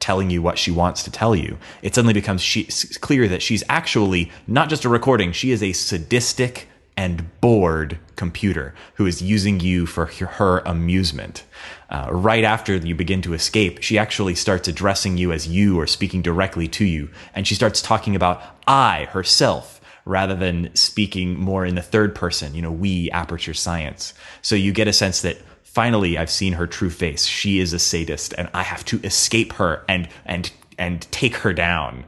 telling 0.00 0.28
you 0.28 0.42
what 0.42 0.58
she 0.58 0.70
wants 0.70 1.02
to 1.02 1.10
tell 1.10 1.34
you 1.34 1.56
it 1.82 1.94
suddenly 1.94 2.12
becomes 2.12 2.42
she, 2.42 2.64
clear 3.00 3.26
that 3.28 3.42
she's 3.42 3.64
actually 3.68 4.30
not 4.46 4.68
just 4.68 4.84
a 4.84 4.88
recording 4.88 5.32
she 5.32 5.50
is 5.50 5.62
a 5.62 5.72
sadistic 5.72 6.68
and 6.96 7.40
bored 7.40 7.98
computer 8.16 8.74
who 8.94 9.06
is 9.06 9.20
using 9.20 9.58
you 9.60 9.86
for 9.86 10.06
her 10.06 10.60
amusement. 10.60 11.44
Uh, 11.90 12.08
right 12.10 12.44
after 12.44 12.76
you 12.76 12.94
begin 12.94 13.20
to 13.22 13.34
escape, 13.34 13.82
she 13.82 13.98
actually 13.98 14.34
starts 14.34 14.68
addressing 14.68 15.16
you 15.16 15.32
as 15.32 15.48
you 15.48 15.78
or 15.78 15.86
speaking 15.86 16.22
directly 16.22 16.68
to 16.68 16.84
you. 16.84 17.10
And 17.34 17.46
she 17.46 17.54
starts 17.54 17.82
talking 17.82 18.14
about 18.14 18.42
I, 18.66 19.08
herself, 19.10 19.80
rather 20.04 20.34
than 20.34 20.74
speaking 20.74 21.38
more 21.38 21.64
in 21.64 21.74
the 21.74 21.82
third 21.82 22.14
person, 22.14 22.54
you 22.54 22.62
know, 22.62 22.72
we, 22.72 23.10
aperture 23.10 23.54
science. 23.54 24.14
So 24.42 24.54
you 24.54 24.72
get 24.72 24.88
a 24.88 24.92
sense 24.92 25.22
that 25.22 25.38
finally 25.74 26.16
I've 26.16 26.30
seen 26.30 26.54
her 26.54 26.66
true 26.66 26.90
face. 26.90 27.26
She 27.26 27.58
is 27.58 27.72
a 27.72 27.78
sadist 27.78 28.34
and 28.38 28.48
I 28.54 28.62
have 28.62 28.84
to 28.86 29.00
escape 29.02 29.54
her 29.54 29.84
and, 29.88 30.08
and, 30.24 30.50
and 30.78 31.02
take 31.10 31.36
her 31.36 31.52
down 31.52 32.04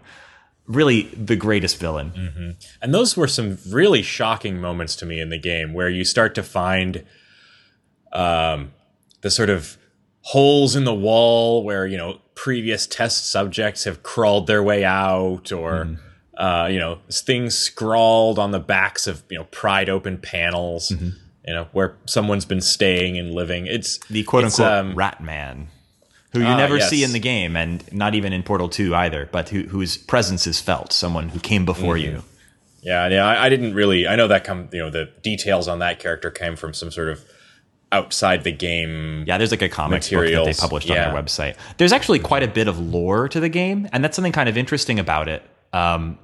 really 0.66 1.02
the 1.14 1.36
greatest 1.36 1.78
villain. 1.78 2.12
Mm-hmm. 2.16 2.50
And 2.82 2.94
those 2.94 3.16
were 3.16 3.28
some 3.28 3.58
really 3.68 4.02
shocking 4.02 4.60
moments 4.60 4.96
to 4.96 5.06
me 5.06 5.20
in 5.20 5.30
the 5.30 5.38
game 5.38 5.72
where 5.72 5.88
you 5.88 6.04
start 6.04 6.34
to 6.34 6.42
find 6.42 7.04
um, 8.12 8.72
the 9.20 9.30
sort 9.30 9.50
of 9.50 9.76
holes 10.22 10.74
in 10.74 10.84
the 10.84 10.94
wall 10.94 11.62
where, 11.62 11.86
you 11.86 11.96
know, 11.96 12.20
previous 12.34 12.86
test 12.86 13.30
subjects 13.30 13.84
have 13.84 14.02
crawled 14.02 14.46
their 14.46 14.62
way 14.62 14.84
out 14.84 15.52
or. 15.52 15.84
Mm. 15.84 15.98
Uh, 16.38 16.68
you 16.70 16.78
know, 16.78 16.98
things 17.10 17.54
scrawled 17.54 18.38
on 18.38 18.50
the 18.50 18.60
backs 18.60 19.06
of 19.06 19.24
you 19.30 19.38
know 19.38 19.44
pried 19.44 19.88
open 19.88 20.18
panels. 20.18 20.90
Mm-hmm. 20.90 21.08
You 21.47 21.55
know 21.55 21.68
where 21.72 21.97
someone's 22.07 22.44
been 22.44 22.61
staying 22.61 23.18
and 23.18 23.32
living. 23.32 23.66
It's 23.66 23.99
the 24.09 24.24
quote 24.24 24.44
unquote 24.44 24.72
um, 24.72 24.94
rat 24.94 25.22
man 25.22 25.68
who 26.36 26.40
you 26.44 26.49
uh, 26.53 26.57
never 26.57 26.76
yes. 26.76 26.90
see 26.90 27.03
in 27.03 27.12
the 27.12 27.18
game 27.18 27.57
and 27.57 27.90
not 27.92 28.14
even 28.14 28.32
in 28.32 28.42
Portal 28.42 28.68
2 28.68 28.94
either, 28.94 29.28
but 29.32 29.49
who, 29.49 29.62
whose 29.62 29.97
presence 29.97 30.47
is 30.47 30.61
felt, 30.61 30.92
someone 30.92 31.30
who 31.30 31.40
came 31.40 31.64
before 31.64 31.97
mm-hmm. 31.97 32.16
you. 32.16 32.22
Yeah, 32.82 33.09
yeah, 33.09 33.26
I, 33.26 33.47
I, 33.47 33.49
didn't 33.49 33.74
really. 33.74 34.07
I 34.07 34.14
know 34.14 34.28
that 34.28 34.44
come, 34.44 34.68
you 34.72 34.78
know, 34.78 34.90
the 34.90 35.11
details 35.22 35.66
on 35.66 35.80
that 35.80 35.99
character 35.99 36.30
came 36.30 36.55
from 36.55 36.72
some 36.72 36.90
sort 36.90 37.09
of 37.09 37.24
outside 37.90 38.44
the 38.44 38.53
game. 38.53 39.24
Yeah, 39.26 39.38
there's 39.38 39.51
like 39.51 39.62
a 39.62 39.68
comic 39.68 40.03
materials. 40.03 40.36
book 40.36 40.47
that 40.47 40.55
they 40.55 40.61
published 40.61 40.88
yeah. 40.88 41.09
on 41.09 41.14
their 41.14 41.22
website. 41.22 41.57
There's 41.78 41.92
actually 41.92 42.20
quite 42.20 42.44
a 42.44 42.49
bit 42.49 42.68
of 42.68 42.78
lore 42.78 43.28
to 43.28 43.40
the 43.40 43.49
game, 43.49 43.88
and 43.92 44.05
that's 44.05 44.14
something 44.14 44.32
kind 44.32 44.49
of 44.49 44.57
interesting 44.57 45.01
about 45.01 45.28
it. 45.28 45.42
Um, 45.72 46.18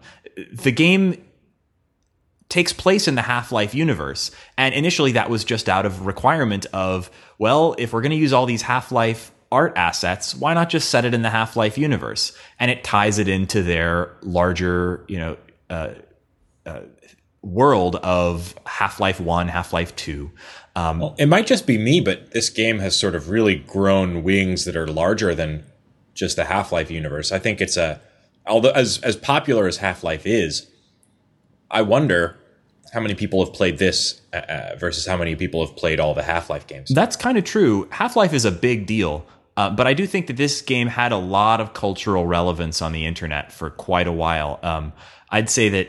the 0.53 0.71
game 0.71 1.25
takes 2.53 2.73
place 2.75 3.09
in 3.09 3.15
the 3.15 3.23
Half-Life 3.23 3.75
universe, 3.75 4.31
and 4.59 4.75
initially 4.75 5.13
that 5.13 5.31
was 5.31 5.43
just 5.43 5.71
out 5.71 5.87
of 5.87 6.05
requirement 6.05 6.67
of 6.75 7.11
well, 7.39 7.75
if 7.79 7.93
we're 7.93 8.03
going 8.03 8.11
to 8.11 8.17
use 8.17 8.33
all 8.33 8.47
these 8.47 8.63
Half-Life 8.63 9.33
art 9.51 9.73
assets, 9.77 10.35
why 10.35 10.55
not 10.55 10.69
just 10.69 10.91
set 10.91 11.05
it 11.05 11.15
in 11.15 11.23
the 11.23 11.31
Half 11.31 11.57
Life 11.57 11.79
universe? 11.79 12.37
And 12.61 12.71
it 12.71 12.85
ties 12.85 13.19
it 13.19 13.27
into 13.27 13.63
their 13.63 14.15
larger, 14.23 15.05
you 15.09 15.19
know, 15.19 15.37
uh, 15.71 15.95
uh, 16.67 16.81
world 17.41 17.97
of 17.97 18.55
Half 18.67 19.01
Life 19.01 19.19
1, 19.19 19.49
Half 19.49 19.73
Life 19.73 19.97
2. 19.97 20.31
Um, 20.77 21.01
well, 21.01 21.15
it 21.19 21.27
might 21.27 21.47
just 21.47 21.67
be 21.67 21.79
me, 21.79 22.01
but 22.01 22.33
this 22.33 22.51
game 22.51 22.79
has 22.79 22.95
sort 22.95 23.15
of 23.15 23.31
really 23.31 23.57
grown 23.57 24.23
wings 24.23 24.67
that 24.67 24.77
are 24.77 24.87
larger 24.87 25.35
than 25.35 25.65
just 26.15 26.37
the 26.37 26.45
Half 26.45 26.71
Life 26.71 26.91
universe. 26.91 27.33
I 27.33 27.39
think 27.39 27.61
it's 27.63 27.79
a, 27.79 28.01
although 28.47 28.71
as, 28.71 28.99
as 28.99 29.17
popular 29.17 29.67
as 29.67 29.79
Half 29.79 30.05
Life 30.05 30.27
is, 30.27 30.71
I 31.71 31.81
wonder 31.81 32.37
how 32.93 33.01
many 33.01 33.15
people 33.15 33.45
have 33.45 33.55
played 33.55 33.79
this 33.79 34.21
uh, 34.33 34.37
uh 34.37 34.77
versus 34.79 35.07
how 35.07 35.17
many 35.17 35.35
people 35.35 35.65
have 35.67 35.77
played 35.77 35.99
all 35.99 36.15
the 36.15 36.23
Half 36.23 36.51
Life 36.51 36.67
games. 36.67 36.91
That's 36.91 37.17
kind 37.17 37.39
of 37.39 37.45
true. 37.45 37.89
Half 37.91 38.17
Life 38.17 38.33
is 38.33 38.45
a 38.45 38.53
big 38.53 38.87
deal. 38.87 39.27
Uh, 39.57 39.69
but 39.69 39.87
I 39.87 39.93
do 39.93 40.07
think 40.07 40.29
that 40.29 40.37
this 40.37 40.63
game 40.63 40.89
had 40.89 41.13
a 41.13 41.17
lot 41.17 41.61
of 41.61 41.75
cultural 41.75 42.27
relevance 42.27 42.81
on 42.81 42.93
the 42.93 43.05
internet 43.05 43.53
for 43.53 43.69
quite 43.69 44.07
a 44.07 44.13
while. 44.13 44.59
Um, 44.63 44.95
I'd 45.31 45.51
say 45.51 45.69
that 45.69 45.89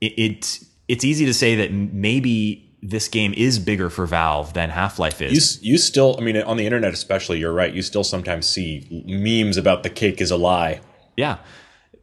it, 0.00 0.12
it's 0.16 0.64
it's 0.88 1.04
easy 1.04 1.26
to 1.26 1.34
say 1.34 1.54
that 1.56 1.72
maybe 1.72 2.68
this 2.82 3.08
game 3.08 3.34
is 3.36 3.58
bigger 3.58 3.90
for 3.90 4.06
Valve 4.06 4.54
than 4.54 4.70
Half 4.70 4.98
Life 4.98 5.20
is. 5.20 5.62
You, 5.62 5.72
you 5.72 5.78
still, 5.78 6.16
I 6.18 6.22
mean, 6.22 6.36
on 6.36 6.56
the 6.56 6.64
internet 6.64 6.92
especially, 6.92 7.38
you're 7.38 7.52
right. 7.52 7.72
You 7.72 7.82
still 7.82 8.04
sometimes 8.04 8.46
see 8.46 9.04
memes 9.06 9.56
about 9.56 9.82
the 9.82 9.90
cake 9.90 10.20
is 10.20 10.30
a 10.30 10.36
lie. 10.36 10.80
Yeah. 11.16 11.38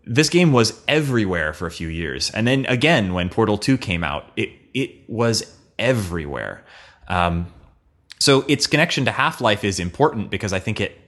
This 0.06 0.30
game 0.30 0.54
was 0.54 0.82
everywhere 0.88 1.54
for 1.54 1.66
a 1.66 1.72
few 1.72 1.88
years. 1.88 2.30
And 2.32 2.48
then 2.48 2.66
again, 2.68 3.14
when 3.14 3.30
Portal 3.30 3.58
2 3.58 3.78
came 3.78 4.04
out, 4.04 4.32
it, 4.36 4.50
it 4.74 5.10
was 5.10 5.56
everywhere. 5.80 6.64
Um, 7.08 7.48
so 8.20 8.46
its 8.48 8.68
connection 8.68 9.06
to 9.06 9.12
Half 9.12 9.42
Life 9.42 9.64
is 9.64 9.80
important 9.80 10.30
because 10.30 10.54
I 10.54 10.60
think 10.60 10.80
it 10.80 11.02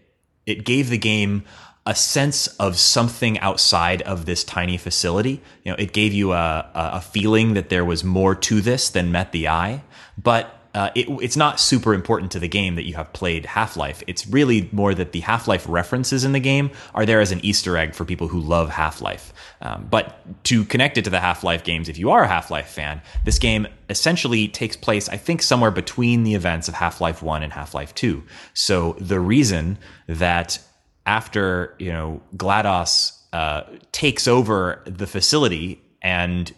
it 0.46 0.64
gave 0.64 0.90
the 0.90 0.98
game 0.98 1.44
a 1.86 1.94
sense 1.94 2.48
of 2.58 2.78
something 2.78 3.40
outside 3.40 4.02
of 4.02 4.26
this 4.26 4.44
tiny 4.44 4.78
facility. 4.78 5.42
You 5.64 5.72
know, 5.72 5.76
it 5.78 5.94
gave 5.94 6.14
you 6.14 6.34
a, 6.34 6.70
a 6.74 7.02
feeling 7.02 7.54
that 7.54 7.70
there 7.70 7.86
was 7.86 8.04
more 8.04 8.34
to 8.36 8.62
this 8.62 8.90
than 8.90 9.12
met 9.12 9.32
the 9.32 9.48
eye. 9.48 9.84
But 10.18 10.57
uh, 10.78 10.92
it, 10.94 11.10
it's 11.24 11.36
not 11.36 11.60
super 11.60 11.92
important 11.92 12.32
to 12.32 12.40
the 12.40 12.48
game 12.48 12.76
that 12.76 12.84
you 12.84 12.94
have 12.94 13.12
played 13.12 13.48
Half 13.48 13.78
Life. 13.78 14.04
It's 14.06 14.28
really 14.28 14.70
more 14.72 14.94
that 14.94 15.12
the 15.12 15.22
Half 15.22 15.48
Life 15.48 15.66
references 15.68 16.24
in 16.24 16.34
the 16.34 16.40
game 16.40 16.70
are 16.94 17.04
there 17.04 17.20
as 17.20 17.32
an 17.32 17.44
Easter 17.44 17.76
egg 17.76 17.96
for 17.96 18.06
people 18.06 18.28
who 18.28 18.40
love 18.40 18.70
Half 18.70 19.02
Life. 19.02 19.34
Um, 19.60 19.88
but 19.90 20.44
to 20.44 20.64
connect 20.66 21.00
it 21.00 21.04
to 21.06 21.10
the 21.10 21.20
Half 21.20 21.44
Life 21.44 21.64
games, 21.64 21.90
if 21.90 21.98
you 21.98 22.12
are 22.12 22.22
a 22.22 22.28
Half 22.28 22.52
Life 22.52 22.68
fan, 22.68 23.02
this 23.26 23.40
game 23.40 23.68
essentially 23.90 24.48
takes 24.48 24.78
place, 24.78 25.10
I 25.10 25.18
think, 25.18 25.42
somewhere 25.42 25.72
between 25.72 26.22
the 26.22 26.36
events 26.36 26.68
of 26.68 26.76
Half 26.76 27.02
Life 27.02 27.24
1 27.24 27.42
and 27.42 27.52
Half 27.52 27.74
Life 27.74 27.96
2. 27.96 28.22
So 28.54 28.96
the 29.00 29.20
reason 29.20 29.80
that 30.06 30.60
after, 31.08 31.74
you 31.80 31.92
know, 31.92 32.22
GLaDOS 32.36 33.20
uh, 33.34 33.64
takes 33.94 34.28
over 34.28 34.84
the 34.86 35.08
facility 35.08 35.82
and 36.04 36.54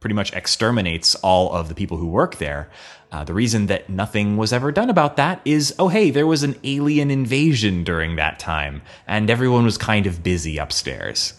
pretty 0.00 0.14
much 0.14 0.34
exterminates 0.34 1.14
all 1.14 1.50
of 1.54 1.70
the 1.70 1.74
people 1.74 1.96
who 1.96 2.06
work 2.06 2.36
there, 2.36 2.68
uh, 3.14 3.22
the 3.22 3.32
reason 3.32 3.66
that 3.66 3.88
nothing 3.88 4.36
was 4.36 4.52
ever 4.52 4.72
done 4.72 4.90
about 4.90 5.16
that 5.16 5.40
is, 5.44 5.72
oh, 5.78 5.86
hey, 5.86 6.10
there 6.10 6.26
was 6.26 6.42
an 6.42 6.56
alien 6.64 7.12
invasion 7.12 7.84
during 7.84 8.16
that 8.16 8.40
time, 8.40 8.82
and 9.06 9.30
everyone 9.30 9.64
was 9.64 9.78
kind 9.78 10.08
of 10.08 10.24
busy 10.24 10.58
upstairs. 10.58 11.34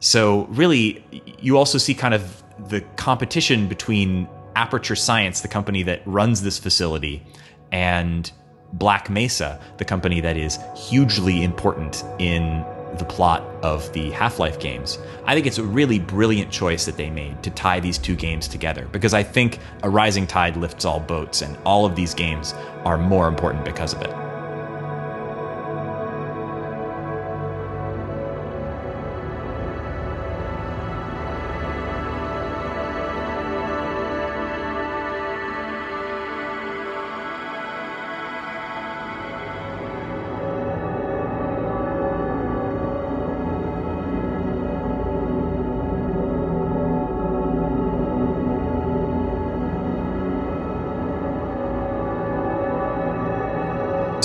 So, 0.00 0.44
really, 0.50 1.02
you 1.40 1.56
also 1.56 1.78
see 1.78 1.94
kind 1.94 2.12
of 2.12 2.42
the 2.68 2.82
competition 2.96 3.68
between 3.68 4.28
Aperture 4.54 4.94
Science, 4.94 5.40
the 5.40 5.48
company 5.48 5.82
that 5.84 6.02
runs 6.04 6.42
this 6.42 6.58
facility, 6.58 7.24
and 7.70 8.30
Black 8.74 9.08
Mesa, 9.08 9.58
the 9.78 9.86
company 9.86 10.20
that 10.20 10.36
is 10.36 10.58
hugely 10.76 11.42
important 11.42 12.04
in 12.18 12.66
the 12.98 13.04
plot 13.04 13.42
of 13.62 13.92
the 13.92 14.10
Half 14.10 14.38
Life 14.38 14.58
games. 14.58 14.98
I 15.24 15.34
think 15.34 15.46
it's 15.46 15.58
a 15.58 15.64
really 15.64 15.98
brilliant 15.98 16.50
choice 16.50 16.84
that 16.86 16.96
they 16.96 17.10
made 17.10 17.42
to 17.42 17.50
tie 17.50 17.80
these 17.80 17.98
two 17.98 18.16
games 18.16 18.48
together 18.48 18.88
because 18.92 19.14
I 19.14 19.22
think 19.22 19.58
a 19.82 19.90
rising 19.90 20.26
tide 20.26 20.56
lifts 20.56 20.84
all 20.84 21.00
boats, 21.00 21.42
and 21.42 21.56
all 21.64 21.86
of 21.86 21.96
these 21.96 22.14
games 22.14 22.54
are 22.84 22.98
more 22.98 23.28
important 23.28 23.64
because 23.64 23.92
of 23.92 24.02
it. 24.02 24.21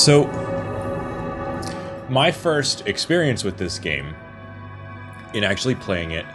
So, 0.08 0.24
my 2.10 2.32
first 2.32 2.88
experience 2.88 3.44
with 3.44 3.58
this 3.58 3.78
game, 3.78 4.16
in 5.34 5.44
actually 5.44 5.76
playing 5.76 6.12
it, 6.12 6.26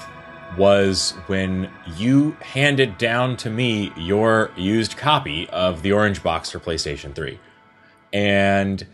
was 0.59 1.12
when 1.27 1.70
you 1.97 2.37
handed 2.43 2.99
down 2.99 3.35
to 3.39 3.49
me 3.49 3.91
your 3.97 4.51
used 4.59 4.99
copy 4.99 5.49
of 5.49 5.81
the 5.81 5.91
Orange 5.91 6.23
Box 6.23 6.51
for 6.51 6.59
PlayStation 6.59 7.14
3. 7.14 7.41
And 8.12 8.87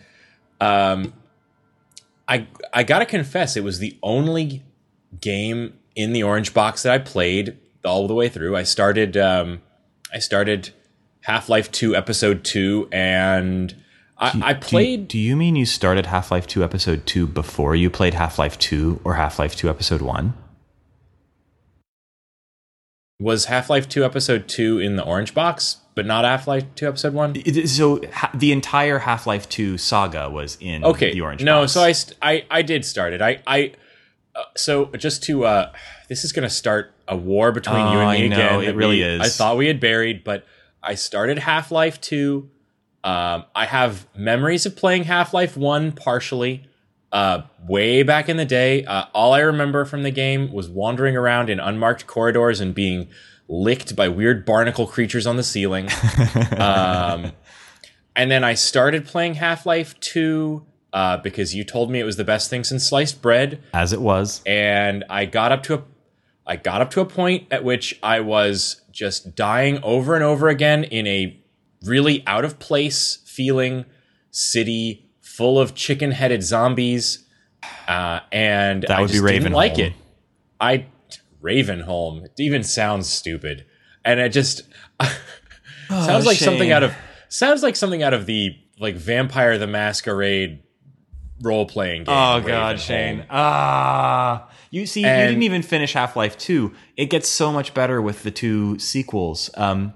um, 0.60 1.12
I 2.28 2.46
I 2.72 2.84
gotta 2.84 3.04
confess, 3.04 3.56
it 3.56 3.64
was 3.64 3.80
the 3.80 3.98
only 4.00 4.62
game 5.20 5.76
in 5.96 6.12
the 6.12 6.22
Orange 6.22 6.54
Box 6.54 6.84
that 6.84 6.92
I 6.92 6.98
played 6.98 7.58
all 7.84 8.06
the 8.06 8.14
way 8.14 8.28
through. 8.28 8.54
I 8.54 8.62
started 8.62 9.16
um, 9.16 9.60
I 10.14 10.20
started 10.20 10.70
Half 11.22 11.48
Life 11.48 11.72
Two 11.72 11.96
Episode 11.96 12.44
Two 12.44 12.88
and 12.92 13.74
I, 14.20 14.40
I 14.42 14.54
played. 14.54 15.08
Do, 15.08 15.12
do, 15.12 15.18
you 15.18 15.36
mean 15.36 15.54
you 15.54 15.64
started 15.64 16.06
Half 16.06 16.30
Life 16.32 16.46
2 16.46 16.64
Episode 16.64 17.06
2 17.06 17.26
before 17.26 17.76
you 17.76 17.88
played 17.88 18.14
Half 18.14 18.38
Life 18.38 18.58
2 18.58 19.00
or 19.04 19.14
Half 19.14 19.38
Life 19.38 19.54
2 19.54 19.68
Episode 19.68 20.02
1? 20.02 20.34
Was 23.20 23.46
Half 23.46 23.68
Life 23.70 23.88
2 23.88 24.04
Episode 24.04 24.48
2 24.48 24.78
in 24.78 24.96
the 24.96 25.04
orange 25.04 25.34
box, 25.34 25.78
but 25.94 26.06
not 26.06 26.24
Half 26.24 26.46
Life 26.46 26.64
2 26.76 26.86
Episode 26.88 27.14
1? 27.14 27.66
So 27.66 28.00
ha- 28.12 28.30
the 28.34 28.52
entire 28.52 29.00
Half 29.00 29.26
Life 29.26 29.48
2 29.48 29.76
saga 29.78 30.30
was 30.30 30.56
in 30.60 30.84
okay. 30.84 31.12
the 31.12 31.20
orange 31.20 31.42
no, 31.42 31.62
box. 31.62 31.72
so 31.72 31.82
I, 31.82 31.92
st- 31.92 32.16
I, 32.22 32.44
I 32.50 32.62
did 32.62 32.84
start 32.84 33.12
it. 33.12 33.20
I, 33.22 33.40
I 33.46 33.72
so 34.54 34.86
just 34.96 35.24
to 35.24 35.44
uh 35.44 35.72
this 36.08 36.22
is 36.24 36.30
gonna 36.32 36.48
start 36.48 36.92
a 37.08 37.16
war 37.16 37.50
between 37.50 37.78
you 37.78 37.98
Oh, 37.98 38.08
and 38.08 38.20
me 38.20 38.24
I 38.26 38.28
know, 38.28 38.58
again 38.60 38.68
it 38.70 38.76
really 38.76 38.98
we- 38.98 39.02
is. 39.02 39.20
i 39.20 39.28
thought 39.28 39.56
we 39.56 39.66
had 39.66 39.80
buried 39.80 40.22
but 40.22 40.46
i 40.80 40.94
started 40.94 41.40
half-life 41.40 42.00
2 42.00 42.48
um 43.04 43.44
i 43.54 43.64
have 43.66 44.06
memories 44.16 44.66
of 44.66 44.74
playing 44.76 45.04
half-life 45.04 45.56
1 45.56 45.92
partially 45.92 46.64
uh 47.12 47.42
way 47.66 48.02
back 48.02 48.28
in 48.28 48.36
the 48.36 48.44
day. 48.44 48.84
Uh, 48.84 49.04
all 49.14 49.32
i 49.32 49.40
remember 49.40 49.84
from 49.84 50.02
the 50.02 50.10
game 50.10 50.52
was 50.52 50.68
wandering 50.68 51.16
around 51.16 51.48
in 51.48 51.58
unmarked 51.60 52.06
corridors 52.06 52.60
and 52.60 52.74
being 52.74 53.08
licked 53.48 53.96
by 53.96 54.08
weird 54.08 54.44
barnacle 54.44 54.86
creatures 54.86 55.26
on 55.26 55.36
the 55.36 55.42
ceiling. 55.42 55.88
Um 56.58 57.32
and 58.16 58.30
then 58.30 58.42
i 58.44 58.54
started 58.54 59.06
playing 59.06 59.34
half-life 59.34 59.98
2 60.00 60.64
uh, 60.92 61.18
because 61.18 61.54
you 61.54 61.64
told 61.64 61.90
me 61.90 62.00
it 62.00 62.04
was 62.04 62.16
the 62.16 62.24
best 62.24 62.48
thing 62.48 62.64
since 62.64 62.88
sliced 62.88 63.20
bread. 63.20 63.62
As 63.74 63.92
it 63.92 64.00
was. 64.00 64.42
and 64.46 65.04
I 65.10 65.26
got 65.26 65.52
up 65.52 65.62
to 65.64 65.74
a 65.74 65.82
I 66.46 66.56
got 66.56 66.80
up 66.80 66.90
to 66.92 67.02
a 67.02 67.04
point 67.04 67.46
at 67.50 67.62
which 67.62 67.98
I 68.02 68.20
was 68.20 68.80
just 68.90 69.34
dying 69.34 69.78
over 69.82 70.14
and 70.14 70.24
over 70.24 70.48
again 70.48 70.84
in 70.84 71.06
a 71.06 71.38
really 71.84 72.22
out 72.26 72.44
of 72.44 72.58
place 72.58 73.18
feeling 73.24 73.84
city 74.30 75.08
full 75.20 75.58
of 75.60 75.74
chicken 75.74 76.10
headed 76.10 76.42
zombies, 76.42 77.24
uh, 77.86 78.20
and 78.32 78.82
That 78.82 78.90
I 78.90 79.00
would 79.00 79.08
be 79.08 79.14
just 79.14 79.26
didn't 79.26 79.52
like 79.52 79.78
it. 79.78 79.92
I 80.60 80.86
Ravenholm 81.42 82.24
it 82.24 82.32
even 82.38 82.64
sounds 82.64 83.08
stupid, 83.08 83.64
and 84.04 84.18
it 84.18 84.30
just 84.30 84.62
sounds 85.88 86.26
like 86.26 86.36
something 86.38 86.72
out 86.72 86.82
of 86.82 86.94
sounds 87.28 87.62
like 87.62 87.76
something 87.76 88.02
out 88.02 88.14
of 88.14 88.26
the 88.26 88.56
like 88.80 88.96
Vampire 88.96 89.58
the 89.58 89.66
Masquerade 89.66 90.62
role 91.40 91.66
playing 91.66 92.04
game. 92.04 92.14
Oh 92.14 92.40
God, 92.40 92.76
Ravenholm. 92.76 92.78
Shane. 92.80 93.26
Ah, 93.30 94.50
you 94.70 94.86
see, 94.86 95.00
you 95.00 95.06
didn't 95.06 95.42
even 95.44 95.62
finish 95.62 95.92
Half 95.92 96.16
Life 96.16 96.36
Two. 96.36 96.74
It 96.96 97.06
gets 97.06 97.28
so 97.28 97.52
much 97.52 97.74
better 97.74 98.02
with 98.02 98.24
the 98.24 98.32
two 98.32 98.78
sequels. 98.80 99.50
Um, 99.54 99.94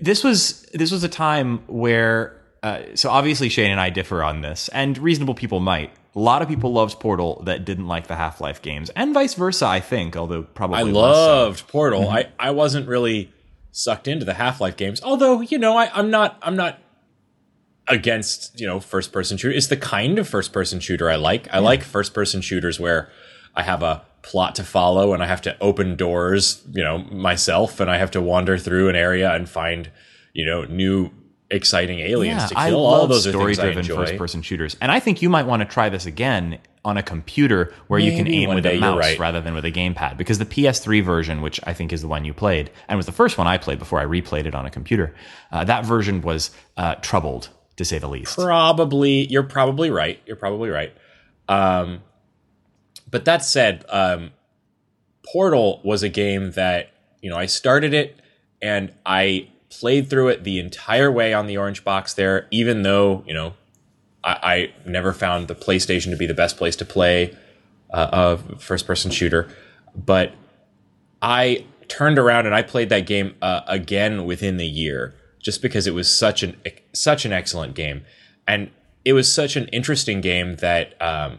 this 0.00 0.22
was 0.22 0.62
this 0.74 0.90
was 0.90 1.02
a 1.04 1.08
time 1.08 1.58
where, 1.66 2.36
uh, 2.62 2.82
so 2.94 3.10
obviously 3.10 3.48
Shane 3.48 3.70
and 3.70 3.80
I 3.80 3.90
differ 3.90 4.22
on 4.22 4.40
this, 4.40 4.68
and 4.68 4.96
reasonable 4.98 5.34
people 5.34 5.60
might. 5.60 5.92
A 6.14 6.18
lot 6.18 6.42
of 6.42 6.48
people 6.48 6.72
loved 6.72 6.98
Portal 6.98 7.42
that 7.44 7.64
didn't 7.64 7.86
like 7.86 8.08
the 8.08 8.16
Half 8.16 8.40
Life 8.40 8.60
games, 8.60 8.90
and 8.90 9.14
vice 9.14 9.34
versa. 9.34 9.66
I 9.66 9.80
think, 9.80 10.16
although 10.16 10.42
probably 10.42 10.78
I 10.78 10.82
less 10.82 10.94
so. 10.94 11.26
loved 11.26 11.68
Portal. 11.68 12.02
Mm-hmm. 12.02 12.12
I, 12.12 12.28
I 12.38 12.50
wasn't 12.50 12.88
really 12.88 13.32
sucked 13.70 14.08
into 14.08 14.24
the 14.24 14.34
Half 14.34 14.60
Life 14.60 14.76
games, 14.76 15.00
although 15.02 15.40
you 15.40 15.58
know 15.58 15.76
I, 15.76 15.90
I'm 15.94 16.10
not 16.10 16.38
I'm 16.42 16.56
not 16.56 16.78
against 17.86 18.60
you 18.60 18.66
know 18.66 18.80
first 18.80 19.12
person 19.12 19.36
shooter. 19.38 19.56
It's 19.56 19.68
the 19.68 19.76
kind 19.76 20.18
of 20.18 20.28
first 20.28 20.52
person 20.52 20.80
shooter 20.80 21.08
I 21.08 21.16
like. 21.16 21.48
I 21.52 21.58
like 21.58 21.82
first 21.82 22.12
person 22.12 22.40
shooters 22.40 22.78
where 22.78 23.10
I 23.54 23.62
have 23.62 23.82
a 23.82 24.04
plot 24.28 24.54
to 24.56 24.62
follow 24.62 25.14
and 25.14 25.22
I 25.22 25.26
have 25.26 25.40
to 25.42 25.58
open 25.58 25.96
doors 25.96 26.62
you 26.70 26.84
know 26.84 26.98
myself 26.98 27.80
and 27.80 27.90
I 27.90 27.96
have 27.96 28.10
to 28.10 28.20
wander 28.20 28.58
through 28.58 28.90
an 28.90 28.94
area 28.94 29.34
and 29.34 29.48
find 29.48 29.90
you 30.34 30.44
know 30.44 30.64
new 30.64 31.10
exciting 31.50 32.00
aliens 32.00 32.42
to 32.48 32.54
kill. 32.54 32.58
I 32.58 32.70
All 32.72 32.82
love 32.82 33.08
those 33.08 33.26
are 33.26 33.30
story-driven 33.30 33.84
first-person 33.84 34.42
shooters, 34.42 34.76
and 34.82 34.92
I 34.92 35.00
think 35.00 35.22
you 35.22 35.30
might 35.30 35.46
want 35.46 35.60
to 35.60 35.66
try 35.66 35.88
this 35.88 36.04
again 36.04 36.58
on 36.84 36.98
a 36.98 37.02
computer 37.02 37.72
where 37.86 37.98
you 37.98 38.12
can 38.12 38.28
aim 38.28 38.54
with 38.54 38.66
a 38.66 38.78
mouse 38.78 38.98
right. 38.98 39.18
rather 39.18 39.40
than 39.40 39.54
with 39.54 39.64
a 39.64 39.72
gamepad. 39.72 40.16
Because 40.18 40.38
the 40.38 40.46
PS3 40.46 41.02
version, 41.02 41.40
which 41.40 41.58
I 41.64 41.72
think 41.72 41.92
is 41.92 42.02
the 42.02 42.08
one 42.08 42.24
you 42.24 42.34
played, 42.34 42.70
and 42.86 42.96
was 42.96 43.06
the 43.06 43.12
first 43.12 43.38
one 43.38 43.46
I 43.46 43.56
played 43.58 43.78
before 43.78 43.98
I 43.98 44.04
replayed 44.04 44.44
it 44.44 44.54
on 44.54 44.66
a 44.66 44.70
computer, 44.70 45.14
uh, 45.50 45.64
that 45.64 45.86
version 45.86 46.20
was 46.20 46.50
uh, 46.76 46.96
troubled 46.96 47.48
to 47.76 47.84
say 47.84 47.98
the 47.98 48.08
least. 48.08 48.36
probably 48.36 49.26
you're 49.26 49.42
probably 49.44 49.90
right 49.90 50.20
you're 50.26 50.36
probably 50.36 50.68
right 50.68 50.92
um 51.48 52.02
but 53.08 53.24
that 53.24 53.44
said 53.44 53.84
um 53.88 54.30
portal 55.32 55.80
was 55.84 56.02
a 56.02 56.08
game 56.08 56.52
that 56.52 56.90
you 57.20 57.30
know 57.30 57.36
i 57.36 57.46
started 57.46 57.92
it 57.92 58.20
and 58.62 58.92
i 59.04 59.48
played 59.70 60.08
through 60.08 60.28
it 60.28 60.44
the 60.44 60.58
entire 60.58 61.10
way 61.10 61.34
on 61.34 61.46
the 61.46 61.56
orange 61.56 61.84
box 61.84 62.14
there 62.14 62.46
even 62.50 62.82
though 62.82 63.22
you 63.26 63.34
know 63.34 63.54
i, 64.24 64.38
I 64.42 64.88
never 64.88 65.12
found 65.12 65.48
the 65.48 65.54
playstation 65.54 66.10
to 66.10 66.16
be 66.16 66.26
the 66.26 66.34
best 66.34 66.56
place 66.56 66.76
to 66.76 66.84
play 66.84 67.36
uh, 67.90 68.36
a 68.48 68.58
first 68.58 68.86
person 68.86 69.10
shooter. 69.10 69.48
But 69.94 70.32
I 71.22 71.66
turned 71.88 72.18
around 72.18 72.46
and 72.46 72.54
I 72.54 72.62
played 72.62 72.88
that 72.90 73.06
game 73.06 73.34
uh, 73.42 73.62
again 73.66 74.24
within 74.24 74.56
the 74.56 74.66
year, 74.66 75.14
just 75.40 75.62
because 75.62 75.86
it 75.86 75.94
was 75.94 76.10
such 76.14 76.42
an 76.42 76.56
such 76.92 77.24
an 77.24 77.32
excellent 77.32 77.74
game, 77.74 78.04
and 78.46 78.70
it 79.04 79.12
was 79.12 79.32
such 79.32 79.56
an 79.56 79.68
interesting 79.68 80.20
game 80.20 80.56
that 80.56 81.00
um, 81.00 81.38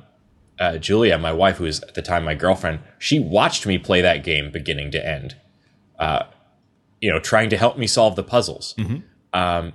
uh, 0.60 0.78
Julia, 0.78 1.18
my 1.18 1.32
wife, 1.32 1.58
who 1.58 1.64
was 1.64 1.82
at 1.84 1.94
the 1.94 2.02
time 2.02 2.26
my 2.26 2.36
girlfriend, 2.36 2.80
she 2.98 3.20
watched 3.20 3.66
me 3.66 3.78
play 3.78 4.02
that 4.02 4.24
game 4.24 4.52
beginning 4.52 4.92
to 4.92 5.06
end, 5.06 5.36
uh, 5.98 6.24
you 7.02 7.10
know, 7.10 7.20
trying 7.20 7.50
to 7.50 7.58
help 7.58 7.78
me 7.78 7.88
solve 7.88 8.16
the 8.16 8.24
puzzles. 8.24 8.76
Um, 9.34 9.74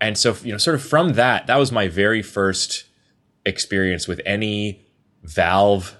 and 0.00 0.16
so, 0.16 0.36
you 0.42 0.52
know, 0.52 0.58
sort 0.58 0.74
of 0.74 0.82
from 0.82 1.14
that, 1.14 1.46
that 1.46 1.56
was 1.56 1.70
my 1.70 1.88
very 1.88 2.22
first 2.22 2.84
experience 3.44 4.08
with 4.08 4.20
any 4.26 4.86
Valve 5.22 5.96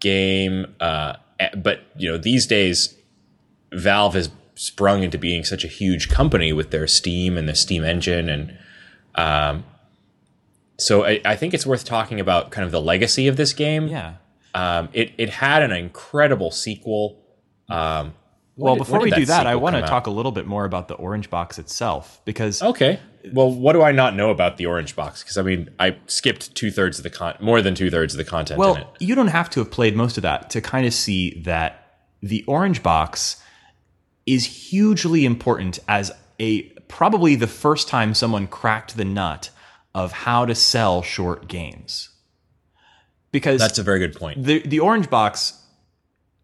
game. 0.00 0.74
Uh, 0.80 1.14
but 1.56 1.82
you 1.96 2.10
know, 2.10 2.18
these 2.18 2.46
days, 2.46 2.96
Valve 3.72 4.14
has 4.14 4.30
sprung 4.54 5.02
into 5.02 5.18
being 5.18 5.44
such 5.44 5.64
a 5.64 5.68
huge 5.68 6.08
company 6.08 6.52
with 6.52 6.70
their 6.70 6.86
Steam 6.86 7.36
and 7.36 7.48
the 7.48 7.54
Steam 7.54 7.84
engine, 7.84 8.28
and 8.28 8.56
um, 9.16 9.64
so 10.78 11.04
I, 11.04 11.20
I 11.24 11.36
think 11.36 11.54
it's 11.54 11.66
worth 11.66 11.84
talking 11.84 12.20
about 12.20 12.50
kind 12.50 12.64
of 12.64 12.72
the 12.72 12.80
legacy 12.80 13.28
of 13.28 13.36
this 13.36 13.52
game. 13.52 13.88
Yeah. 13.88 14.14
Um, 14.54 14.88
it 14.92 15.12
it 15.18 15.30
had 15.30 15.62
an 15.62 15.72
incredible 15.72 16.50
sequel. 16.50 17.22
Um, 17.68 18.14
Well, 18.56 18.74
did- 18.74 18.78
before 18.80 19.00
we 19.00 19.10
did 19.10 19.16
do 19.20 19.26
that, 19.26 19.46
I 19.46 19.54
want 19.56 19.74
to 19.74 19.80
come 19.80 19.84
out? 19.84 19.88
talk 19.90 20.06
a 20.06 20.10
little 20.10 20.32
bit 20.32 20.46
more 20.46 20.64
about 20.64 20.88
the 20.88 20.94
Orange 20.94 21.28
Box 21.30 21.58
itself 21.58 22.20
because 22.24 22.62
Okay. 22.62 22.98
Well, 23.32 23.50
what 23.52 23.72
do 23.72 23.82
I 23.82 23.90
not 23.90 24.14
know 24.14 24.30
about 24.30 24.56
the 24.56 24.66
Orange 24.66 24.94
Box? 24.94 25.22
Because 25.22 25.36
I 25.36 25.42
mean, 25.42 25.68
I 25.80 25.96
skipped 26.06 26.54
two 26.54 26.70
thirds 26.70 26.98
of 26.98 27.02
the 27.02 27.10
con, 27.10 27.34
more 27.40 27.60
than 27.60 27.74
two 27.74 27.90
thirds 27.90 28.14
of 28.14 28.18
the 28.18 28.24
content 28.24 28.52
in 28.56 28.60
Well, 28.60 28.76
it. 28.76 28.86
you 29.00 29.14
don't 29.16 29.26
have 29.28 29.50
to 29.50 29.60
have 29.60 29.70
played 29.70 29.96
most 29.96 30.16
of 30.16 30.22
that 30.22 30.48
to 30.50 30.60
kind 30.60 30.86
of 30.86 30.94
see 30.94 31.42
that 31.44 31.98
the 32.22 32.44
orange 32.46 32.82
box 32.84 33.42
is 34.26 34.44
hugely 34.70 35.24
important 35.24 35.78
as 35.88 36.12
a 36.40 36.62
probably 36.88 37.34
the 37.34 37.46
first 37.46 37.88
time 37.88 38.14
someone 38.14 38.46
cracked 38.46 38.96
the 38.96 39.04
nut 39.04 39.50
of 40.02 40.12
how 40.12 40.44
to 40.44 40.54
sell 40.54 41.00
short 41.02 41.48
games. 41.48 42.10
Because 43.32 43.60
That's 43.60 43.78
a 43.78 43.82
very 43.82 43.98
good 43.98 44.14
point. 44.14 44.44
the 44.44 44.60
the 44.60 44.78
orange 44.80 45.08
box 45.10 45.62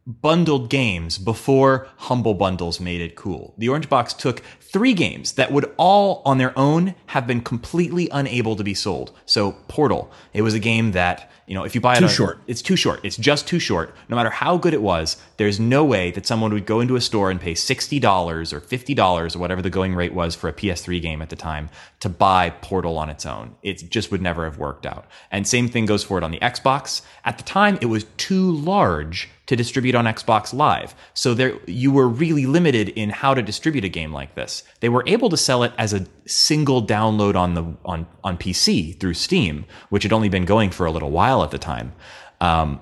bundled 0.06 0.68
games 0.68 1.16
before 1.18 1.86
humble 1.96 2.34
bundles 2.34 2.80
made 2.80 3.00
it 3.00 3.14
cool. 3.14 3.54
The 3.58 3.68
orange 3.68 3.88
box 3.88 4.12
took 4.14 4.40
three 4.60 4.94
games 4.94 5.34
that 5.34 5.52
would 5.52 5.72
all 5.76 6.22
on 6.24 6.38
their 6.38 6.58
own 6.58 6.94
have 7.06 7.26
been 7.26 7.40
completely 7.40 8.08
unable 8.10 8.56
to 8.56 8.64
be 8.64 8.74
sold. 8.74 9.12
So 9.26 9.52
Portal, 9.68 10.10
it 10.32 10.42
was 10.42 10.54
a 10.54 10.58
game 10.58 10.90
that, 10.92 11.30
you 11.46 11.54
know, 11.54 11.62
if 11.64 11.74
you 11.76 11.80
buy 11.80 11.94
it 11.94 11.98
Too 12.00 12.06
on- 12.06 12.10
short. 12.10 12.40
it's 12.48 12.62
too 12.62 12.74
short. 12.74 12.98
It's 13.04 13.16
just 13.16 13.46
too 13.46 13.60
short. 13.60 13.94
No 14.08 14.16
matter 14.16 14.30
how 14.30 14.56
good 14.56 14.74
it 14.74 14.82
was, 14.82 15.18
there's 15.42 15.58
no 15.58 15.84
way 15.84 16.12
that 16.12 16.24
someone 16.24 16.52
would 16.52 16.66
go 16.66 16.78
into 16.78 16.94
a 16.94 17.00
store 17.00 17.28
and 17.28 17.40
pay 17.40 17.52
$60 17.52 18.52
or 18.52 18.60
$50 18.60 19.34
or 19.34 19.38
whatever 19.40 19.60
the 19.60 19.70
going 19.70 19.92
rate 19.92 20.14
was 20.14 20.36
for 20.36 20.46
a 20.46 20.52
PS3 20.52 21.02
game 21.02 21.20
at 21.20 21.30
the 21.30 21.36
time 21.36 21.68
to 21.98 22.08
buy 22.08 22.50
Portal 22.50 22.96
on 22.96 23.10
its 23.10 23.26
own. 23.26 23.56
It 23.60 23.90
just 23.90 24.12
would 24.12 24.22
never 24.22 24.44
have 24.44 24.56
worked 24.56 24.86
out. 24.86 25.04
And 25.32 25.44
same 25.44 25.68
thing 25.68 25.84
goes 25.84 26.04
for 26.04 26.16
it 26.16 26.22
on 26.22 26.30
the 26.30 26.38
Xbox. 26.38 27.02
At 27.24 27.38
the 27.38 27.42
time, 27.42 27.76
it 27.80 27.86
was 27.86 28.04
too 28.18 28.52
large 28.52 29.30
to 29.46 29.56
distribute 29.56 29.96
on 29.96 30.04
Xbox 30.04 30.54
Live. 30.54 30.94
So 31.12 31.34
there 31.34 31.58
you 31.66 31.90
were 31.90 32.06
really 32.06 32.46
limited 32.46 32.90
in 32.90 33.10
how 33.10 33.34
to 33.34 33.42
distribute 33.42 33.84
a 33.84 33.88
game 33.88 34.12
like 34.12 34.36
this. 34.36 34.62
They 34.78 34.90
were 34.90 35.02
able 35.08 35.28
to 35.30 35.36
sell 35.36 35.64
it 35.64 35.72
as 35.76 35.92
a 35.92 36.06
single 36.24 36.86
download 36.86 37.34
on 37.34 37.54
the 37.54 37.64
on 37.84 38.06
on 38.22 38.38
PC 38.38 38.96
through 39.00 39.14
Steam, 39.14 39.64
which 39.90 40.04
had 40.04 40.12
only 40.12 40.28
been 40.28 40.44
going 40.44 40.70
for 40.70 40.86
a 40.86 40.92
little 40.92 41.10
while 41.10 41.42
at 41.42 41.50
the 41.50 41.58
time. 41.58 41.94
Um, 42.40 42.80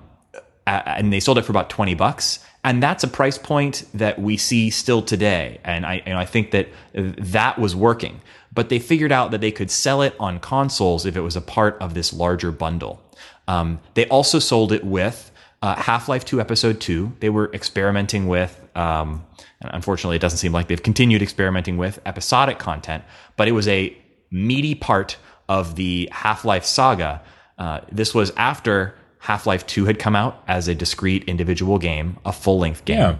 and 0.67 1.11
they 1.11 1.21
sold 1.21 1.39
it 1.39 1.43
for 1.47 1.53
about 1.53 1.71
20 1.71 1.95
bucks 1.95 2.39
and 2.65 2.83
that's 2.83 3.03
a 3.05 3.09
price 3.09 3.39
point 3.39 3.85
that 3.95 4.19
we 4.19 4.37
see 4.37 4.71
still 4.71 5.03
today. 5.03 5.61
And 5.65 5.87
i 5.87 6.03
and 6.07 6.19
i 6.19 6.25
think 6.25 6.51
that 6.51 6.69
that 6.95 7.59
was 7.59 7.75
working. 7.75 8.21
But 8.53 8.69
they 8.69 8.81
figured 8.81 9.13
out 9.13 9.31
that 9.31 9.41
they 9.41 9.53
could 9.53 9.71
sell 9.71 10.03
it 10.03 10.15
on 10.19 10.41
consoles 10.41 11.07
if 11.07 11.17
it 11.17 11.21
was 11.21 11.37
a 11.37 11.41
part 11.41 11.79
of 11.81 11.95
this 11.95 12.13
larger 12.13 12.51
bundle. 12.51 13.01
Um, 13.47 13.81
they 13.95 14.07
also 14.09 14.41
sold 14.41 14.73
it 14.73 14.85
with 14.85 15.31
uh, 15.63 15.77
half-life 15.77 16.25
2 16.25 16.41
episode 16.41 16.81
2 16.81 17.17
they 17.21 17.29
were 17.29 17.53
experimenting 17.53 18.29
with 18.29 18.67
um, 18.75 19.25
unfortunately 19.61 20.17
it 20.17 20.21
doesn't 20.21 20.39
seem 20.39 20.53
like 20.53 20.69
they've 20.69 20.83
continued 20.83 21.21
experimenting 21.21 21.77
with 21.77 22.01
episodic 22.07 22.59
content 22.59 23.05
but 23.37 23.47
it 23.47 23.53
was 23.53 23.69
a 23.69 23.95
meaty 24.31 24.75
part 24.75 25.17
of 25.49 25.75
the 25.75 26.09
half-life 26.13 26.65
saga. 26.65 27.21
Uh, 27.59 27.81
this 27.91 28.15
was 28.15 28.31
after 28.37 28.95
Half 29.21 29.47
Life 29.47 29.66
2 29.66 29.85
had 29.85 29.99
come 29.99 30.16
out 30.16 30.43
as 30.49 30.66
a 30.68 30.75
discrete 30.75 31.25
individual 31.25 31.79
game, 31.79 32.18
a 32.25 32.33
full 32.33 32.59
length 32.59 32.85
game. 32.85 32.99
Yeah. 32.99 33.16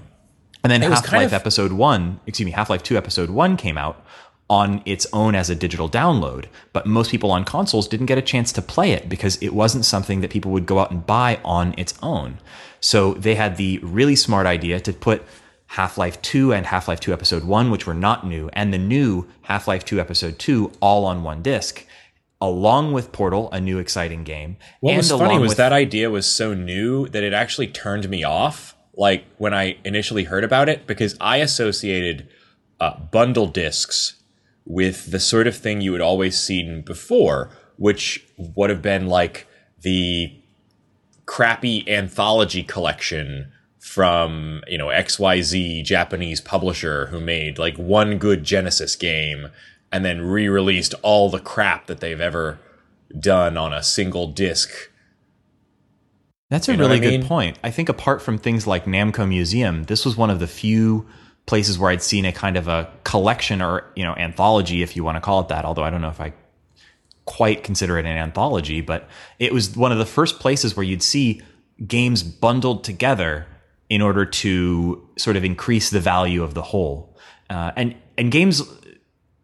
And 0.65 0.71
then 0.71 0.83
Half 0.83 1.13
Life 1.13 1.27
of- 1.27 1.33
Episode 1.35 1.73
1, 1.73 2.21
excuse 2.27 2.45
me, 2.47 2.53
Half 2.53 2.71
Life 2.71 2.83
2 2.83 2.97
Episode 2.97 3.31
1 3.31 3.57
came 3.57 3.79
out 3.79 4.05
on 4.49 4.83
its 4.85 5.07
own 5.13 5.35
as 5.37 5.49
a 5.49 5.55
digital 5.55 5.89
download, 5.89 6.47
but 6.73 6.85
most 6.85 7.11
people 7.11 7.31
on 7.31 7.45
consoles 7.45 7.87
didn't 7.87 8.07
get 8.07 8.19
a 8.19 8.23
chance 8.23 8.51
to 8.53 8.61
play 8.61 8.91
it 8.91 9.09
because 9.09 9.37
it 9.37 9.51
wasn't 9.55 9.85
something 9.85 10.23
that 10.23 10.31
people 10.31 10.51
would 10.51 10.67
go 10.67 10.81
out 10.81 10.91
and 10.91 11.07
buy 11.07 11.39
on 11.45 11.73
its 11.79 11.95
own. 12.03 12.37
So 12.81 13.15
they 13.15 13.37
had 13.37 13.57
the 13.57 13.79
really 13.83 14.17
smart 14.17 14.47
idea 14.47 14.81
to 14.81 14.93
put 14.93 15.23
Half 15.69 15.97
Life 15.99 16.21
2 16.23 16.53
and 16.53 16.67
Half 16.67 16.89
Life 16.89 16.99
2 16.99 17.13
Episode 17.13 17.45
1, 17.45 17.71
which 17.71 17.87
were 17.87 17.95
not 17.95 18.27
new, 18.27 18.51
and 18.55 18.75
the 18.75 18.79
new 18.79 19.29
Half 19.43 19.69
Life 19.69 19.85
2 19.85 20.01
Episode 20.01 20.39
2 20.41 20.73
all 20.81 21.05
on 21.05 21.23
one 21.23 21.43
disc, 21.43 21.87
along 22.41 22.93
with 22.93 23.13
Portal, 23.13 23.49
a 23.53 23.61
new 23.61 23.79
exciting 23.79 24.25
game. 24.25 24.57
What 24.81 24.97
was 24.97 25.11
funny 25.11 25.39
was 25.39 25.51
with- 25.51 25.59
that 25.59 25.73
idea 25.73 26.11
was 26.11 26.27
so 26.27 26.55
new 26.55 27.07
that 27.09 27.23
it 27.23 27.33
actually 27.33 27.67
turned 27.67 28.09
me 28.09 28.25
off. 28.25 28.75
Like 28.95 29.25
when 29.39 29.55
I 29.55 29.77
initially 29.85 30.25
heard 30.25 30.45
about 30.45 30.69
it, 30.69 30.87
because 30.87 31.17
I 31.21 31.39
associated 31.39 32.29
uh, 32.81 32.99
bundle 32.99 33.47
discs 33.47 34.15
with 34.65 35.11
the 35.11 35.21
sort 35.21 35.47
of 35.47 35.57
thing 35.57 35.81
you 35.81 35.93
had 35.93 36.03
always 36.03 36.39
seen 36.39 36.83
before, 36.83 37.51
which 37.77 38.25
would 38.37 38.71
have 38.71 38.83
been 38.83 39.07
like 39.07 39.47
the 39.83 40.35
crappy 41.27 41.89
anthology 41.89 42.63
collection 42.63 43.53
from 43.79 44.63
you 44.69 44.77
know 44.77 44.89
XYZ 44.89 45.83
Japanese 45.85 46.41
publisher 46.41 47.07
who 47.07 47.21
made 47.21 47.59
like 47.59 47.77
one 47.77 48.19
good 48.19 48.45
Genesis 48.45 48.95
game 48.95 49.49
and 49.93 50.05
then 50.05 50.21
re-released 50.23 50.95
all 51.03 51.31
the 51.31 51.41
crap 51.41 51.87
that 51.87 52.01
they've 52.01 52.21
ever 52.21 52.59
done 53.19 53.57
on 53.57 53.73
a 53.73 53.83
single 53.83 54.29
disc. 54.29 54.71
That's 56.49 56.69
a 56.69 56.73
You 56.73 56.79
know 56.79 56.85
really 56.87 57.01
good 57.01 57.21
mean? 57.21 57.27
point. 57.27 57.59
I 57.63 57.71
think 57.71 57.89
apart 57.89 58.23
from 58.23 58.39
things 58.39 58.67
like 58.67 58.85
Namco 58.85 59.29
Museum, 59.29 59.85
this 59.85 60.05
was 60.05 60.17
one 60.17 60.31
of 60.31 60.41
the 60.41 60.47
few 60.47 61.07
places 61.47 61.79
where 61.79 61.91
I'd 61.91 62.03
seen 62.03 62.25
a 62.25 62.33
kind 62.33 62.57
of 62.57 62.69
a 62.69 62.91
collection 63.05 63.63
or, 63.63 63.91
you 63.97 64.05
know, 64.05 64.15
anthology, 64.15 64.83
if 64.83 64.95
you 64.97 65.05
want 65.05 65.17
to 65.17 65.21
call 65.21 65.41
it 65.41 65.49
that, 65.49 65.65
although 65.65 65.83
I 65.85 65.91
don't 65.91 66.01
know 66.01 66.09
if 66.09 66.21
I 66.21 66.33
quite 67.25 67.63
consider 67.65 67.99
it 67.99 68.07
an 68.07 68.17
anthology, 68.17 68.81
but 68.81 69.09
it 69.39 69.53
was 69.53 69.77
one 69.77 69.93
of 69.93 69.99
the 69.99 70.07
first 70.07 70.41
places 70.41 70.77
where 70.77 70.85
you'd 70.85 71.03
see 71.03 71.41
games 71.87 72.23
bundled 72.23 72.85
together 72.85 73.47
in 73.89 74.03
order 74.03 74.25
to 74.25 75.09
sort 75.19 75.37
of 75.37 75.45
increase 75.45 75.91
the 75.91 76.01
value 76.01 76.43
of 76.43 76.55
the 76.55 76.63
whole. 76.63 77.17
Uh, 77.49 77.73
and 77.77 77.95
and 78.19 78.31
games, 78.31 78.63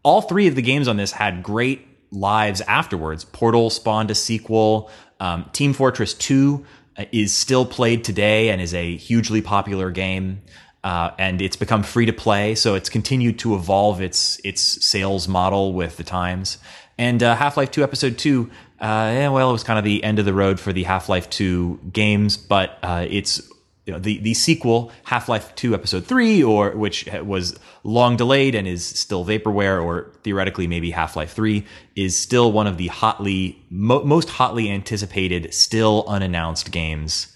all 0.06 0.22
three 0.22 0.46
of 0.46 0.54
the 0.54 0.62
games 0.62 0.86
on 0.86 0.96
this 0.96 1.10
had 1.10 1.42
great 1.42 1.84
lives 2.12 2.60
afterwards. 2.60 3.24
Portal 3.24 3.70
spawned 3.70 4.08
a 4.08 4.14
sequel. 4.14 4.88
Um, 5.18 5.50
Team 5.52 5.72
Fortress 5.72 6.14
2 6.14 6.64
uh, 6.96 7.04
is 7.10 7.34
still 7.34 7.66
played 7.66 8.04
today 8.04 8.50
and 8.50 8.62
is 8.62 8.72
a 8.72 8.96
hugely 8.96 9.42
popular 9.42 9.90
game. 9.90 10.42
Uh, 10.84 11.10
and 11.18 11.42
it's 11.42 11.56
become 11.56 11.82
free 11.82 12.06
to 12.06 12.12
play, 12.12 12.54
so 12.54 12.76
it's 12.76 12.88
continued 12.88 13.40
to 13.40 13.56
evolve 13.56 14.00
its 14.00 14.38
its 14.44 14.60
sales 14.86 15.26
model 15.26 15.72
with 15.72 15.96
the 15.96 16.04
times. 16.04 16.58
And 16.96 17.20
uh, 17.20 17.34
Half 17.34 17.56
Life 17.56 17.72
2 17.72 17.82
Episode 17.82 18.16
2, 18.16 18.48
uh, 18.80 18.84
yeah, 18.84 19.28
well, 19.30 19.50
it 19.50 19.52
was 19.52 19.64
kind 19.64 19.80
of 19.80 19.84
the 19.84 20.04
end 20.04 20.20
of 20.20 20.24
the 20.24 20.32
road 20.32 20.60
for 20.60 20.72
the 20.72 20.84
Half 20.84 21.08
Life 21.08 21.28
2 21.30 21.80
games, 21.92 22.36
but 22.36 22.78
uh, 22.84 23.04
it's 23.10 23.42
you 23.86 23.92
know, 23.92 24.00
the 24.00 24.18
the 24.18 24.34
sequel 24.34 24.90
Half 25.04 25.28
Life 25.28 25.54
Two 25.54 25.72
Episode 25.72 26.04
Three, 26.04 26.42
or 26.42 26.72
which 26.72 27.08
was 27.22 27.56
long 27.84 28.16
delayed 28.16 28.56
and 28.56 28.66
is 28.66 28.84
still 28.84 29.24
vaporware, 29.24 29.82
or 29.82 30.12
theoretically 30.24 30.66
maybe 30.66 30.90
Half 30.90 31.14
Life 31.14 31.32
Three, 31.32 31.64
is 31.94 32.20
still 32.20 32.50
one 32.50 32.66
of 32.66 32.78
the 32.78 32.88
hotly 32.88 33.64
mo- 33.70 34.02
most 34.02 34.28
hotly 34.28 34.70
anticipated, 34.70 35.54
still 35.54 36.04
unannounced 36.08 36.72
games 36.72 37.32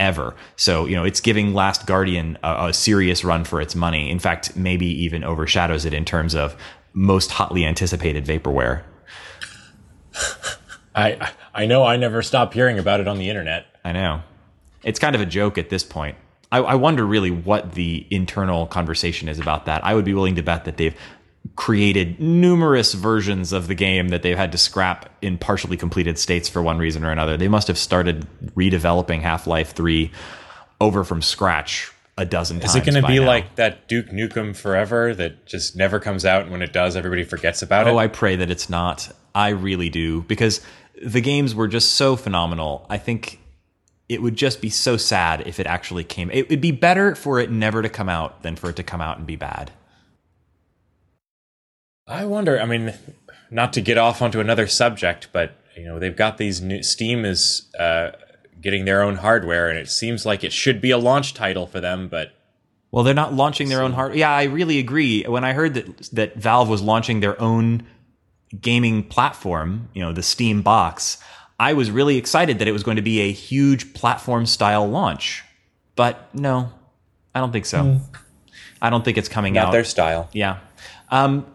ever. 0.00 0.34
So 0.56 0.86
you 0.86 0.96
know 0.96 1.04
it's 1.04 1.20
giving 1.20 1.54
Last 1.54 1.86
Guardian 1.86 2.36
a, 2.42 2.66
a 2.66 2.72
serious 2.72 3.22
run 3.22 3.44
for 3.44 3.60
its 3.60 3.76
money. 3.76 4.10
In 4.10 4.18
fact, 4.18 4.56
maybe 4.56 4.86
even 5.04 5.22
overshadows 5.22 5.84
it 5.84 5.94
in 5.94 6.04
terms 6.04 6.34
of 6.34 6.56
most 6.94 7.30
hotly 7.30 7.64
anticipated 7.64 8.26
vaporware. 8.26 8.82
I 10.96 11.30
I 11.54 11.66
know 11.66 11.84
I 11.84 11.96
never 11.96 12.22
stop 12.22 12.54
hearing 12.54 12.80
about 12.80 12.98
it 12.98 13.06
on 13.06 13.18
the 13.18 13.28
internet. 13.28 13.66
I 13.84 13.92
know. 13.92 14.22
It's 14.84 14.98
kind 14.98 15.14
of 15.14 15.20
a 15.20 15.26
joke 15.26 15.58
at 15.58 15.70
this 15.70 15.82
point. 15.84 16.16
I, 16.50 16.58
I 16.58 16.74
wonder 16.76 17.04
really 17.04 17.30
what 17.30 17.72
the 17.72 18.06
internal 18.10 18.66
conversation 18.66 19.28
is 19.28 19.38
about 19.38 19.66
that. 19.66 19.84
I 19.84 19.94
would 19.94 20.04
be 20.04 20.14
willing 20.14 20.36
to 20.36 20.42
bet 20.42 20.64
that 20.64 20.76
they've 20.78 20.94
created 21.56 22.20
numerous 22.20 22.94
versions 22.94 23.52
of 23.52 23.68
the 23.68 23.74
game 23.74 24.08
that 24.08 24.22
they've 24.22 24.36
had 24.36 24.52
to 24.52 24.58
scrap 24.58 25.10
in 25.22 25.38
partially 25.38 25.76
completed 25.76 26.18
states 26.18 26.48
for 26.48 26.62
one 26.62 26.78
reason 26.78 27.04
or 27.04 27.10
another. 27.10 27.36
They 27.36 27.48
must 27.48 27.68
have 27.68 27.78
started 27.78 28.26
redeveloping 28.54 29.20
Half 29.22 29.46
Life 29.46 29.72
3 29.72 30.10
over 30.80 31.04
from 31.04 31.22
scratch 31.22 31.92
a 32.16 32.24
dozen 32.24 32.60
times. 32.60 32.70
Is 32.70 32.76
it 32.76 32.84
going 32.90 33.00
to 33.00 33.06
be 33.06 33.18
now. 33.20 33.26
like 33.26 33.54
that 33.56 33.88
Duke 33.88 34.06
Nukem 34.08 34.56
Forever 34.56 35.14
that 35.14 35.46
just 35.46 35.76
never 35.76 36.00
comes 36.00 36.24
out, 36.24 36.42
and 36.42 36.50
when 36.50 36.62
it 36.62 36.72
does, 36.72 36.96
everybody 36.96 37.24
forgets 37.24 37.62
about 37.62 37.86
Oh, 37.86 37.90
it? 37.90 37.92
Oh, 37.94 37.98
I 37.98 38.08
pray 38.08 38.36
that 38.36 38.50
it's 38.50 38.68
not. 38.68 39.10
I 39.34 39.50
really 39.50 39.88
do 39.88 40.22
because 40.22 40.60
the 41.00 41.20
games 41.20 41.54
were 41.54 41.68
just 41.68 41.92
so 41.94 42.16
phenomenal. 42.16 42.86
I 42.90 42.98
think 42.98 43.40
it 44.08 44.22
would 44.22 44.36
just 44.36 44.60
be 44.60 44.70
so 44.70 44.96
sad 44.96 45.46
if 45.46 45.60
it 45.60 45.66
actually 45.66 46.04
came. 46.04 46.30
It 46.30 46.48
would 46.48 46.60
be 46.60 46.72
better 46.72 47.14
for 47.14 47.38
it 47.40 47.50
never 47.50 47.82
to 47.82 47.88
come 47.88 48.08
out 48.08 48.42
than 48.42 48.56
for 48.56 48.70
it 48.70 48.76
to 48.76 48.82
come 48.82 49.00
out 49.00 49.18
and 49.18 49.26
be 49.26 49.36
bad. 49.36 49.70
I 52.06 52.24
wonder. 52.24 52.58
I 52.58 52.64
mean, 52.64 52.94
not 53.50 53.72
to 53.74 53.80
get 53.80 53.98
off 53.98 54.22
onto 54.22 54.40
another 54.40 54.66
subject, 54.66 55.28
but 55.32 55.54
you 55.76 55.84
know, 55.84 55.98
they've 55.98 56.16
got 56.16 56.38
these 56.38 56.60
new 56.62 56.82
Steam 56.82 57.24
is 57.24 57.68
uh, 57.78 58.12
getting 58.60 58.86
their 58.86 59.02
own 59.02 59.16
hardware, 59.16 59.68
and 59.68 59.78
it 59.78 59.90
seems 59.90 60.24
like 60.24 60.42
it 60.42 60.52
should 60.52 60.80
be 60.80 60.90
a 60.90 60.98
launch 60.98 61.34
title 61.34 61.66
for 61.66 61.80
them, 61.80 62.08
but 62.08 62.32
Well, 62.90 63.04
they're 63.04 63.14
not 63.14 63.34
launching 63.34 63.68
their 63.68 63.82
own 63.82 63.92
hard. 63.92 64.14
Yeah, 64.14 64.30
I 64.30 64.44
really 64.44 64.78
agree. 64.78 65.22
When 65.24 65.44
I 65.44 65.52
heard 65.52 65.74
that 65.74 66.08
that 66.12 66.36
Valve 66.36 66.68
was 66.68 66.80
launching 66.80 67.20
their 67.20 67.40
own 67.40 67.86
gaming 68.58 69.02
platform, 69.04 69.90
you 69.92 70.02
know, 70.02 70.12
the 70.12 70.22
Steam 70.22 70.62
box, 70.62 71.18
I 71.58 71.72
was 71.72 71.90
really 71.90 72.16
excited 72.16 72.60
that 72.60 72.68
it 72.68 72.72
was 72.72 72.82
going 72.82 72.96
to 72.96 73.02
be 73.02 73.20
a 73.20 73.32
huge 73.32 73.92
platform 73.94 74.46
style 74.46 74.88
launch. 74.88 75.44
But 75.96 76.32
no, 76.34 76.70
I 77.34 77.40
don't 77.40 77.52
think 77.52 77.66
so. 77.66 78.00
I 78.80 78.90
don't 78.90 79.04
think 79.04 79.18
it's 79.18 79.28
coming 79.28 79.54
not 79.54 79.66
out. 79.66 79.72
their 79.72 79.84
style. 79.84 80.28
Yeah. 80.32 80.58
Um, 81.10 81.46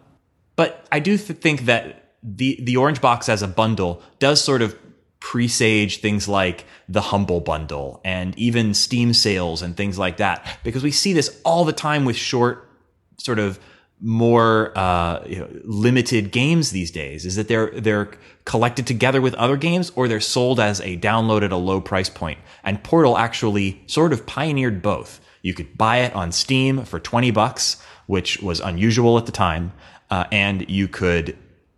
but 0.56 0.86
I 0.92 1.00
do 1.00 1.18
th- 1.18 1.40
think 1.40 1.62
that 1.62 2.16
the 2.22 2.60
the 2.62 2.78
orange 2.78 3.02
box 3.02 3.30
as 3.30 3.42
a 3.42 3.48
bundle 3.48 4.02
does 4.20 4.44
sort 4.44 4.62
of 4.62 4.78
presage 5.20 6.02
things 6.02 6.28
like 6.28 6.66
the 6.90 7.00
humble 7.00 7.40
bundle 7.40 8.02
and 8.04 8.38
even 8.38 8.74
Steam 8.74 9.14
sales 9.14 9.62
and 9.62 9.78
things 9.78 9.98
like 9.98 10.18
that 10.18 10.46
because 10.64 10.84
we 10.84 10.92
see 10.92 11.14
this 11.14 11.40
all 11.46 11.64
the 11.64 11.72
time 11.74 12.04
with 12.04 12.18
short 12.18 12.70
sort 13.18 13.40
of 13.40 13.58
more 14.04 14.78
uh, 14.78 15.24
you 15.26 15.40
know, 15.40 15.48
limited 15.64 16.32
games 16.34 16.72
these 16.72 16.92
days 16.92 17.26
is 17.26 17.38
that 17.38 17.48
they're 17.48 17.72
they're 17.72 18.12
collected 18.44 18.86
together 18.86 19.22
with 19.22 19.34
other 19.36 19.56
games 19.56 19.94
or 19.96 20.10
they're 20.10 20.20
sold 20.20 20.60
as 20.60 20.82
a 20.82 20.98
download 20.98 21.42
at 21.42 21.54
a 21.54 21.58
low 21.58 21.80
price 21.80 22.10
point. 22.10 22.38
and 22.66 22.84
portal 22.84 23.18
actually 23.18 23.82
sort 23.88 24.12
of 24.12 24.26
pioneered 24.26 24.82
both 24.82 25.22
you 25.42 25.54
could 25.54 25.78
buy 25.78 26.00
it 26.00 26.14
on 26.14 26.34
steam 26.34 26.84
for 26.84 27.00
20 27.00 27.32
bucks 27.32 27.82
which 28.08 28.42
was 28.42 28.60
unusual 28.60 29.18
at 29.18 29.26
the 29.26 29.32
time 29.32 29.72
uh, 30.10 30.26
and 30.34 30.70
you 30.70 30.90
could 30.90 31.38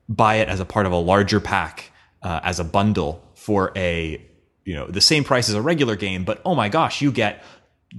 buy 0.10 0.36
it 0.36 0.50
as 0.50 0.60
a 0.60 0.66
part 0.66 0.88
of 0.88 0.92
a 0.92 0.98
larger 0.98 1.40
pack 1.40 1.92
uh, 2.24 2.40
as 2.44 2.60
a 2.60 2.64
bundle 2.64 3.24
for 3.36 3.72
a 3.76 4.20
you 4.64 4.74
know 4.74 4.88
the 4.88 5.02
same 5.02 5.24
price 5.24 5.48
as 5.48 5.54
a 5.54 5.62
regular 5.62 5.96
game 5.96 6.24
but 6.24 6.42
oh 6.44 6.56
my 6.56 6.70
gosh 6.70 7.04
you 7.04 7.12
get 7.12 7.44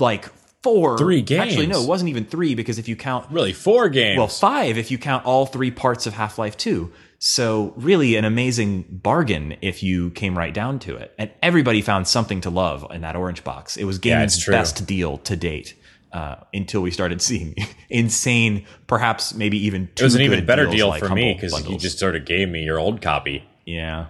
like 0.00 0.28
four 0.66 0.98
Three 0.98 1.22
games. 1.22 1.42
actually 1.52 1.66
no 1.68 1.80
it 1.82 1.88
wasn't 1.88 2.10
even 2.10 2.24
three 2.24 2.54
because 2.54 2.78
if 2.78 2.88
you 2.88 2.96
count 2.96 3.30
Really, 3.30 3.52
four 3.52 3.88
games. 3.88 4.18
well, 4.18 4.26
five 4.28 4.76
if 4.78 4.90
you 4.90 4.98
count 4.98 5.24
all 5.24 5.46
three 5.46 5.70
parts 5.70 6.06
of 6.06 6.12
Half 6.14 6.38
Life 6.38 6.56
2. 6.56 6.90
So, 7.18 7.72
really, 7.76 8.16
an 8.16 8.24
amazing 8.26 8.82
bargain 8.90 9.56
if 9.62 9.82
you 9.82 10.10
came 10.10 10.36
right 10.36 10.52
down 10.52 10.78
to 10.80 10.96
it. 10.96 11.14
And 11.18 11.30
everybody 11.42 11.80
found 11.80 12.06
something 12.06 12.42
to 12.42 12.50
love 12.50 12.84
in 12.90 13.00
that 13.00 13.16
orange 13.16 13.42
box. 13.42 13.76
It 13.78 13.84
was 13.84 13.96
Yeah, 13.96 14.16
gaming's 14.16 14.36
it's 14.36 14.46
best 14.46 14.86
deal 14.86 15.16
to 15.18 15.34
date 15.34 15.74
uh, 16.12 16.36
until 16.52 16.82
we 16.82 16.90
started 16.90 17.22
seeing 17.22 17.54
insane, 17.88 18.66
perhaps 18.86 19.34
maybe 19.34 19.56
even 19.66 19.88
it 19.96 20.02
was 20.02 20.14
an 20.14 20.20
even 20.22 20.44
better 20.44 20.66
deal 20.66 20.88
like 20.88 21.02
for 21.02 21.08
me 21.08 21.32
because 21.34 21.52
you 21.68 21.78
just 21.78 21.98
sort 21.98 22.16
of 22.16 22.24
gave 22.26 22.48
me 22.50 22.62
your 22.64 22.78
old 22.78 23.00
copy. 23.00 23.44
Yeah, 23.64 24.06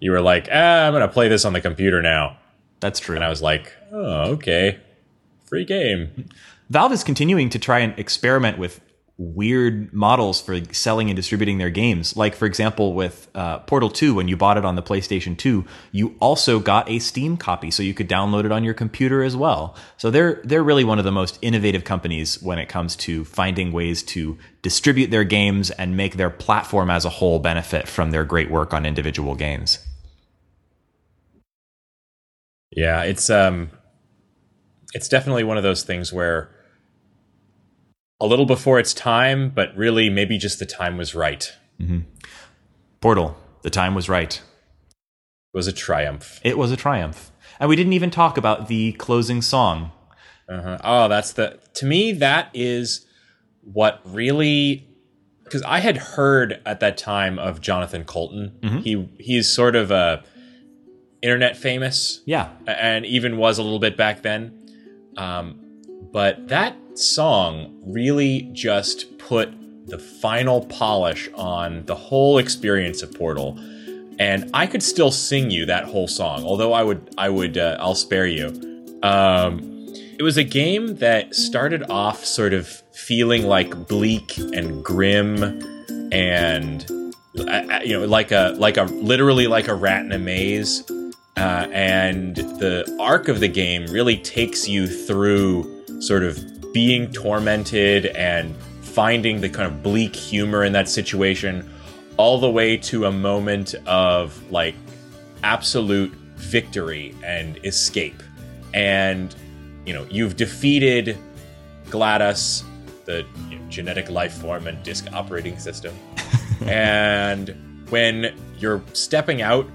You 0.00 0.10
were 0.10 0.20
like, 0.20 0.48
ah, 0.52 0.86
I'm 0.86 0.92
going 0.92 1.06
to 1.06 1.12
play 1.12 1.28
this 1.28 1.44
on 1.44 1.52
the 1.52 1.60
computer 1.60 2.02
now. 2.02 2.36
that's 2.80 3.00
true. 3.00 3.14
And 3.14 3.24
I 3.24 3.28
was 3.28 3.42
like, 3.42 3.72
oh, 3.92 4.32
okay. 4.32 4.80
Free 5.54 5.64
game. 5.64 6.26
Valve 6.68 6.90
is 6.90 7.04
continuing 7.04 7.48
to 7.50 7.60
try 7.60 7.78
and 7.78 7.96
experiment 7.96 8.58
with 8.58 8.80
weird 9.18 9.94
models 9.94 10.40
for 10.40 10.58
selling 10.74 11.08
and 11.10 11.14
distributing 11.14 11.58
their 11.58 11.70
games. 11.70 12.16
Like, 12.16 12.34
for 12.34 12.46
example, 12.46 12.92
with 12.92 13.28
uh, 13.36 13.60
Portal 13.60 13.88
2, 13.88 14.16
when 14.16 14.26
you 14.26 14.36
bought 14.36 14.58
it 14.58 14.64
on 14.64 14.74
the 14.74 14.82
PlayStation 14.82 15.38
2, 15.38 15.64
you 15.92 16.16
also 16.18 16.58
got 16.58 16.90
a 16.90 16.98
Steam 16.98 17.36
copy, 17.36 17.70
so 17.70 17.84
you 17.84 17.94
could 17.94 18.08
download 18.08 18.44
it 18.44 18.50
on 18.50 18.64
your 18.64 18.74
computer 18.74 19.22
as 19.22 19.36
well. 19.36 19.76
So 19.96 20.10
they're 20.10 20.40
they're 20.42 20.64
really 20.64 20.82
one 20.82 20.98
of 20.98 21.04
the 21.04 21.12
most 21.12 21.38
innovative 21.40 21.84
companies 21.84 22.42
when 22.42 22.58
it 22.58 22.68
comes 22.68 22.96
to 22.96 23.24
finding 23.24 23.70
ways 23.70 24.02
to 24.14 24.36
distribute 24.62 25.12
their 25.12 25.22
games 25.22 25.70
and 25.70 25.96
make 25.96 26.16
their 26.16 26.30
platform 26.30 26.90
as 26.90 27.04
a 27.04 27.10
whole 27.10 27.38
benefit 27.38 27.86
from 27.86 28.10
their 28.10 28.24
great 28.24 28.50
work 28.50 28.74
on 28.74 28.84
individual 28.84 29.36
games. 29.36 29.78
Yeah, 32.72 33.04
it's 33.04 33.30
um 33.30 33.70
it's 34.94 35.08
definitely 35.08 35.44
one 35.44 35.56
of 35.56 35.62
those 35.62 35.82
things 35.82 36.12
where 36.12 36.50
a 38.20 38.26
little 38.26 38.46
before 38.46 38.78
its 38.78 38.94
time, 38.94 39.50
but 39.50 39.76
really 39.76 40.08
maybe 40.08 40.38
just 40.38 40.58
the 40.58 40.66
time 40.66 40.96
was 40.96 41.14
right. 41.14 41.52
Mm-hmm. 41.80 42.00
Portal, 43.00 43.36
the 43.62 43.70
time 43.70 43.94
was 43.94 44.08
right. 44.08 44.40
It 44.92 45.56
was 45.56 45.66
a 45.66 45.72
triumph. 45.72 46.40
It 46.42 46.56
was 46.56 46.70
a 46.72 46.76
triumph. 46.76 47.30
And 47.60 47.68
we 47.68 47.76
didn't 47.76 47.92
even 47.92 48.10
talk 48.10 48.36
about 48.38 48.68
the 48.68 48.92
closing 48.92 49.42
song. 49.42 49.92
Uh-huh. 50.48 50.78
Oh, 50.82 51.08
that's 51.08 51.32
the 51.32 51.58
to 51.74 51.86
me 51.86 52.12
that 52.12 52.50
is 52.54 53.06
what 53.62 54.00
really 54.04 54.86
because 55.44 55.62
I 55.62 55.78
had 55.80 55.96
heard 55.96 56.60
at 56.66 56.80
that 56.80 56.96
time 56.98 57.38
of 57.38 57.60
Jonathan 57.60 58.04
Coulton. 58.04 58.58
Mm-hmm. 58.60 58.78
He 58.78 59.08
he's 59.18 59.48
sort 59.48 59.74
of 59.76 59.90
a 59.90 60.22
internet 61.22 61.56
famous 61.56 62.20
Yeah. 62.26 62.50
and 62.66 63.06
even 63.06 63.38
was 63.38 63.58
a 63.58 63.62
little 63.62 63.78
bit 63.78 63.96
back 63.96 64.22
then. 64.22 64.63
Um, 65.16 65.60
but 66.12 66.48
that 66.48 66.76
song 66.94 67.80
really 67.84 68.48
just 68.52 69.18
put 69.18 69.52
the 69.86 69.98
final 69.98 70.64
polish 70.66 71.28
on 71.34 71.84
the 71.86 71.94
whole 71.94 72.38
experience 72.38 73.02
of 73.02 73.12
Portal. 73.12 73.58
And 74.18 74.48
I 74.54 74.66
could 74.66 74.82
still 74.82 75.10
sing 75.10 75.50
you 75.50 75.66
that 75.66 75.84
whole 75.84 76.08
song, 76.08 76.44
although 76.44 76.72
I 76.72 76.82
would, 76.82 77.12
I 77.18 77.28
would, 77.28 77.58
uh, 77.58 77.76
I'll 77.80 77.96
spare 77.96 78.26
you. 78.26 78.48
Um, 79.02 79.92
it 80.18 80.22
was 80.22 80.36
a 80.36 80.44
game 80.44 80.96
that 80.96 81.34
started 81.34 81.82
off 81.90 82.24
sort 82.24 82.54
of 82.54 82.68
feeling 82.92 83.44
like 83.44 83.88
bleak 83.88 84.38
and 84.38 84.84
grim, 84.84 85.42
and 86.12 86.88
uh, 87.38 87.42
uh, 87.42 87.80
you 87.84 87.98
know, 87.98 88.06
like 88.06 88.30
a, 88.30 88.54
like 88.56 88.76
a, 88.76 88.84
literally 88.84 89.48
like 89.48 89.66
a 89.66 89.74
rat 89.74 90.04
in 90.04 90.12
a 90.12 90.18
maze 90.18 90.84
uh, 91.36 91.66
and 91.72 92.36
the 92.36 92.96
arc 93.00 93.28
of 93.28 93.40
the 93.40 93.48
game 93.48 93.86
really 93.86 94.16
takes 94.16 94.68
you 94.68 94.86
through 94.86 95.84
sort 96.00 96.22
of 96.22 96.72
being 96.72 97.10
tormented 97.12 98.06
and 98.06 98.56
finding 98.82 99.40
the 99.40 99.48
kind 99.48 99.66
of 99.66 99.82
bleak 99.82 100.14
humor 100.14 100.64
in 100.64 100.72
that 100.72 100.88
situation 100.88 101.68
all 102.16 102.38
the 102.38 102.50
way 102.50 102.76
to 102.76 103.06
a 103.06 103.12
moment 103.12 103.74
of 103.86 104.50
like 104.50 104.74
absolute 105.42 106.12
victory 106.36 107.14
and 107.24 107.58
escape. 107.64 108.22
And 108.72 109.34
you 109.84 109.92
know 109.92 110.06
you've 110.10 110.36
defeated 110.36 111.18
GLaDOS 111.86 112.64
the 113.04 113.26
you 113.48 113.58
know, 113.58 113.68
genetic 113.68 114.10
life 114.10 114.32
form 114.34 114.66
and 114.66 114.82
disk 114.82 115.06
operating 115.12 115.58
system. 115.58 115.94
And 116.66 117.54
when 117.90 118.34
you're 118.58 118.80
stepping 118.92 119.42
out 119.42 119.68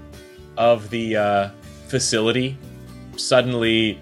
of 0.60 0.90
the 0.90 1.16
uh, 1.16 1.48
facility, 1.88 2.56
suddenly, 3.16 3.98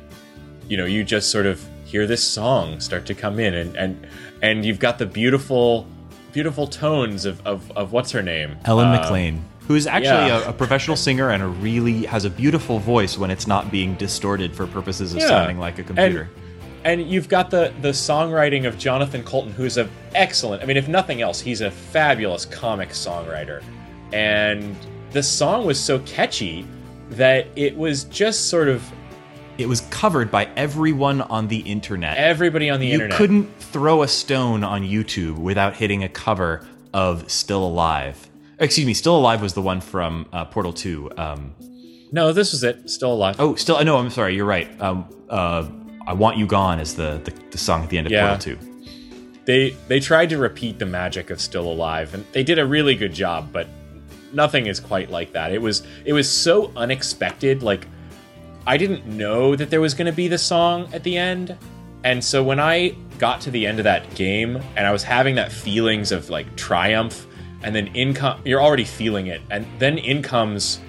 you 0.69 0.77
know, 0.77 0.85
you 0.85 1.05
just 1.05 1.31
sort 1.31 1.47
of 1.47 1.65
hear 1.85 2.07
this 2.07 2.23
song 2.23 2.81
start 2.81 3.07
to 3.07 3.15
come 3.15 3.39
in, 3.39 3.55
and 3.55 3.77
and 3.77 4.07
and 4.43 4.65
you've 4.65 4.79
got 4.81 4.99
the 4.99 5.07
beautiful, 5.07 5.87
beautiful 6.33 6.67
tones 6.67 7.25
of 7.25 7.41
of, 7.47 7.71
of 7.77 7.93
what's 7.93 8.11
her 8.11 8.23
name, 8.23 8.57
Ellen 8.65 8.89
Uh, 8.89 8.99
McLain, 9.01 9.41
who 9.69 9.75
is 9.75 9.87
actually 9.87 10.29
yeah. 10.29 10.45
a, 10.47 10.51
a 10.51 10.53
professional 10.53 10.97
singer 10.97 11.31
and 11.31 11.43
a 11.43 11.47
really 11.47 12.05
has 12.07 12.25
a 12.25 12.31
beautiful 12.31 12.79
voice 12.79 13.17
when 13.17 13.31
it's 13.31 13.47
not 13.47 13.71
being 13.71 13.95
distorted 13.95 14.55
for 14.55 14.67
purposes 14.67 15.15
of 15.15 15.21
Yeah. 15.21 15.29
sounding 15.29 15.59
like 15.59 15.79
a 15.79 15.83
computer. 15.85 16.29
And 16.85 17.11
you've 17.11 17.29
got 17.29 17.51
the 17.51 17.73
the 17.83 17.91
songwriting 17.93 18.67
of 18.67 18.79
Jonathan 18.79 19.23
Coulton, 19.25 19.53
who's 19.53 19.77
an 19.79 19.89
excellent. 20.15 20.63
I 20.63 20.67
mean, 20.67 20.77
if 20.77 20.89
nothing 20.89 21.23
else, 21.23 21.41
he's 21.41 21.61
a 21.61 21.71
fabulous 21.71 22.45
comic 22.45 22.91
songwriter. 22.91 23.63
And 24.13 24.77
the 25.13 25.23
song 25.23 25.65
was 25.67 25.79
so 25.79 25.99
catchy 26.01 26.67
that 27.11 27.47
it 27.57 27.77
was 27.77 28.05
just 28.05 28.49
sort 28.49 28.69
of 28.69 28.83
it 29.57 29.67
was 29.69 29.81
covered 29.91 30.31
by 30.31 30.45
everyone 30.57 31.21
on 31.23 31.49
the 31.49 31.59
internet. 31.61 32.17
everybody 32.17 32.71
on 32.71 32.79
the 32.79 32.87
you 32.87 32.95
internet. 32.95 33.17
couldn't 33.17 33.59
throw 33.59 34.03
a 34.03 34.09
stone 34.09 34.63
on 34.63 34.83
YouTube 34.83 35.37
without 35.39 35.75
hitting 35.75 36.05
a 36.05 36.09
cover 36.09 36.65
of 36.95 37.29
Still 37.31 37.67
Alive. 37.67 38.29
Excuse 38.61 38.87
me, 38.87 38.95
Still 38.95 39.17
Alive 39.17 39.43
was 39.43 39.55
the 39.55 39.63
one 39.63 39.81
from 39.81 40.27
uh, 40.33 40.45
Portal 40.45 40.73
2. 40.73 41.11
Um, 41.17 41.55
No, 42.13 42.33
this 42.33 42.53
was 42.53 42.63
it. 42.63 42.89
Still 42.89 43.13
alive. 43.13 43.37
oh, 43.41 43.55
still, 43.57 43.83
no, 43.85 43.97
I'm 43.99 44.11
sorry, 44.11 44.37
you're 44.37 44.45
right. 44.47 44.69
Um, 44.81 45.07
uh, 45.29 45.69
I 46.07 46.13
Want 46.13 46.37
You 46.39 46.47
Gone 46.47 46.79
is 46.79 46.95
the, 46.95 47.21
the, 47.25 47.33
the 47.51 47.59
song 47.59 47.83
at 47.83 47.91
the 47.91 47.99
end 47.99 48.07
of 48.07 48.13
Yeah. 48.13 48.29
Portal 48.37 48.57
2. 48.57 48.85
they 49.45 49.71
they 49.89 49.99
tried 49.99 50.29
to 50.31 50.39
repeat 50.39 50.79
the 50.79 50.87
magic 50.87 51.31
of 51.31 51.41
Still 51.41 51.67
Alive, 51.71 52.15
and 52.15 52.25
they 52.33 52.45
did 52.45 52.59
a 52.61 52.67
really 52.67 52.95
good 52.95 53.13
job, 53.13 53.49
but 53.53 53.67
nothing 54.33 54.67
is 54.67 54.81
quite 54.81 55.11
like 55.11 55.33
that. 55.33 55.53
It 55.53 55.61
was 55.61 55.83
it 56.05 56.13
was 56.13 56.31
so 56.31 56.73
unexpected. 56.77 57.63
Like 57.63 57.87
I 58.67 58.77
didn't 58.77 59.07
know 59.07 59.57
that 59.57 59.71
there 59.71 59.81
was 59.81 59.95
going 59.95 60.07
to 60.07 60.13
be 60.13 60.29
the 60.29 60.39
song 60.39 60.89
at 60.93 61.03
the 61.03 61.17
end, 61.17 61.57
and 62.05 62.23
so 62.23 62.43
when 62.43 62.61
I 62.61 62.95
got 63.19 63.41
to 63.43 63.51
the 63.51 63.67
end 63.67 63.79
of 63.79 63.85
that 63.85 64.15
game 64.15 64.57
and 64.77 64.87
I 64.87 64.93
was 64.93 65.03
having 65.03 65.35
that 65.37 65.51
feelings 65.51 66.13
of 66.13 66.31
like 66.31 66.55
triumph, 66.57 67.27
and 67.63 67.75
then 67.75 67.89
in 67.89 68.15
com- 68.15 68.41
you're 68.45 68.63
already 68.63 68.85
feeling 68.85 69.27
it, 69.29 69.41
and 69.51 69.67
then 69.79 69.99
in 69.99 70.23
comes 70.23 70.81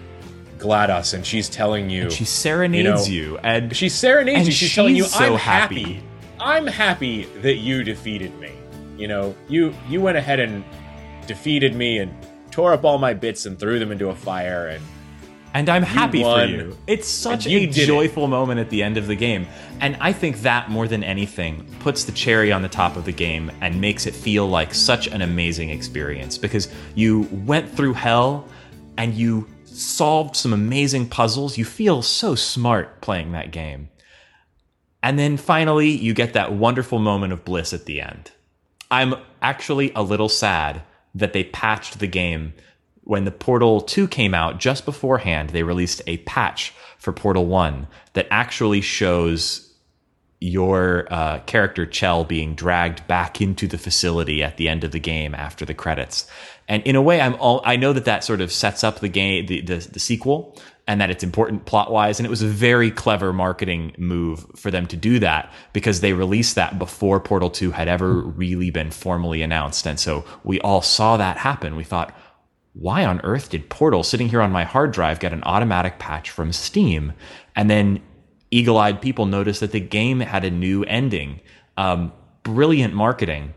GLaDOS, 0.57 1.13
and 1.13 1.25
she's 1.25 1.47
telling 1.49 1.89
you 1.89 2.09
She 2.09 2.25
serenades 2.25 3.07
know, 3.07 3.13
you, 3.13 3.37
and 3.39 3.75
she 3.75 3.89
serenades 3.89 4.39
And 4.39 4.47
you. 4.47 4.53
She's 4.53 4.75
telling 4.75 4.95
you, 4.95 5.03
so 5.03 5.33
"I'm 5.33 5.39
happy." 5.39 5.83
happy. 5.83 6.03
I'm 6.39 6.67
happy 6.67 7.25
that 7.41 7.55
you 7.55 7.83
defeated 7.83 8.37
me. 8.39 8.51
You 8.97 9.07
know, 9.07 9.35
you 9.47 9.73
you 9.87 10.01
went 10.01 10.17
ahead 10.17 10.39
and 10.39 10.63
defeated 11.27 11.75
me 11.75 11.99
and 11.99 12.13
tore 12.59 12.73
up 12.73 12.83
all 12.83 12.97
my 12.97 13.13
bits 13.13 13.45
and 13.45 13.57
threw 13.57 13.79
them 13.79 13.89
into 13.89 14.09
a 14.09 14.15
fire. 14.15 14.67
And 14.67 14.83
and 15.53 15.69
I'm 15.69 15.81
happy 15.81 16.21
for 16.21 16.27
won. 16.27 16.49
you. 16.49 16.77
It's 16.87 17.07
such 17.07 17.45
you 17.47 17.59
a 17.59 17.67
did 17.67 17.77
it. 17.77 17.87
joyful 17.87 18.27
moment 18.27 18.59
at 18.59 18.69
the 18.69 18.83
end 18.83 18.97
of 18.97 19.07
the 19.07 19.15
game. 19.15 19.47
And 19.79 19.95
I 20.01 20.11
think 20.11 20.41
that 20.41 20.69
more 20.69 20.85
than 20.85 21.01
anything 21.01 21.65
puts 21.79 22.03
the 22.03 22.11
cherry 22.11 22.51
on 22.51 22.61
the 22.61 22.67
top 22.67 22.97
of 22.97 23.05
the 23.05 23.13
game 23.13 23.49
and 23.61 23.79
makes 23.79 24.05
it 24.05 24.13
feel 24.13 24.45
like 24.45 24.73
such 24.73 25.07
an 25.07 25.21
amazing 25.21 25.69
experience 25.69 26.37
because 26.37 26.67
you 26.95 27.21
went 27.45 27.69
through 27.71 27.93
hell 27.93 28.45
and 28.97 29.13
you 29.13 29.47
solved 29.63 30.35
some 30.35 30.51
amazing 30.51 31.07
puzzles. 31.07 31.57
You 31.57 31.63
feel 31.63 32.01
so 32.01 32.35
smart 32.35 32.99
playing 32.99 33.31
that 33.31 33.51
game. 33.51 33.87
And 35.01 35.17
then 35.17 35.37
finally, 35.37 35.89
you 35.91 36.13
get 36.13 36.33
that 36.33 36.51
wonderful 36.51 36.99
moment 36.99 37.31
of 37.31 37.45
bliss 37.45 37.71
at 37.71 37.85
the 37.85 38.01
end. 38.01 38.31
I'm 38.91 39.15
actually 39.41 39.93
a 39.95 40.03
little 40.03 40.29
sad 40.29 40.81
that 41.15 41.33
they 41.33 41.43
patched 41.43 41.99
the 41.99 42.07
game. 42.07 42.53
When 43.03 43.25
the 43.25 43.31
Portal 43.31 43.81
2 43.81 44.07
came 44.07 44.33
out 44.33 44.59
just 44.59 44.85
beforehand, 44.85 45.49
they 45.49 45.63
released 45.63 46.01
a 46.05 46.17
patch 46.17 46.73
for 46.97 47.11
Portal 47.11 47.45
1 47.45 47.87
that 48.13 48.27
actually 48.29 48.81
shows 48.81 49.69
your 50.41 51.07
uh, 51.11 51.39
character 51.39 51.85
Chell 51.85 52.23
being 52.23 52.55
dragged 52.55 53.05
back 53.07 53.41
into 53.41 53.67
the 53.67 53.77
facility 53.77 54.41
at 54.41 54.57
the 54.57 54.69
end 54.69 54.83
of 54.83 54.91
the 54.91 54.99
game 54.99 55.35
after 55.35 55.65
the 55.65 55.73
credits. 55.73 56.29
And 56.67 56.81
in 56.83 56.95
a 56.95 57.01
way, 57.01 57.19
I'm 57.19 57.35
all 57.35 57.61
I 57.65 57.75
know 57.75 57.93
that 57.93 58.05
that 58.05 58.23
sort 58.23 58.41
of 58.41 58.51
sets 58.51 58.83
up 58.83 58.99
the 58.99 59.09
game, 59.09 59.47
the, 59.47 59.61
the, 59.61 59.77
the 59.77 59.99
sequel, 59.99 60.57
and 60.89 60.99
that 60.99 61.11
it's 61.11 61.23
important 61.23 61.65
plot 61.65 61.91
wise. 61.91 62.19
And 62.19 62.25
it 62.25 62.31
was 62.31 62.41
a 62.41 62.47
very 62.47 62.89
clever 62.89 63.31
marketing 63.31 63.93
move 63.99 64.43
for 64.55 64.71
them 64.71 64.87
to 64.87 64.97
do 64.97 65.19
that 65.19 65.53
because 65.71 66.01
they 66.01 66.13
released 66.13 66.55
that 66.55 66.79
before 66.79 67.19
Portal 67.19 67.51
2 67.51 67.69
had 67.69 67.87
ever 67.87 68.21
really 68.21 68.71
been 68.71 68.89
formally 68.89 69.43
announced. 69.43 69.85
And 69.85 69.99
so 69.99 70.25
we 70.43 70.59
all 70.61 70.81
saw 70.81 71.15
that 71.15 71.37
happen. 71.37 71.75
We 71.75 71.83
thought, 71.83 72.11
why 72.73 73.05
on 73.05 73.21
earth 73.21 73.51
did 73.51 73.69
Portal 73.69 74.01
sitting 74.01 74.29
here 74.29 74.41
on 74.41 74.51
my 74.51 74.63
hard 74.63 74.91
drive 74.91 75.19
get 75.19 75.31
an 75.31 75.43
automatic 75.43 75.99
patch 75.99 76.31
from 76.31 76.51
Steam? 76.51 77.13
And 77.55 77.69
then 77.69 78.01
eagle 78.49 78.79
eyed 78.79 78.99
people 78.99 79.27
noticed 79.27 79.59
that 79.59 79.71
the 79.71 79.79
game 79.79 80.21
had 80.21 80.43
a 80.43 80.49
new 80.49 80.85
ending. 80.85 81.39
Um, 81.77 82.11
brilliant 82.41 82.95
marketing. 82.95 83.53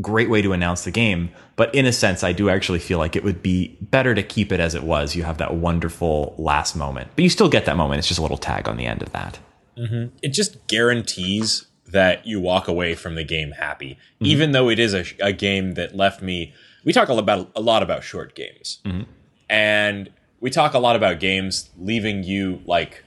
Great 0.00 0.28
way 0.28 0.42
to 0.42 0.52
announce 0.52 0.84
the 0.84 0.90
game. 0.90 1.30
But 1.56 1.74
in 1.74 1.86
a 1.86 1.92
sense, 1.92 2.24
I 2.24 2.32
do 2.32 2.48
actually 2.48 2.80
feel 2.80 2.98
like 2.98 3.14
it 3.14 3.24
would 3.24 3.42
be 3.42 3.76
better 3.80 4.14
to 4.14 4.22
keep 4.22 4.50
it 4.52 4.60
as 4.60 4.74
it 4.74 4.82
was. 4.82 5.14
You 5.14 5.22
have 5.22 5.38
that 5.38 5.54
wonderful 5.54 6.34
last 6.38 6.74
moment, 6.74 7.10
but 7.14 7.22
you 7.22 7.30
still 7.30 7.48
get 7.48 7.64
that 7.66 7.76
moment. 7.76 8.00
It's 8.00 8.08
just 8.08 8.18
a 8.18 8.22
little 8.22 8.36
tag 8.36 8.68
on 8.68 8.76
the 8.76 8.86
end 8.86 9.02
of 9.02 9.12
that. 9.12 9.38
Mm-hmm. 9.76 10.16
it 10.22 10.28
just 10.28 10.64
guarantees 10.68 11.66
that 11.88 12.24
you 12.24 12.38
walk 12.38 12.68
away 12.68 12.94
from 12.94 13.16
the 13.16 13.24
game 13.24 13.52
happy, 13.52 13.94
mm-hmm. 13.94 14.26
even 14.26 14.52
though 14.52 14.68
it 14.68 14.78
is 14.78 14.94
a, 14.94 15.04
a 15.20 15.32
game 15.32 15.74
that 15.74 15.96
left 15.96 16.22
me. 16.22 16.54
We 16.84 16.92
talk 16.92 17.08
a 17.08 17.12
lot 17.12 17.20
about 17.20 17.50
a 17.56 17.60
lot 17.60 17.82
about 17.82 18.04
short 18.04 18.34
games, 18.34 18.78
mm-hmm. 18.84 19.10
and 19.48 20.10
we 20.40 20.50
talk 20.50 20.74
a 20.74 20.78
lot 20.78 20.94
about 20.94 21.18
games 21.18 21.70
leaving 21.76 22.22
you 22.22 22.60
like 22.66 23.02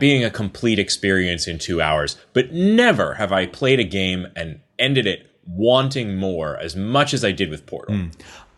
being 0.00 0.24
a 0.24 0.30
complete 0.30 0.78
experience 0.78 1.46
in 1.46 1.58
two 1.58 1.80
hours. 1.80 2.16
But 2.32 2.52
never 2.52 3.14
have 3.14 3.30
I 3.30 3.46
played 3.46 3.78
a 3.78 3.84
game 3.84 4.26
and 4.34 4.60
ended 4.78 5.06
it 5.06 5.30
wanting 5.46 6.16
more 6.16 6.56
as 6.58 6.76
much 6.76 7.14
as 7.14 7.24
I 7.24 7.32
did 7.32 7.50
with 7.50 7.66
Portal. 7.66 7.96
Hmm. 7.96 8.08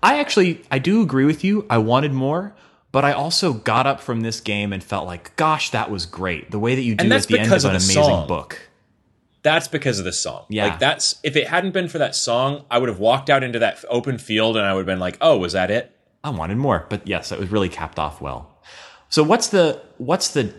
I 0.03 0.19
actually 0.21 0.63
I 0.71 0.79
do 0.79 1.03
agree 1.03 1.25
with 1.25 1.45
you. 1.45 1.67
I 1.69 1.79
wanted 1.79 2.13
more, 2.13 2.55
but 2.93 3.05
I 3.05 3.13
also 3.13 3.53
got 3.53 3.87
up 3.87 4.01
from 4.01 4.21
this 4.21 4.41
game 4.41 4.73
and 4.73 4.83
felt 4.83 5.07
like, 5.07 5.35
gosh, 5.37 5.71
that 5.71 5.91
was 5.91 6.07
great. 6.07 6.51
The 6.51 6.59
way 6.59 6.75
that 6.75 6.83
you 6.83 6.95
do 6.95 7.05
at 7.05 7.23
the 7.27 7.39
end 7.39 7.45
because 7.45 7.65
of 7.65 7.71
an 7.71 7.77
amazing 7.77 8.03
song. 8.05 8.29
book. 8.29 8.61
That's 9.43 9.69
because 9.69 9.99
of 9.99 10.05
the 10.05 10.13
song. 10.13 10.47
Yeah. 10.49 10.67
Like 10.67 10.79
that's 10.79 11.19
if 11.23 11.37
it 11.37 11.47
hadn't 11.47 11.73
been 11.73 11.89
for 11.89 11.99
that 11.99 12.15
song, 12.15 12.65
I 12.71 12.79
would 12.79 12.89
have 12.89 12.99
walked 12.99 13.31
out 13.31 13.43
into 13.43 13.59
that 13.61 13.85
open 13.89 14.19
field 14.19 14.57
and 14.57 14.67
I 14.67 14.73
would 14.73 14.81
have 14.81 14.87
been 14.87 14.99
like, 14.99 15.17
"Oh, 15.21 15.39
was 15.39 15.53
that 15.53 15.71
it?" 15.71 15.95
I 16.25 16.31
wanted 16.31 16.57
more, 16.59 16.87
but 16.91 17.07
yes, 17.07 17.31
it 17.33 17.39
was 17.39 17.51
really 17.51 17.69
capped 17.69 17.99
off 17.99 18.21
well. 18.21 18.59
So 19.09 19.23
what's 19.23 19.49
the 19.49 19.81
what's 19.99 20.29
the 20.29 20.53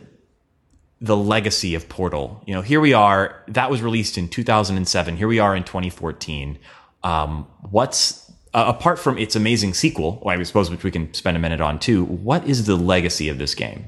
the 1.02 1.16
legacy 1.16 1.76
of 1.76 1.88
Portal. 1.88 2.44
You 2.46 2.54
know, 2.54 2.62
here 2.62 2.82
we 2.82 2.94
are. 2.94 3.42
That 3.48 3.72
was 3.72 3.82
released 3.82 4.18
in 4.18 4.28
2007. 4.28 5.18
Here 5.18 5.28
we 5.28 5.40
are 5.40 5.56
in 5.56 5.64
2014. 5.64 6.60
Um, 7.04 7.48
what's 7.70 8.30
uh, 8.54 8.66
apart 8.68 9.00
from 9.00 9.18
its 9.18 9.36
amazing 9.36 9.74
sequel, 9.74 10.22
well, 10.24 10.38
I 10.38 10.44
suppose 10.44 10.70
which 10.70 10.84
we 10.84 10.92
can 10.92 11.14
spend 11.14 11.38
a 11.38 11.40
minute 11.40 11.62
on 11.62 11.80
too. 11.80 12.04
What 12.04 12.46
is 12.48 12.66
the 12.66 12.76
legacy 12.76 13.30
of 13.30 13.38
this 13.38 13.56
game? 13.56 13.86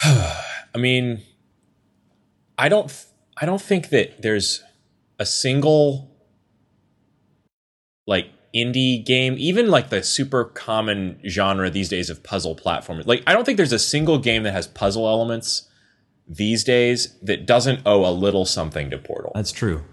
I 0.02 0.78
mean, 0.78 1.22
I 2.58 2.68
don't. 2.68 2.92
I 3.38 3.44
don't 3.44 3.60
think 3.60 3.90
that 3.90 4.22
there's 4.22 4.62
a 5.18 5.26
single 5.26 6.10
like 8.06 8.30
indie 8.56 9.04
game, 9.04 9.36
even 9.38 9.68
like 9.68 9.90
the 9.90 10.02
super 10.02 10.44
common 10.44 11.20
genre 11.28 11.70
these 11.70 11.88
days 11.88 12.10
of 12.10 12.22
puzzle 12.22 12.56
platformers. 12.56 13.06
Like, 13.06 13.22
I 13.26 13.32
don't 13.32 13.44
think 13.44 13.56
there's 13.56 13.72
a 13.72 13.78
single 13.78 14.18
game 14.18 14.42
that 14.44 14.52
has 14.52 14.66
puzzle 14.66 15.06
elements 15.06 15.68
these 16.28 16.64
days 16.64 17.16
that 17.22 17.46
doesn't 17.46 17.80
owe 17.86 18.04
a 18.04 18.10
little 18.10 18.44
something 18.44 18.90
to 18.90 18.98
Portal. 18.98 19.32
That's 19.34 19.52
true. 19.52 19.84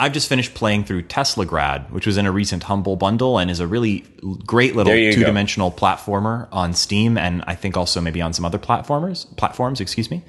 I've 0.00 0.12
just 0.12 0.28
finished 0.28 0.54
playing 0.54 0.84
through 0.84 1.02
Teslagrad, 1.04 1.90
which 1.90 2.06
was 2.06 2.16
in 2.16 2.26
a 2.26 2.30
recent 2.30 2.64
Humble 2.64 2.94
bundle 2.94 3.38
and 3.38 3.50
is 3.50 3.58
a 3.58 3.66
really 3.66 4.04
great 4.46 4.76
little 4.76 4.92
two 4.92 5.24
dimensional 5.24 5.72
platformer 5.72 6.46
on 6.52 6.72
Steam 6.72 7.18
and 7.18 7.42
I 7.48 7.56
think 7.56 7.76
also 7.76 8.00
maybe 8.00 8.22
on 8.22 8.32
some 8.32 8.44
other 8.44 8.58
platformers 8.58 9.34
platforms, 9.36 9.80
excuse 9.80 10.08
me. 10.08 10.22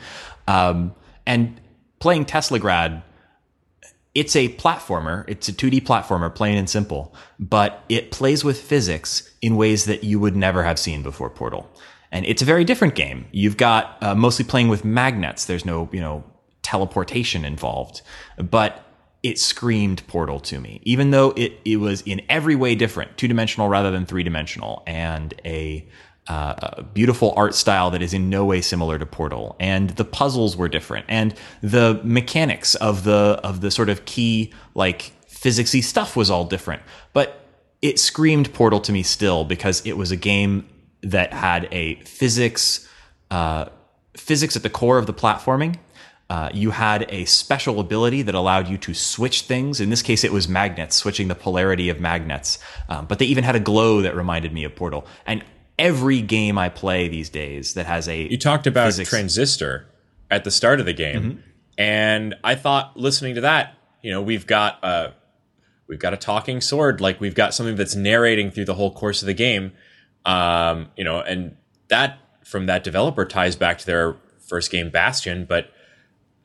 Um, 0.47 0.95
and 1.27 1.61
playing 1.99 2.25
Teslagrad 2.25 3.03
it's 4.15 4.35
a 4.35 4.49
platformer. 4.55 5.23
It's 5.27 5.49
a 5.49 5.53
2D 5.53 5.81
platformer, 5.81 6.33
plain 6.33 6.57
and 6.57 6.69
simple, 6.69 7.13
but 7.39 7.83
it 7.89 8.11
plays 8.11 8.43
with 8.43 8.59
physics 8.59 9.31
in 9.41 9.55
ways 9.55 9.85
that 9.85 10.03
you 10.03 10.19
would 10.19 10.35
never 10.35 10.63
have 10.63 10.79
seen 10.79 11.03
before 11.03 11.29
Portal. 11.29 11.69
And 12.11 12.25
it's 12.25 12.41
a 12.41 12.45
very 12.45 12.63
different 12.63 12.95
game. 12.95 13.27
You've 13.31 13.57
got 13.57 14.01
uh, 14.01 14.15
mostly 14.15 14.45
playing 14.45 14.67
with 14.67 14.83
magnets. 14.83 15.45
There's 15.45 15.65
no, 15.65 15.89
you 15.91 16.01
know, 16.01 16.23
teleportation 16.63 17.45
involved, 17.45 18.01
but 18.37 18.85
it 19.21 19.37
screamed 19.37 20.05
Portal 20.07 20.39
to 20.39 20.59
me, 20.59 20.81
even 20.83 21.11
though 21.11 21.31
it, 21.31 21.59
it 21.65 21.77
was 21.77 22.01
in 22.01 22.21
every 22.29 22.55
way 22.55 22.73
different, 22.73 23.17
two 23.17 23.27
dimensional 23.27 23.67
rather 23.67 23.91
than 23.91 24.05
three 24.05 24.23
dimensional, 24.23 24.81
and 24.87 25.33
a 25.45 25.87
uh, 26.29 26.83
beautiful 26.93 27.33
art 27.35 27.55
style 27.55 27.89
that 27.89 28.03
is 28.03 28.13
in 28.13 28.29
no 28.29 28.45
way 28.45 28.61
similar 28.61 28.99
to 28.99 29.05
Portal, 29.05 29.55
and 29.59 29.89
the 29.91 30.05
puzzles 30.05 30.55
were 30.55 30.69
different, 30.69 31.07
and 31.09 31.33
the 31.61 31.99
mechanics 32.03 32.75
of 32.75 33.03
the 33.03 33.39
of 33.43 33.61
the 33.61 33.71
sort 33.71 33.89
of 33.89 34.05
key 34.05 34.53
like 34.75 35.11
physicsy 35.27 35.83
stuff 35.83 36.15
was 36.15 36.29
all 36.29 36.45
different. 36.45 36.83
But 37.13 37.43
it 37.81 37.99
screamed 37.99 38.53
Portal 38.53 38.79
to 38.81 38.91
me 38.91 39.01
still 39.01 39.43
because 39.43 39.83
it 39.85 39.97
was 39.97 40.11
a 40.11 40.15
game 40.15 40.69
that 41.01 41.33
had 41.33 41.67
a 41.71 41.95
physics 42.01 42.87
uh, 43.31 43.65
physics 44.15 44.55
at 44.55 44.61
the 44.61 44.69
core 44.69 44.99
of 44.99 45.07
the 45.07 45.13
platforming. 45.13 45.77
Uh, 46.29 46.49
you 46.53 46.69
had 46.69 47.07
a 47.09 47.25
special 47.25 47.79
ability 47.79 48.21
that 48.21 48.35
allowed 48.35 48.67
you 48.67 48.77
to 48.77 48.93
switch 48.93 49.43
things. 49.43 49.81
In 49.81 49.89
this 49.89 50.03
case, 50.03 50.23
it 50.23 50.31
was 50.31 50.47
magnets, 50.47 50.95
switching 50.95 51.27
the 51.27 51.33
polarity 51.33 51.89
of 51.89 51.99
magnets. 51.99 52.59
Um, 52.87 53.07
but 53.07 53.17
they 53.17 53.25
even 53.25 53.43
had 53.43 53.55
a 53.55 53.59
glow 53.59 54.03
that 54.03 54.15
reminded 54.15 54.53
me 54.53 54.63
of 54.63 54.75
Portal. 54.75 55.07
And 55.25 55.43
every 55.79 56.21
game 56.21 56.57
I 56.57 56.69
play 56.69 57.07
these 57.07 57.29
days 57.29 57.73
that 57.73 57.87
has 57.87 58.07
a 58.07 58.29
You 58.29 58.37
talked 58.37 58.67
about 58.67 58.87
physics. 58.87 59.09
Transistor 59.09 59.87
at 60.29 60.43
the 60.43 60.51
start 60.51 60.79
of 60.79 60.85
the 60.85 60.93
game. 60.93 61.23
Mm-hmm. 61.23 61.39
And 61.77 62.35
I 62.43 62.55
thought 62.55 62.97
listening 62.97 63.35
to 63.35 63.41
that, 63.41 63.77
you 64.03 64.11
know, 64.11 64.21
we've 64.21 64.45
got 64.45 64.83
a 64.83 65.13
we've 65.87 65.99
got 65.99 66.13
a 66.13 66.17
talking 66.17 66.61
sword, 66.61 67.01
like 67.01 67.19
we've 67.21 67.33
got 67.33 67.53
something 67.53 67.77
that's 67.77 67.95
narrating 67.95 68.51
through 68.51 68.65
the 68.65 68.75
whole 68.75 68.93
course 68.93 69.21
of 69.21 69.25
the 69.25 69.33
game. 69.33 69.71
Um, 70.25 70.91
you 70.97 71.03
know, 71.03 71.21
and 71.21 71.55
that 71.87 72.19
from 72.43 72.65
that 72.65 72.83
developer 72.83 73.25
ties 73.25 73.55
back 73.55 73.79
to 73.79 73.85
their 73.85 74.17
first 74.47 74.71
game 74.71 74.89
Bastion, 74.89 75.45
but 75.45 75.71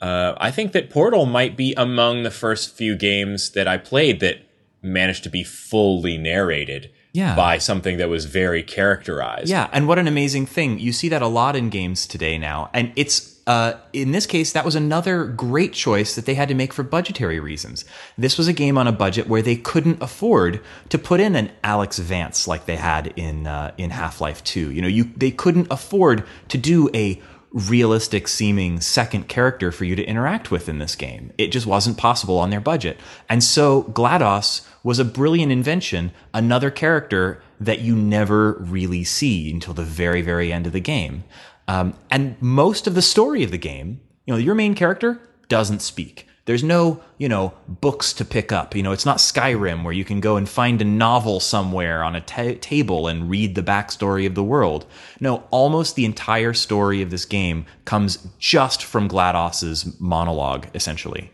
uh, 0.01 0.35
I 0.37 0.51
think 0.51 0.73
that 0.73 0.91
Portal 0.91 1.27
might 1.27 1.57
be 1.57 1.75
among 1.77 2.23
the 2.23 2.31
first 2.31 2.77
few 2.77 2.95
games 2.95 3.51
that 3.53 3.67
I 3.67 3.79
played 3.79 4.21
that 4.21 4.37
managed 4.83 5.25
to 5.25 5.31
be 5.31 5.43
fully 5.43 6.19
narrated 6.19 6.91
yeah. 7.15 7.35
by 7.35 7.57
something 7.59 7.97
that 7.97 8.11
was 8.11 8.27
very 8.27 8.63
characterized. 8.63 9.49
Yeah, 9.49 9.71
and 9.73 9.89
what 9.89 9.99
an 9.99 10.09
amazing 10.09 10.47
thing. 10.47 10.79
You 10.81 10.93
see 10.93 11.09
that 11.09 11.23
a 11.23 11.29
lot 11.29 11.57
in 11.57 11.71
games 11.71 12.07
today 12.07 12.37
now. 12.37 12.69
And 12.75 12.93
it's 12.97 13.41
uh, 13.47 13.75
in 13.93 14.13
this 14.13 14.27
case, 14.27 14.53
that 14.53 14.65
was 14.65 14.75
another 14.75 15.27
great 15.27 15.75
choice 15.75 16.15
that 16.17 16.27
they 16.27 16.35
had 16.35 16.49
to 16.49 16.55
make 16.55 16.73
for 16.73 16.83
budgetary 16.83 17.39
reasons. 17.39 17.85
This 18.17 18.39
was 18.39 18.49
a 18.49 18.53
game 18.53 18.77
on 18.79 18.87
a 18.87 18.93
budget 18.93 19.29
where 19.29 19.43
they 19.43 19.57
couldn't 19.57 20.03
afford 20.03 20.61
to 20.89 20.99
put 20.99 21.21
in 21.21 21.37
an 21.37 21.51
Alyx 21.63 21.99
Vance 22.01 22.49
like 22.49 22.67
they 22.67 22.77
had 22.77 23.13
in 23.17 23.47
uh, 23.47 23.73
in 23.79 23.91
Half 23.91 24.21
Life 24.21 24.43
Two. 24.43 24.73
You 24.73 24.83
know, 24.83 24.89
you 24.89 25.05
they 25.17 25.31
couldn't 25.31 25.69
afford 25.71 26.25
to 26.49 26.59
do 26.59 26.91
a 26.95 27.23
realistic 27.53 28.27
seeming 28.27 28.81
second 28.81 29.29
character 29.29 29.71
for 29.71 29.85
you 29.85 29.95
to 29.95 30.03
interact 30.03 30.51
with 30.51 30.69
in 30.69 30.79
this 30.79 30.97
game. 30.97 31.33
It 31.39 31.49
just 31.49 31.67
wasn't 31.67 31.97
possible 31.97 32.39
on 32.39 32.51
their 32.51 32.61
budget. 32.61 32.99
And 33.29 33.45
so 33.45 33.85
GLaDOS 33.85 34.67
was 34.85 35.01
a 35.01 35.05
brilliant 35.05 35.51
invention, 35.51 36.13
another 36.33 36.71
character 36.71 37.43
that 37.59 37.81
you 37.81 37.97
never 37.97 38.53
really 38.61 39.03
see 39.03 39.51
until 39.51 39.75
the 39.75 39.83
very, 39.83 40.23
very 40.23 40.53
end 40.53 40.67
of 40.67 40.73
the 40.73 40.81
game. 40.81 41.25
Um, 41.67 41.95
and 42.11 42.41
most 42.41 42.87
of 42.87 42.95
the 42.95 43.03
story 43.03 43.43
of 43.43 43.51
the 43.51 43.59
game, 43.59 44.01
you 44.27 44.35
know, 44.35 44.39
your 44.39 44.55
main 44.55 44.75
character 44.75 45.21
doesn't 45.49 45.81
speak. 45.81 46.29
There's 46.47 46.63
no, 46.63 47.03
you 47.17 47.27
know, 47.27 47.55
books 47.67 48.13
to 48.15 48.25
pick 48.25 48.53
up. 48.53 48.77
You 48.77 48.83
know, 48.83 48.93
it's 48.93 49.07
not 49.07 49.17
Skyrim 49.17 49.83
where 49.83 49.95
you 49.95 50.05
can 50.05 50.21
go 50.21 50.37
and 50.37 50.47
find 50.47 50.83
a 50.83 50.85
novel 50.85 51.41
somewhere 51.41 52.05
on 52.05 52.15
a 52.15 52.21
t- 52.21 52.57
table 52.57 53.09
and 53.09 53.31
read 53.31 53.55
the 53.55 53.63
backstory 53.63 54.27
of 54.27 54.35
the 54.35 54.45
world. 54.45 54.85
No, 55.21 55.45
almost 55.51 55.97
the 55.97 56.05
entire 56.05 56.53
story 56.53 57.01
of 57.01 57.09
this 57.11 57.25
game 57.25 57.65
comes 57.87 58.29
just 58.39 58.85
from 58.85 59.09
GLaDOS's 59.09 59.99
monologue, 59.99 60.67
essentially, 60.75 61.33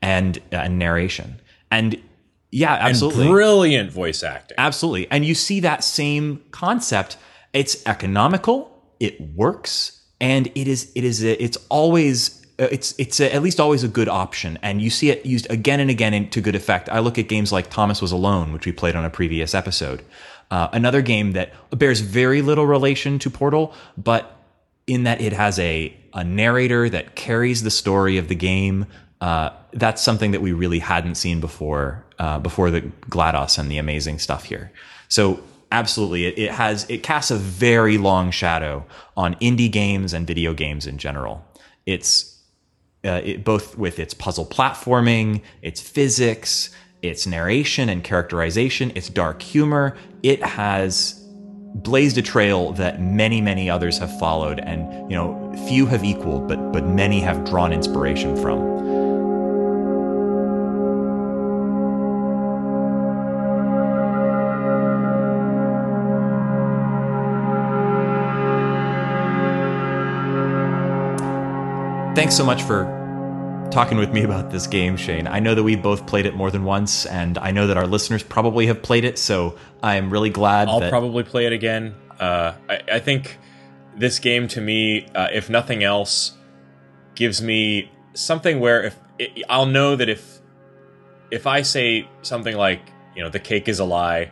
and, 0.00 0.38
uh, 0.52 0.58
and 0.58 0.78
narration. 0.78 1.40
And 1.72 2.00
yeah, 2.52 2.74
absolutely. 2.74 3.22
And 3.22 3.30
brilliant 3.32 3.90
voice 3.90 4.22
acting. 4.22 4.54
Absolutely. 4.58 5.10
And 5.10 5.24
you 5.24 5.34
see 5.34 5.60
that 5.60 5.82
same 5.82 6.42
concept. 6.50 7.16
It's 7.54 7.84
economical, 7.86 8.70
it 9.00 9.18
works, 9.34 10.02
and 10.20 10.46
it 10.54 10.68
is 10.68 10.92
it 10.94 11.02
is 11.02 11.24
a, 11.24 11.42
it's 11.42 11.56
always 11.70 12.44
uh, 12.60 12.68
it's 12.70 12.94
it's 12.98 13.20
a, 13.20 13.34
at 13.34 13.42
least 13.42 13.58
always 13.58 13.82
a 13.82 13.88
good 13.88 14.08
option 14.08 14.58
and 14.62 14.82
you 14.82 14.90
see 14.90 15.10
it 15.10 15.24
used 15.24 15.50
again 15.50 15.80
and 15.80 15.90
again 15.90 16.28
to 16.28 16.40
good 16.42 16.54
effect. 16.54 16.90
I 16.90 16.98
look 16.98 17.18
at 17.18 17.26
games 17.26 17.52
like 17.52 17.70
Thomas 17.70 18.02
was 18.02 18.12
alone, 18.12 18.52
which 18.52 18.66
we 18.66 18.72
played 18.72 18.96
on 18.96 19.04
a 19.04 19.10
previous 19.10 19.54
episode. 19.54 20.04
Uh, 20.50 20.68
another 20.72 21.00
game 21.00 21.32
that 21.32 21.54
bears 21.70 22.00
very 22.00 22.42
little 22.42 22.66
relation 22.66 23.18
to 23.20 23.30
Portal, 23.30 23.74
but 23.96 24.36
in 24.86 25.04
that 25.04 25.22
it 25.22 25.32
has 25.32 25.58
a 25.58 25.96
a 26.12 26.22
narrator 26.22 26.90
that 26.90 27.16
carries 27.16 27.62
the 27.62 27.70
story 27.70 28.18
of 28.18 28.28
the 28.28 28.34
game 28.34 28.86
uh, 29.22 29.50
that's 29.72 30.02
something 30.02 30.32
that 30.32 30.42
we 30.42 30.52
really 30.52 30.80
hadn't 30.80 31.14
seen 31.14 31.40
before 31.40 32.04
uh, 32.22 32.38
before 32.38 32.70
the 32.70 32.82
GLaDOS 33.10 33.58
and 33.58 33.68
the 33.68 33.78
amazing 33.78 34.20
stuff 34.20 34.44
here. 34.44 34.70
So 35.08 35.42
absolutely, 35.72 36.26
it, 36.26 36.38
it, 36.38 36.50
has 36.52 36.88
it 36.88 37.02
casts 37.02 37.32
a 37.32 37.36
very 37.36 37.98
long 37.98 38.30
shadow 38.30 38.86
on 39.16 39.34
indie 39.36 39.70
games 39.70 40.12
and 40.12 40.24
video 40.24 40.54
games 40.54 40.86
in 40.86 40.98
general. 40.98 41.44
It's 41.84 42.40
uh, 43.04 43.20
it, 43.24 43.42
both 43.42 43.76
with 43.76 43.98
its 43.98 44.14
puzzle 44.14 44.46
platforming, 44.46 45.42
its 45.62 45.80
physics, 45.80 46.70
its 47.02 47.26
narration 47.26 47.88
and 47.88 48.04
characterization, 48.04 48.92
its 48.94 49.08
dark 49.08 49.42
humor. 49.42 49.96
It 50.22 50.44
has 50.44 51.18
blazed 51.74 52.18
a 52.18 52.22
trail 52.22 52.70
that 52.74 53.02
many 53.02 53.40
many 53.40 53.68
others 53.68 53.98
have 53.98 54.16
followed 54.20 54.60
and 54.60 55.10
you 55.10 55.16
know 55.16 55.52
few 55.66 55.86
have 55.86 56.04
equaled 56.04 56.46
but 56.46 56.70
but 56.70 56.84
many 56.84 57.18
have 57.18 57.44
drawn 57.46 57.72
inspiration 57.72 58.36
from 58.36 58.91
thanks 72.14 72.36
so 72.36 72.44
much 72.44 72.62
for 72.62 72.84
talking 73.70 73.96
with 73.96 74.12
me 74.12 74.22
about 74.22 74.50
this 74.50 74.66
game, 74.66 74.98
Shane. 74.98 75.26
I 75.26 75.40
know 75.40 75.54
that 75.54 75.62
we 75.62 75.76
both 75.76 76.06
played 76.06 76.26
it 76.26 76.34
more 76.34 76.50
than 76.50 76.62
once, 76.62 77.06
and 77.06 77.38
I 77.38 77.52
know 77.52 77.66
that 77.66 77.78
our 77.78 77.86
listeners 77.86 78.22
probably 78.22 78.66
have 78.66 78.82
played 78.82 79.04
it. 79.04 79.18
So 79.18 79.56
I'm 79.82 80.10
really 80.10 80.28
glad. 80.28 80.68
I'll 80.68 80.90
probably 80.90 81.22
play 81.22 81.46
it 81.46 81.54
again. 81.54 81.94
Uh, 82.20 82.52
I, 82.68 82.80
I, 82.92 82.98
think 82.98 83.38
this 83.96 84.18
game, 84.18 84.46
to 84.48 84.60
me, 84.60 85.06
uh, 85.14 85.28
if 85.32 85.48
nothing 85.48 85.82
else, 85.82 86.32
gives 87.14 87.40
me 87.40 87.90
something 88.12 88.60
where 88.60 88.84
if 88.84 88.98
it, 89.18 89.42
I'll 89.48 89.66
know 89.66 89.96
that 89.96 90.10
if 90.10 90.40
if 91.30 91.46
I 91.46 91.62
say 91.62 92.06
something 92.20 92.56
like, 92.56 92.82
you 93.16 93.22
know, 93.22 93.30
the 93.30 93.40
cake 93.40 93.68
is 93.68 93.78
a 93.78 93.84
lie, 93.84 94.30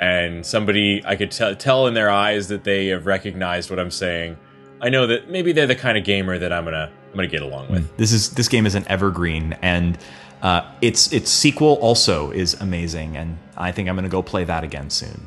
and 0.00 0.44
somebody 0.44 1.02
I 1.06 1.14
could 1.14 1.30
t- 1.30 1.54
tell 1.54 1.86
in 1.86 1.94
their 1.94 2.10
eyes 2.10 2.48
that 2.48 2.64
they 2.64 2.88
have 2.88 3.06
recognized 3.06 3.70
what 3.70 3.78
I'm 3.78 3.92
saying, 3.92 4.36
I 4.80 4.88
know 4.88 5.06
that 5.06 5.30
maybe 5.30 5.52
they're 5.52 5.68
the 5.68 5.76
kind 5.76 5.96
of 5.96 6.02
gamer 6.02 6.36
that 6.36 6.52
I'm 6.52 6.64
gonna 6.64 6.90
I'm 7.12 7.16
gonna 7.16 7.28
get 7.28 7.42
along 7.42 7.70
with. 7.70 7.96
This 7.96 8.12
is 8.12 8.30
this 8.30 8.48
game 8.48 8.64
is 8.66 8.74
an 8.74 8.84
evergreen, 8.88 9.54
and 9.62 9.98
uh, 10.42 10.70
its 10.80 11.12
its 11.12 11.30
sequel 11.30 11.74
also 11.74 12.30
is 12.30 12.54
amazing, 12.60 13.16
and 13.16 13.38
I 13.56 13.70
think 13.70 13.88
I'm 13.88 13.94
gonna 13.94 14.08
go 14.08 14.22
play 14.22 14.44
that 14.44 14.64
again 14.64 14.88
soon. 14.90 15.26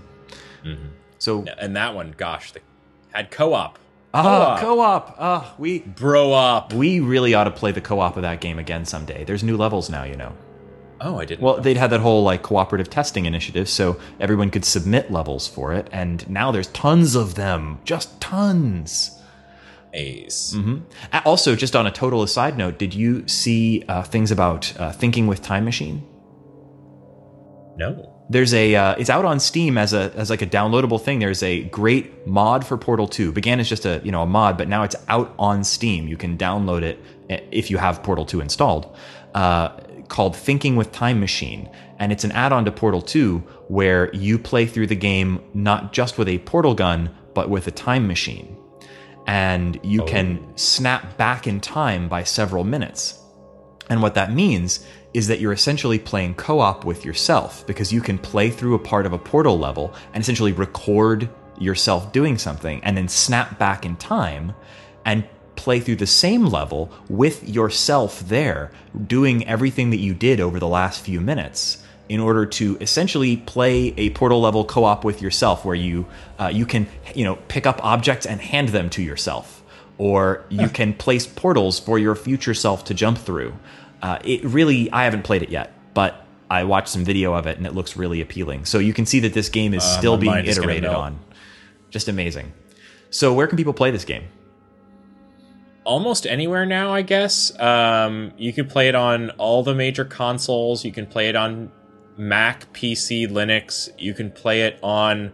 Mm-hmm. 0.64 0.88
So 1.20 1.46
and 1.60 1.76
that 1.76 1.94
one, 1.96 2.14
gosh, 2.18 2.52
they 2.54 2.62
had 3.14 3.30
co-op. 3.32 3.78
Ah, 4.14 4.24
Co-op. 4.24 4.60
co-op. 4.60 5.16
Ah, 5.20 5.54
we 5.58 5.80
Bro 5.80 6.34
up. 6.34 6.74
we 6.74 7.00
really 7.02 7.34
ought 7.34 7.44
to 7.46 7.52
play 7.52 7.72
the 7.72 7.82
co-op 7.82 8.16
of 8.16 8.24
that 8.24 8.42
game 8.42 8.58
again 8.60 8.86
someday. 8.86 9.24
There's 9.26 9.44
new 9.44 9.58
levels 9.58 9.90
now, 9.90 10.04
you 10.06 10.16
know. 10.16 10.34
Oh, 11.02 11.20
I 11.20 11.26
didn't. 11.26 11.42
Well, 11.42 11.58
know. 11.58 11.62
they'd 11.64 11.78
had 11.78 11.90
that 11.92 12.00
whole 12.00 12.24
like 12.24 12.42
cooperative 12.42 12.90
testing 12.90 13.26
initiative, 13.26 13.70
so 13.70 14.00
everyone 14.20 14.50
could 14.50 14.66
submit 14.66 15.12
levels 15.12 15.48
for 15.48 15.74
it, 15.74 15.88
and 15.92 16.28
now 16.30 16.52
there's 16.52 16.68
tons 16.68 17.14
of 17.16 17.36
them, 17.36 17.80
just 17.84 18.20
tons. 18.22 19.12
Ace. 19.96 20.56
Uh, 21.12 21.22
Also, 21.26 21.56
just 21.56 21.76
on 21.76 21.88
a 21.88 21.92
total 21.92 22.22
aside 22.24 22.58
note, 22.58 22.78
did 22.78 22.94
you 22.94 23.28
see 23.28 23.84
uh, 23.88 24.04
things 24.04 24.32
about 24.32 24.78
uh, 24.80 24.92
thinking 24.92 25.28
with 25.28 25.42
Time 25.42 25.66
Machine? 25.66 26.04
No. 27.78 28.12
There's 28.30 28.54
a 28.54 28.76
uh, 28.76 28.96
it's 28.98 29.10
out 29.10 29.26
on 29.26 29.40
Steam 29.40 29.78
as 29.78 29.94
a 29.94 30.12
as 30.16 30.30
like 30.30 30.42
a 30.42 30.48
downloadable 30.48 31.00
thing. 31.00 31.20
There's 31.20 31.44
a 31.44 31.64
great 31.66 32.26
mod 32.26 32.66
for 32.66 32.76
Portal 32.78 33.08
2. 33.08 33.32
Began 33.32 33.60
as 33.60 33.70
just 33.70 33.86
a 33.86 34.02
you 34.04 34.12
know 34.12 34.24
a 34.24 34.26
mod, 34.26 34.58
but 34.58 34.68
now 34.68 34.82
it's 34.84 34.96
out 35.10 35.34
on 35.38 35.64
Steam. 35.64 36.08
You 36.08 36.18
can 36.18 36.38
download 36.38 36.82
it 36.82 37.00
if 37.52 37.70
you 37.70 37.78
have 37.78 38.02
Portal 38.02 38.26
2 38.26 38.42
installed. 38.42 38.96
Uh, 39.36 39.78
called 40.08 40.36
Thinking 40.36 40.76
with 40.76 40.92
Time 40.92 41.20
Machine, 41.20 41.70
and 42.00 42.12
it's 42.12 42.24
an 42.24 42.32
add-on 42.32 42.66
to 42.66 42.72
Portal 42.72 43.02
2 43.02 43.38
where 43.68 44.14
you 44.16 44.38
play 44.40 44.66
through 44.66 44.88
the 44.88 44.96
game 44.96 45.42
not 45.54 45.94
just 45.94 46.18
with 46.18 46.28
a 46.28 46.38
portal 46.40 46.74
gun, 46.74 47.10
but 47.34 47.50
with 47.50 47.68
a 47.68 47.72
time 47.72 48.08
machine, 48.08 48.56
and 49.28 49.80
you 49.84 50.04
oh. 50.04 50.06
can 50.06 50.58
snap 50.58 51.18
back 51.18 51.48
in 51.48 51.60
time 51.60 52.08
by 52.08 52.24
several 52.24 52.64
minutes. 52.64 53.20
And 53.90 54.02
what 54.02 54.16
that 54.16 54.34
means 54.34 54.86
is 55.14 55.28
that 55.28 55.40
you're 55.40 55.54
essentially 55.54 56.00
playing 56.00 56.36
co 56.36 56.60
op 56.60 56.86
with 56.86 57.06
yourself 57.06 57.66
because 57.68 57.94
you 57.94 58.02
can 58.02 58.18
play 58.18 58.50
through 58.50 58.76
a 58.76 58.80
part 58.80 59.06
of 59.06 59.14
a 59.14 59.18
portal 59.18 59.58
level 59.58 59.94
and 60.14 60.22
essentially 60.22 60.52
record 60.52 61.30
yourself 61.58 62.12
doing 62.12 62.38
something 62.38 62.84
and 62.84 62.98
then 62.98 63.08
snap 63.08 63.58
back 63.58 63.86
in 63.86 63.96
time 63.96 64.54
and 65.06 65.24
play 65.56 65.80
through 65.80 65.96
the 65.96 66.08
same 66.08 66.46
level 66.46 66.92
with 67.10 67.48
yourself 67.48 68.20
there, 68.28 68.72
doing 69.08 69.48
everything 69.48 69.90
that 69.92 69.98
you 69.98 70.14
did 70.14 70.40
over 70.40 70.60
the 70.60 70.68
last 70.68 71.02
few 71.02 71.22
minutes. 71.22 71.85
In 72.08 72.20
order 72.20 72.46
to 72.46 72.78
essentially 72.82 73.38
play 73.38 73.94
a 73.98 74.12
portal 74.12 74.40
level 74.40 74.64
co-op 74.64 75.04
with 75.04 75.22
yourself, 75.22 75.66
where 75.66 75.76
you 75.76 76.06
uh, 76.40 76.52
you 76.54 76.66
can 76.66 76.88
you 77.16 77.24
know 77.24 77.38
pick 77.48 77.66
up 77.66 77.84
objects 77.84 78.26
and 78.26 78.40
hand 78.40 78.70
them 78.70 78.90
to 78.92 79.02
yourself, 79.02 79.64
or 79.98 80.46
you 80.50 80.70
can 80.70 80.94
place 80.94 81.26
portals 81.26 81.80
for 81.80 81.98
your 81.98 82.16
future 82.16 82.54
self 82.54 82.84
to 82.86 82.94
jump 82.94 83.18
through. 83.18 83.54
Uh, 84.02 84.20
it 84.24 84.44
really, 84.44 84.92
I 84.92 85.06
haven't 85.06 85.24
played 85.24 85.42
it 85.42 85.50
yet, 85.50 85.74
but 85.96 86.24
I 86.50 86.64
watched 86.64 86.90
some 86.90 87.04
video 87.04 87.34
of 87.34 87.48
it 87.48 87.58
and 87.58 87.66
it 87.66 87.74
looks 87.74 87.98
really 87.98 88.22
appealing. 88.22 88.66
So 88.66 88.78
you 88.78 88.94
can 88.94 89.08
see 89.08 89.20
that 89.22 89.34
this 89.34 89.50
game 89.50 89.74
is 89.74 89.84
Uh, 89.84 89.98
still 89.98 90.18
being 90.18 90.34
mind 90.34 90.48
is 90.48 90.60
gonna 90.60 90.74
iterated 90.74 90.90
on. 90.90 91.20
Just 91.90 92.08
amazing. 92.08 92.54
So 93.10 93.34
where 93.34 93.48
can 93.48 93.58
people 93.58 93.74
play 93.74 93.90
this 93.90 94.06
game? 94.06 94.26
almost 95.86 96.26
anywhere 96.26 96.66
now, 96.66 96.94
I 96.94 97.04
guess. 97.04 97.58
Um, 97.60 98.32
you 98.38 98.52
can 98.52 98.68
play 98.68 98.90
it 98.90 98.96
on 98.96 99.30
all 99.32 99.64
the 99.64 99.74
major 99.74 100.04
consoles. 100.04 100.84
You 100.84 100.92
can 100.92 101.06
play 101.06 101.30
it 101.30 101.36
on 101.36 101.72
Mac, 102.18 102.72
PC, 102.74 103.28
Linux. 103.28 103.90
You 103.98 104.14
can 104.14 104.32
play 104.32 104.62
it 104.62 104.80
on 104.82 105.34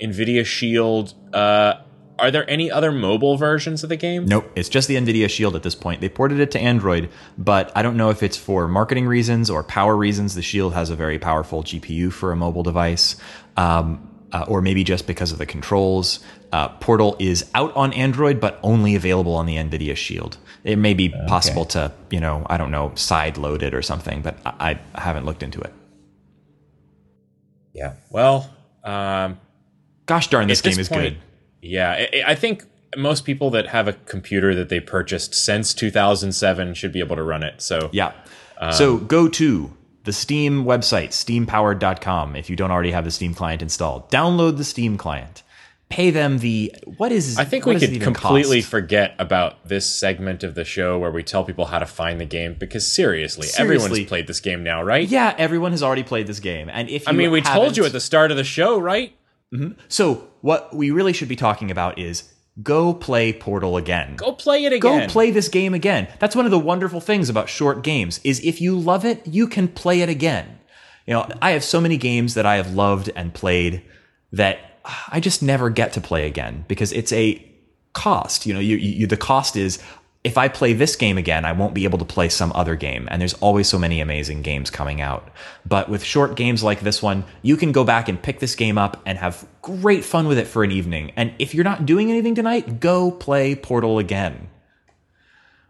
Nvidia 0.00 0.44
Shield. 0.44 1.14
Uh, 1.32 1.74
are 2.18 2.30
there 2.30 2.48
any 2.48 2.70
other 2.70 2.92
mobile 2.92 3.36
versions 3.36 3.82
of 3.82 3.88
the 3.88 3.96
game? 3.96 4.24
Nope, 4.24 4.50
it's 4.56 4.68
just 4.68 4.88
the 4.88 4.96
NVIDIA 4.96 5.28
Shield 5.28 5.54
at 5.54 5.62
this 5.62 5.74
point. 5.74 6.00
They 6.00 6.08
ported 6.08 6.40
it 6.40 6.50
to 6.52 6.58
Android, 6.58 7.10
but 7.36 7.70
I 7.74 7.82
don't 7.82 7.96
know 7.96 8.10
if 8.10 8.22
it's 8.22 8.36
for 8.36 8.66
marketing 8.68 9.06
reasons 9.06 9.50
or 9.50 9.62
power 9.62 9.96
reasons. 9.96 10.34
The 10.34 10.42
Shield 10.42 10.72
has 10.74 10.90
a 10.90 10.96
very 10.96 11.18
powerful 11.18 11.62
GPU 11.62 12.12
for 12.12 12.32
a 12.32 12.36
mobile 12.36 12.62
device, 12.62 13.16
um, 13.56 14.08
uh, 14.32 14.46
or 14.48 14.62
maybe 14.62 14.82
just 14.82 15.06
because 15.06 15.30
of 15.30 15.38
the 15.38 15.46
controls. 15.46 16.20
Uh, 16.52 16.68
Portal 16.68 17.16
is 17.18 17.50
out 17.54 17.74
on 17.76 17.92
Android, 17.92 18.40
but 18.40 18.58
only 18.62 18.94
available 18.94 19.34
on 19.34 19.46
the 19.46 19.56
NVIDIA 19.56 19.96
Shield. 19.96 20.38
It 20.64 20.76
may 20.76 20.94
be 20.94 21.10
possible 21.28 21.64
to, 21.66 21.92
you 22.10 22.18
know, 22.18 22.46
I 22.48 22.56
don't 22.56 22.70
know, 22.70 22.92
side 22.94 23.36
load 23.36 23.62
it 23.62 23.74
or 23.74 23.82
something, 23.82 24.22
but 24.22 24.38
I, 24.44 24.80
I 24.94 25.00
haven't 25.00 25.26
looked 25.26 25.42
into 25.42 25.60
it. 25.60 25.72
Yeah. 27.76 27.92
Well, 28.10 28.50
um, 28.82 29.38
Gosh 30.06 30.28
darn, 30.28 30.48
this 30.48 30.60
game 30.62 30.78
is 30.78 30.88
point- 30.88 31.02
good. 31.02 31.16
Yeah, 31.62 31.90
I, 31.90 32.22
I 32.32 32.34
think 32.34 32.64
most 32.96 33.24
people 33.24 33.50
that 33.50 33.66
have 33.68 33.88
a 33.88 33.92
computer 33.92 34.54
that 34.54 34.68
they 34.68 34.80
purchased 34.80 35.34
since 35.34 35.74
2007 35.74 36.74
should 36.74 36.92
be 36.92 37.00
able 37.00 37.16
to 37.16 37.22
run 37.22 37.42
it. 37.42 37.60
So 37.60 37.90
Yeah. 37.92 38.12
so 38.72 38.96
go 38.98 39.28
to 39.28 39.76
the 40.04 40.12
Steam 40.12 40.64
website, 40.64 41.08
steampowered.com, 41.08 42.36
if 42.36 42.48
you 42.48 42.54
don't 42.56 42.70
already 42.70 42.92
have 42.92 43.04
the 43.04 43.10
Steam 43.10 43.34
client 43.34 43.60
installed. 43.62 44.10
Download 44.10 44.56
the 44.56 44.64
Steam 44.64 44.96
client. 44.96 45.42
Pay 45.88 46.10
them 46.10 46.38
the 46.38 46.74
what 46.96 47.12
is 47.12 47.38
I 47.38 47.44
think 47.44 47.64
we 47.64 47.78
could 47.78 48.00
completely 48.00 48.60
cost? 48.60 48.70
forget 48.70 49.14
about 49.20 49.68
this 49.68 49.86
segment 49.86 50.42
of 50.42 50.56
the 50.56 50.64
show 50.64 50.98
where 50.98 51.12
we 51.12 51.22
tell 51.22 51.44
people 51.44 51.66
how 51.66 51.78
to 51.78 51.86
find 51.86 52.20
the 52.20 52.24
game 52.24 52.56
because 52.58 52.90
seriously, 52.90 53.46
Seriously. 53.46 53.84
everyone's 53.84 54.08
played 54.08 54.26
this 54.26 54.40
game 54.40 54.64
now, 54.64 54.82
right? 54.82 55.08
Yeah, 55.08 55.34
everyone 55.38 55.70
has 55.70 55.84
already 55.84 56.02
played 56.02 56.26
this 56.26 56.40
game. 56.40 56.68
And 56.68 56.90
if 56.90 57.02
you 57.02 57.08
I 57.08 57.12
mean, 57.12 57.30
we 57.30 57.40
told 57.40 57.76
you 57.76 57.84
at 57.84 57.92
the 57.92 58.00
start 58.00 58.32
of 58.32 58.36
the 58.36 58.44
show, 58.44 58.78
right? 58.80 59.16
Mm-hmm. 59.54 59.78
So 59.88 60.28
what 60.40 60.74
we 60.74 60.90
really 60.90 61.12
should 61.12 61.28
be 61.28 61.36
talking 61.36 61.70
about 61.70 62.00
is 62.00 62.32
go 62.62 62.92
play 62.92 63.32
Portal 63.32 63.76
again. 63.76 64.16
Go 64.16 64.32
play 64.32 64.64
it 64.64 64.72
again. 64.72 65.06
Go 65.06 65.12
play 65.12 65.30
this 65.30 65.48
game 65.48 65.72
again. 65.72 66.08
That's 66.18 66.34
one 66.34 66.46
of 66.46 66.50
the 66.50 66.58
wonderful 66.58 67.00
things 67.00 67.28
about 67.28 67.48
short 67.48 67.84
games 67.84 68.18
is 68.24 68.40
if 68.44 68.60
you 68.60 68.76
love 68.76 69.04
it, 69.04 69.24
you 69.24 69.46
can 69.46 69.68
play 69.68 70.00
it 70.00 70.08
again. 70.08 70.58
You 71.06 71.14
know, 71.14 71.28
I 71.40 71.52
have 71.52 71.62
so 71.62 71.80
many 71.80 71.96
games 71.96 72.34
that 72.34 72.44
I 72.44 72.56
have 72.56 72.74
loved 72.74 73.10
and 73.14 73.32
played 73.32 73.82
that 74.32 74.75
I 75.08 75.20
just 75.20 75.42
never 75.42 75.70
get 75.70 75.92
to 75.94 76.00
play 76.00 76.26
again 76.26 76.64
because 76.68 76.92
it's 76.92 77.12
a 77.12 77.44
cost. 77.92 78.46
You 78.46 78.54
know, 78.54 78.60
you, 78.60 78.76
you 78.76 79.06
the 79.06 79.16
cost 79.16 79.56
is 79.56 79.82
if 80.26 80.36
I 80.36 80.48
play 80.48 80.72
this 80.72 80.96
game 80.96 81.18
again, 81.18 81.44
I 81.44 81.52
won't 81.52 81.72
be 81.72 81.84
able 81.84 81.98
to 81.98 82.04
play 82.04 82.28
some 82.28 82.50
other 82.56 82.74
game. 82.74 83.06
And 83.12 83.20
there's 83.20 83.34
always 83.34 83.68
so 83.68 83.78
many 83.78 84.00
amazing 84.00 84.42
games 84.42 84.70
coming 84.70 85.00
out. 85.00 85.30
But 85.64 85.88
with 85.88 86.02
short 86.02 86.34
games 86.34 86.64
like 86.64 86.80
this 86.80 87.00
one, 87.00 87.24
you 87.42 87.56
can 87.56 87.70
go 87.70 87.84
back 87.84 88.08
and 88.08 88.20
pick 88.20 88.40
this 88.40 88.56
game 88.56 88.76
up 88.76 89.00
and 89.06 89.18
have 89.18 89.46
great 89.62 90.04
fun 90.04 90.26
with 90.26 90.38
it 90.38 90.48
for 90.48 90.64
an 90.64 90.72
evening. 90.72 91.12
And 91.14 91.32
if 91.38 91.54
you're 91.54 91.62
not 91.62 91.86
doing 91.86 92.10
anything 92.10 92.34
tonight, 92.34 92.80
go 92.80 93.12
play 93.12 93.54
Portal 93.54 94.00
again. 94.00 94.48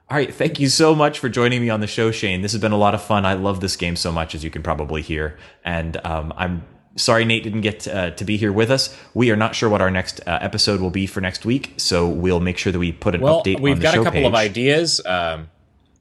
All 0.08 0.16
right, 0.16 0.32
thank 0.32 0.58
you 0.58 0.68
so 0.70 0.94
much 0.94 1.18
for 1.18 1.28
joining 1.28 1.60
me 1.60 1.68
on 1.68 1.80
the 1.80 1.86
show, 1.86 2.10
Shane. 2.10 2.40
This 2.40 2.52
has 2.52 2.60
been 2.60 2.72
a 2.72 2.78
lot 2.78 2.94
of 2.94 3.02
fun. 3.02 3.26
I 3.26 3.34
love 3.34 3.60
this 3.60 3.76
game 3.76 3.96
so 3.96 4.10
much, 4.10 4.34
as 4.34 4.42
you 4.42 4.50
can 4.50 4.62
probably 4.62 5.02
hear. 5.02 5.36
And 5.64 5.98
um, 6.06 6.32
I'm 6.34 6.64
sorry 6.96 7.24
Nate 7.24 7.44
didn't 7.44 7.60
get 7.60 7.86
uh, 7.86 8.10
to 8.12 8.24
be 8.24 8.36
here 8.36 8.52
with 8.52 8.70
us. 8.70 8.96
We 9.14 9.30
are 9.30 9.36
not 9.36 9.54
sure 9.54 9.68
what 9.68 9.80
our 9.80 9.90
next 9.90 10.20
uh, 10.26 10.38
episode 10.40 10.80
will 10.80 10.90
be 10.90 11.06
for 11.06 11.20
next 11.20 11.44
week, 11.44 11.74
so 11.76 12.08
we'll 12.08 12.40
make 12.40 12.58
sure 12.58 12.72
that 12.72 12.78
we 12.78 12.92
put 12.92 13.14
an 13.14 13.20
well, 13.20 13.42
update 13.42 13.56
on 13.56 13.62
we've 13.62 13.80
got 13.80 13.94
a 13.94 13.98
couple 13.98 14.12
page. 14.12 14.26
of 14.26 14.34
ideas. 14.34 15.00
Um, 15.06 15.48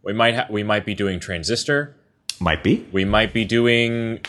we 0.03 0.13
might 0.13 0.35
ha- 0.35 0.47
we 0.49 0.63
might 0.63 0.85
be 0.85 0.95
doing 0.95 1.19
Transistor. 1.19 1.95
Might 2.39 2.63
be. 2.63 2.85
We 2.91 3.05
might 3.05 3.33
be 3.33 3.45
doing 3.45 4.19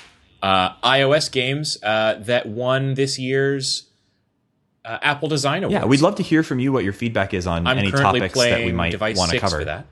uh, 0.43 0.75
iOS 0.83 1.31
games 1.31 1.79
uh, 1.83 2.15
that 2.21 2.47
won 2.47 2.95
this 2.95 3.19
year's 3.19 3.89
uh, 4.85 4.99
Apple 5.03 5.29
Design 5.29 5.65
Awards. 5.65 5.73
Yeah, 5.73 5.85
we'd 5.87 6.01
love 6.01 6.15
to 6.17 6.23
hear 6.23 6.43
from 6.43 6.59
you 6.59 6.73
what 6.73 6.85
your 6.85 6.93
feedback 6.93 7.35
is 7.35 7.47
on 7.47 7.67
I'm 7.67 7.79
any 7.79 7.91
topics 7.91 8.35
that 8.35 8.65
we 8.65 8.73
might 8.73 8.99
want 9.01 9.31
to 9.33 9.39
cover. 9.39 9.85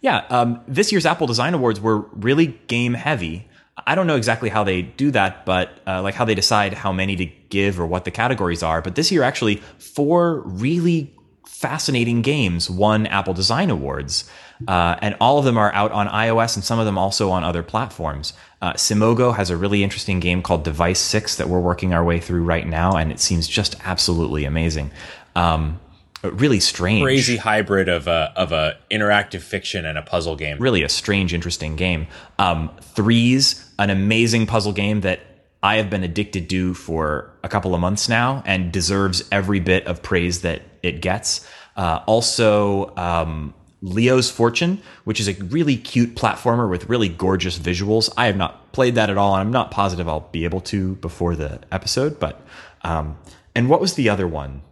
Yeah, 0.00 0.24
um, 0.30 0.60
this 0.68 0.92
year's 0.92 1.04
Apple 1.04 1.26
Design 1.26 1.54
Awards 1.54 1.80
were 1.80 2.02
really 2.12 2.58
game 2.68 2.94
heavy. 2.94 3.47
I 3.86 3.94
don't 3.94 4.06
know 4.06 4.16
exactly 4.16 4.48
how 4.48 4.64
they 4.64 4.82
do 4.82 5.10
that, 5.12 5.46
but 5.46 5.80
uh, 5.86 6.02
like 6.02 6.14
how 6.14 6.24
they 6.24 6.34
decide 6.34 6.74
how 6.74 6.92
many 6.92 7.16
to 7.16 7.26
give 7.48 7.80
or 7.80 7.86
what 7.86 8.04
the 8.04 8.10
categories 8.10 8.62
are. 8.62 8.82
But 8.82 8.94
this 8.94 9.10
year, 9.12 9.22
actually, 9.22 9.56
four 9.78 10.40
really 10.40 11.14
fascinating 11.46 12.22
games 12.22 12.70
won 12.70 13.06
Apple 13.06 13.34
Design 13.34 13.70
Awards. 13.70 14.30
Uh, 14.66 14.96
and 15.00 15.16
all 15.20 15.38
of 15.38 15.44
them 15.44 15.56
are 15.56 15.72
out 15.72 15.92
on 15.92 16.08
iOS 16.08 16.56
and 16.56 16.64
some 16.64 16.78
of 16.78 16.86
them 16.86 16.98
also 16.98 17.30
on 17.30 17.44
other 17.44 17.62
platforms. 17.62 18.32
Uh, 18.60 18.72
Simogo 18.72 19.34
has 19.34 19.50
a 19.50 19.56
really 19.56 19.82
interesting 19.82 20.20
game 20.20 20.42
called 20.42 20.64
Device 20.64 21.00
6 21.00 21.36
that 21.36 21.48
we're 21.48 21.60
working 21.60 21.94
our 21.94 22.04
way 22.04 22.18
through 22.20 22.42
right 22.42 22.66
now, 22.66 22.96
and 22.96 23.12
it 23.12 23.20
seems 23.20 23.46
just 23.46 23.76
absolutely 23.84 24.44
amazing. 24.44 24.90
Um, 25.36 25.80
really 26.22 26.60
strange 26.60 27.02
Crazy 27.02 27.36
hybrid 27.36 27.88
of 27.88 28.08
a 28.08 28.32
of 28.36 28.52
a 28.52 28.76
interactive 28.90 29.40
fiction 29.40 29.84
and 29.84 29.96
a 29.96 30.02
puzzle 30.02 30.36
game. 30.36 30.58
really 30.58 30.82
a 30.82 30.88
strange, 30.88 31.32
interesting 31.32 31.76
game. 31.76 32.06
Um, 32.38 32.70
Threes, 32.80 33.70
an 33.78 33.90
amazing 33.90 34.46
puzzle 34.46 34.72
game 34.72 35.02
that 35.02 35.20
I 35.62 35.76
have 35.76 35.90
been 35.90 36.04
addicted 36.04 36.48
to 36.50 36.74
for 36.74 37.30
a 37.42 37.48
couple 37.48 37.74
of 37.74 37.80
months 37.80 38.08
now 38.08 38.42
and 38.46 38.72
deserves 38.72 39.28
every 39.32 39.60
bit 39.60 39.86
of 39.86 40.02
praise 40.02 40.42
that 40.42 40.62
it 40.82 41.00
gets. 41.00 41.46
Uh, 41.76 42.02
also, 42.06 42.94
um, 42.96 43.54
Leo's 43.82 44.30
Fortune, 44.30 44.82
which 45.04 45.20
is 45.20 45.28
a 45.28 45.34
really 45.44 45.76
cute 45.76 46.14
platformer 46.16 46.68
with 46.68 46.88
really 46.88 47.08
gorgeous 47.08 47.58
visuals. 47.58 48.12
I 48.16 48.26
have 48.26 48.36
not 48.36 48.72
played 48.72 48.96
that 48.96 49.10
at 49.10 49.16
all, 49.16 49.34
and 49.34 49.40
I'm 49.40 49.52
not 49.52 49.70
positive 49.70 50.08
I'll 50.08 50.28
be 50.32 50.44
able 50.44 50.60
to 50.62 50.96
before 50.96 51.36
the 51.36 51.60
episode. 51.70 52.18
But 52.18 52.40
um, 52.82 53.18
and 53.54 53.68
what 53.68 53.80
was 53.80 53.94
the 53.94 54.08
other 54.08 54.26
one? 54.26 54.62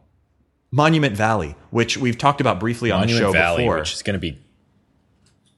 Monument 0.71 1.17
Valley, 1.17 1.55
which 1.71 1.97
we've 1.97 2.19
talked 2.19 2.41
about 2.41 2.61
briefly 2.61 2.91
on 2.91 3.07
the 3.07 3.19
show 3.19 3.33
Valley, 3.33 3.63
before, 3.65 3.79
which 3.79 3.93
is 3.95 4.03
going 4.03 4.15
to 4.15 4.21
be 4.21 4.39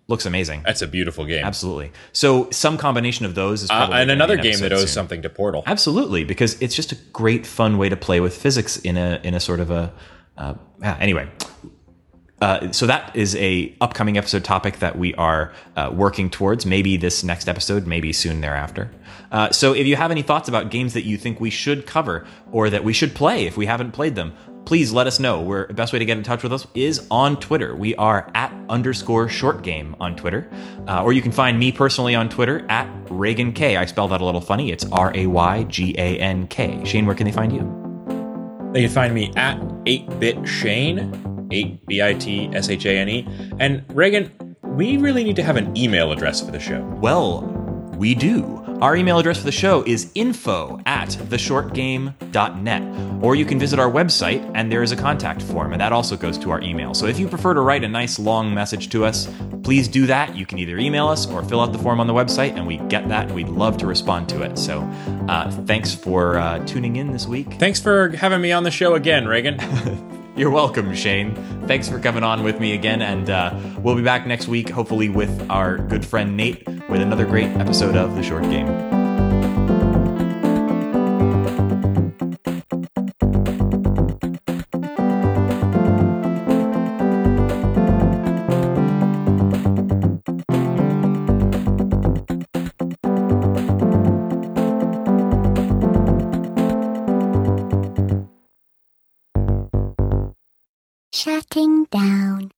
looks 0.07 0.25
amazing. 0.27 0.63
that's 0.65 0.81
a 0.83 0.87
beautiful 0.87 1.25
game. 1.27 1.45
Absolutely. 1.45 1.93
So 2.13 2.49
some 2.51 2.79
combination 2.79 3.27
of 3.27 3.35
those 3.35 3.63
is 3.63 3.71
Uh, 3.71 3.91
and 3.93 4.11
another 4.11 4.35
an 4.35 4.41
game 4.41 4.59
that 4.61 4.73
owes 4.73 4.81
soon. 4.81 4.89
something 4.89 5.23
to 5.23 5.29
Portal. 5.29 5.63
Absolutely, 5.67 6.25
because 6.25 6.61
it's 6.63 6.75
just 6.75 6.93
a 6.93 6.97
great, 7.13 7.47
fun 7.47 7.79
way 7.79 7.89
to 7.89 7.97
play 7.97 8.21
with 8.21 8.37
physics 8.37 8.77
in 8.79 8.97
a 8.97 9.21
in 9.23 9.35
a 9.35 9.41
sort 9.41 9.61
of 9.61 9.71
a 9.71 9.93
uh, 10.37 10.55
yeah, 10.81 10.97
anyway, 11.01 11.29
uh, 12.41 12.71
so 12.71 12.87
that 12.87 13.15
is 13.17 13.35
a 13.37 13.75
upcoming 13.81 14.17
episode 14.17 14.45
topic 14.45 14.79
that 14.79 14.97
we 14.97 15.13
are 15.17 15.53
uh, 15.77 15.91
working 15.93 16.31
towards. 16.31 16.65
Maybe 16.65 16.97
this 16.97 17.25
next 17.25 17.49
episode, 17.49 17.87
maybe 17.87 18.13
soon 18.13 18.41
thereafter. 18.41 18.91
Uh, 19.33 19.51
so 19.51 19.75
if 19.75 19.87
you 19.87 19.97
have 19.97 20.11
any 20.13 20.23
thoughts 20.23 20.49
about 20.49 20.71
games 20.71 20.95
that 20.95 21.03
you 21.03 21.19
think 21.19 21.41
we 21.41 21.51
should 21.51 21.87
cover 21.87 22.25
or 22.53 22.71
that 22.71 22.85
we 22.85 22.93
should 22.93 23.15
play 23.15 23.47
if 23.47 23.57
we 23.57 23.67
haven't 23.67 23.91
played 23.93 24.15
them, 24.15 24.33
please 24.69 24.93
let 24.93 25.07
us 25.07 25.19
know. 25.19 25.41
We're, 25.41 25.67
the 25.67 25.73
best 25.73 25.95
way 25.95 25.99
to 25.99 26.05
get 26.05 26.19
in 26.19 26.23
touch 26.23 26.43
with 26.43 26.53
us 26.53 26.67
is 26.75 27.07
on 27.11 27.41
Twitter. 27.41 27.75
We 27.75 27.95
are 27.95 28.31
at 28.35 28.53
underscore 28.69 29.27
short 29.27 29.63
game 29.63 29.97
on 29.99 30.15
Twitter. 30.15 30.47
Uh, 30.87 31.03
or 31.03 31.15
you 31.15 31.23
can 31.23 31.33
find 31.33 31.59
me 31.59 31.73
personally 31.73 32.15
on 32.15 32.29
Twitter 32.29 32.67
at 32.69 32.87
Raygan 33.07 33.55
K. 33.55 33.79
I 33.79 33.87
spell 33.87 34.09
that 34.09 34.21
a 34.21 34.25
little 34.27 34.43
funny. 34.43 34.71
It's 34.71 34.85
R 34.93 35.11
A 35.15 35.27
Y 35.27 35.63
G 35.65 35.95
A 35.97 36.19
N 36.19 36.47
K. 36.49 36.85
Shane, 36.85 37.07
where 37.07 37.15
can 37.15 37.25
they 37.25 37.33
find 37.33 37.51
you? 37.51 37.61
They 38.75 38.83
can 38.83 38.91
find 38.91 39.15
me 39.15 39.33
at 39.37 39.59
8bit 39.87 40.47
Shane, 40.47 41.49
8 41.51 41.87
B 41.87 42.03
I 42.03 42.13
T 42.13 42.51
S 42.53 42.69
H 42.69 42.85
A 42.85 42.99
N 42.99 43.09
E. 43.09 43.27
And 43.59 43.87
Raygan, 43.89 44.31
we 44.77 44.99
really 44.99 45.25
need 45.25 45.37
to 45.37 45.43
have 45.43 45.57
an 45.57 45.75
email 45.79 46.13
address 46.13 46.43
for 46.43 46.51
the 46.51 46.61
show. 46.61 46.85
Well, 47.01 47.41
we 47.97 48.15
do. 48.15 48.68
Our 48.81 48.95
email 48.95 49.19
address 49.19 49.39
for 49.39 49.45
the 49.45 49.51
show 49.51 49.83
is 49.87 50.13
info 50.15 50.81
at 50.87 51.09
theshortgame.net. 51.09 53.25
Or 53.25 53.35
you 53.35 53.45
can 53.45 53.59
visit 53.59 53.81
our 53.81 53.91
website 53.91 54.49
and 54.55 54.71
there 54.71 54.85
is 54.85 54.93
a 54.93 54.97
contact 54.97 55.43
form, 55.43 55.73
and 55.73 55.81
that 55.81 55.93
also 55.93 56.17
goes 56.17 56.39
to 56.39 56.53
our 56.53 56.61
email. 56.61 56.95
So 56.95 57.07
if 57.07 57.19
you 57.19 57.27
prefer 57.27 57.55
to 57.55 57.61
write 57.61 57.83
a 57.83 57.89
nice 57.89 58.21
long 58.21 58.55
message 58.55 58.89
to 58.91 59.05
us, 59.05 59.29
please 59.65 59.89
do 59.89 60.07
that. 60.07 60.37
You 60.37 60.47
can 60.47 60.59
either 60.59 60.79
email 60.79 61.09
us 61.09 61.27
or 61.27 61.43
fill 61.43 61.61
out 61.61 61.73
the 61.73 61.79
form 61.79 61.99
on 61.99 62.07
the 62.07 62.15
website, 62.15 62.55
and 62.55 62.69
we 62.69 62.77
get 62.89 63.09
that 63.09 63.27
and 63.27 63.35
we'd 63.35 63.49
love 63.49 63.79
to 63.79 63.87
respond 63.89 64.29
to 64.29 64.43
it. 64.43 64.57
So 64.57 64.83
uh, 65.29 65.51
thanks 65.51 65.93
for 65.93 66.39
uh, 66.39 66.65
tuning 66.65 66.97
in 66.97 67.11
this 67.11 67.27
week. 67.27 67.55
Thanks 67.55 67.81
for 67.81 68.11
having 68.11 68.41
me 68.41 68.53
on 68.53 68.63
the 68.63 68.71
show 68.71 68.95
again, 68.95 69.25
Raygan. 69.25 70.13
You're 70.39 70.51
welcome, 70.51 70.95
Shane. 70.95 71.35
Thanks 71.67 71.89
for 71.89 71.99
coming 71.99 72.23
on 72.23 72.45
with 72.45 72.61
me 72.61 72.73
again, 72.73 73.03
and 73.03 73.29
uh, 73.29 73.59
we'll 73.81 73.97
be 73.97 74.03
back 74.03 74.25
next 74.25 74.47
week, 74.47 74.69
hopefully 74.69 75.09
with 75.09 75.51
our 75.51 75.79
good 75.79 76.07
friend 76.07 76.37
Nate, 76.37 76.65
with 76.89 77.01
another 77.01 77.27
great 77.27 77.49
episode 77.57 77.97
of 77.97 78.15
The 78.15 78.23
Short 78.23 78.45
Game. 78.45 78.98
Down. 101.91 102.51